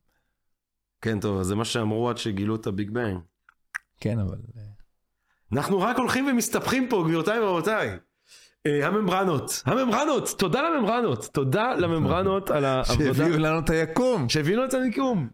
כן, 1.01 1.19
טוב, 1.19 1.43
זה 1.43 1.55
מה 1.55 1.65
שאמרו 1.65 2.09
עד 2.09 2.17
שגילו 2.17 2.55
את 2.55 2.67
הביג 2.67 2.91
בנג. 2.91 3.19
כן, 3.99 4.19
אבל... 4.19 4.37
אנחנו 5.51 5.79
רק 5.79 5.97
הולכים 5.97 6.27
ומסתבכים 6.27 6.89
פה, 6.89 7.03
גבירותיי 7.07 7.39
ורבותיי. 7.39 7.97
אה, 8.65 8.87
הממברנות, 8.87 9.63
הממברנות, 9.65 10.35
תודה 10.37 10.61
לממברנות, 10.69 11.29
תודה 11.33 11.73
לממברנות 11.75 12.51
על 12.51 12.65
העבודה. 12.65 13.13
שהביאו 13.13 13.37
לנו 13.37 13.59
את 13.59 13.69
היקום, 13.69 14.29
שהביאו 14.29 14.57
לנו 14.57 14.65
את 14.65 14.73
המיקום. 14.73 15.27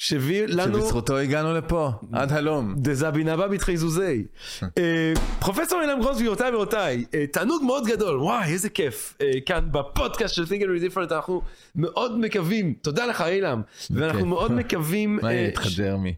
שהביא 0.00 0.46
לנו... 0.46 0.78
שבזכותו 0.78 1.18
הגענו 1.18 1.54
לפה, 1.54 1.90
עד 2.12 2.32
הלום. 2.32 2.74
דזבינה 2.76 3.36
בא 3.36 3.46
בתחייזוזי. 3.46 4.24
אה, 4.78 5.12
פרופסור 5.40 5.80
אילם 5.82 6.00
גרוס 6.00 6.18
גבירותיי 6.18 6.50
ורבותיי, 6.50 7.04
אה, 7.14 7.26
תענוג 7.26 7.62
מאוד 7.64 7.86
גדול, 7.86 8.20
וואי 8.20 8.52
איזה 8.52 8.68
כיף. 8.68 9.18
כאן 9.46 9.68
בפודקאסט 9.72 10.34
של 10.34 10.42
Think 10.42 10.62
and 10.62 10.94
Different 10.94 11.14
אנחנו 11.14 11.42
מאוד 11.74 12.18
מקווים, 12.18 12.74
תודה 12.82 13.06
לך 13.06 13.20
אילם, 13.20 13.62
ואנחנו. 13.90 14.26
מאוד 14.26 14.52
מקווים... 14.52 15.18
מה 15.22 15.32
יהיה 15.32 15.46
איתך 15.46 15.66
ג'רמי? 15.76 16.14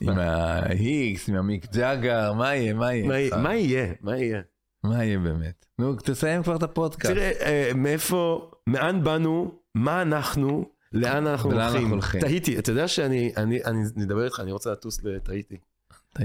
עם 0.00 0.18
ההיקס, 0.18 1.28
עם 1.28 1.34
המיק 1.34 1.66
ג'אגר, 1.74 2.32
מה 2.32 2.54
יהיה, 2.54 2.74
מה 2.74 2.94
יהיה? 2.94 3.06
מה 3.36 3.54
יהיה? 3.54 3.92
מה 4.02 4.16
יהיה? 4.16 4.40
מה 4.84 5.04
יהיה? 5.04 5.18
באמת? 5.18 5.66
נו, 5.78 5.94
תסיים 5.96 6.42
כבר 6.42 6.56
את 6.56 6.62
הפודקאסט. 6.62 7.14
תראה, 7.14 7.30
אה, 7.40 7.70
מאיפה, 7.74 8.50
מאין 8.66 9.04
באנו, 9.04 9.54
מה 9.74 10.02
אנחנו, 10.02 10.64
לאן 10.92 11.26
אנחנו 11.26 11.50
הולכים. 11.90 12.20
טעיתי, 12.20 12.58
אתה 12.58 12.70
יודע 12.70 12.88
שאני, 12.88 13.32
אני, 13.36 13.64
אני 13.64 13.82
אדבר 14.04 14.24
איתך, 14.24 14.40
אני 14.40 14.52
רוצה 14.52 14.72
לטוס 14.72 15.04
לטהיטי. 15.04 15.56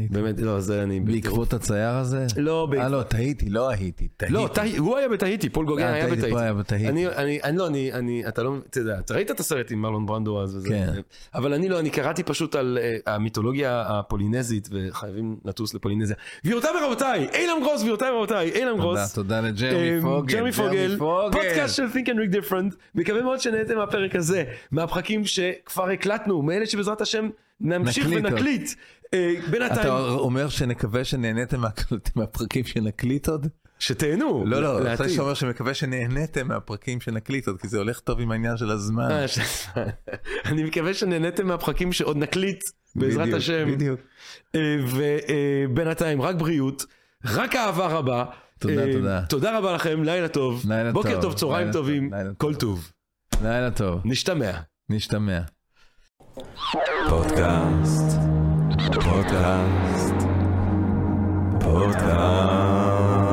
באמת, 0.09 0.39
לא, 0.41 0.59
זה 0.59 0.83
אני... 0.83 0.99
בעקבות 0.99 1.53
הצייר 1.53 1.89
הזה? 1.89 2.25
לא, 2.37 2.65
בעקבות... 2.65 2.85
אה, 2.85 2.97
לא, 2.97 3.03
טהיטי, 3.03 3.49
לא 3.49 3.69
הייתי. 3.69 4.07
לא, 4.29 4.49
הוא 4.77 4.97
היה 4.97 5.09
בטהיטי, 5.09 5.49
פול 5.49 5.65
גוגן 5.65 5.83
אה, 5.83 5.93
היה 5.93 6.53
בטהיטי. 6.53 6.87
אני, 6.87 7.07
אני, 7.07 7.39
אני 7.43 7.57
לא, 7.57 7.67
אני, 7.67 7.93
אני, 7.93 8.27
אתה 8.27 8.43
לא, 8.43 8.55
אתה 8.69 8.79
יודע, 8.79 8.99
אתה 8.99 9.13
ראית 9.13 9.31
את 9.31 9.39
הסרט 9.39 9.71
עם 9.71 9.81
מרלון 9.81 10.05
ברנדו 10.05 10.41
אז 10.41 10.55
וזה, 10.55 10.69
כן. 10.69 10.93
אבל 11.35 11.53
אני 11.53 11.69
לא, 11.69 11.79
אני 11.79 11.89
קראתי 11.89 12.23
פשוט 12.23 12.55
על 12.55 12.77
uh, 12.81 13.09
המיתולוגיה 13.09 13.83
הפולינזית 13.87 14.69
וחייבים 14.71 15.37
לטוס 15.45 15.73
לפולינזיה. 15.73 16.15
גבירותיי 16.45 16.71
ורבותיי, 16.81 17.27
אילם 17.33 17.63
גרוס, 17.63 17.81
גבירותיי 17.81 18.11
ורבותיי, 18.11 18.51
אילם 18.51 18.71
תודה, 18.71 18.81
גרוס. 18.81 19.13
תודה 19.13 19.41
לג'רמי 19.41 19.97
אמ, 19.97 20.01
פוגל. 20.01 20.33
ג'רמי 20.33 20.51
פוגל. 20.51 20.97
פודקאסט 21.31 21.75
של 21.75 21.85
Think 21.85 22.05
and 22.07 22.33
Read 22.33 22.35
Different, 22.35 22.75
מקווה 22.95 23.21
מאוד 23.21 23.39
שנהנתם 23.39 23.77
מהפרק 23.77 24.15
הזה, 24.15 24.43
מהפרקים 24.71 25.25
שכבר 25.25 25.89
הקלטנו, 25.89 26.41
מאלה 26.41 26.65
שבעזרת 26.65 27.01
השם 27.01 27.29
נמשיך. 27.61 28.07
ונקליט. 28.09 28.69
אה, 29.13 29.33
בינתיים, 29.51 29.81
אתה 29.81 29.89
אומר 29.99 30.49
שנקווה 30.49 31.03
שנהניתם 31.03 31.61
מהפרקים 32.15 32.65
שנקליט 32.65 33.29
עוד? 33.29 33.47
שתהנו. 33.79 34.43
לא, 34.45 34.61
לא. 34.61 34.93
אחרי 34.93 35.09
שאומר 35.09 35.33
שמקווה 35.33 35.73
שנהניתם 35.73 36.47
מהפרקים 36.47 37.01
שנקליט 37.01 37.47
עוד, 37.47 37.61
כי 37.61 37.67
זה 37.67 37.77
הולך 37.77 37.99
טוב 37.99 38.19
עם 38.19 38.31
העניין 38.31 38.57
של 38.57 38.71
הזמן. 38.71 39.11
אה, 39.11 39.25
אני 40.45 40.63
מקווה 40.63 40.93
שנהניתם 40.93 41.47
מהפרקים 41.47 41.93
שעוד 41.93 42.17
נקליט, 42.17 42.63
בעזרת 42.95 43.33
השם. 43.33 43.71
בדיוק. 43.71 43.99
ובינתיים, 44.87 46.21
רק 46.21 46.35
בריאות, 46.35 46.85
רק 47.25 47.55
אהבה 47.55 47.87
רבה. 47.87 48.25
תודה, 48.59 48.85
אה, 48.85 48.93
תודה. 48.93 49.21
תודה 49.29 49.57
רבה 49.57 49.73
לכם, 49.73 50.03
לילה 50.03 50.27
טוב. 50.27 50.63
לילה 50.67 50.91
בוקר 50.91 51.13
טוב, 51.13 51.21
טוב, 51.21 51.33
צהריים 51.33 51.71
טובים, 51.71 52.09
טוב, 52.09 52.33
כל 52.37 52.55
טוב. 52.55 52.91
טוב. 53.29 53.43
לילה 53.43 53.71
טוב, 53.71 54.01
נשתמע. 54.05 54.51
נשתמע. 54.89 55.39
פודקאסט, 57.09 58.17
פודקאסט, 58.87 60.13
פודקאסט. 61.59 63.28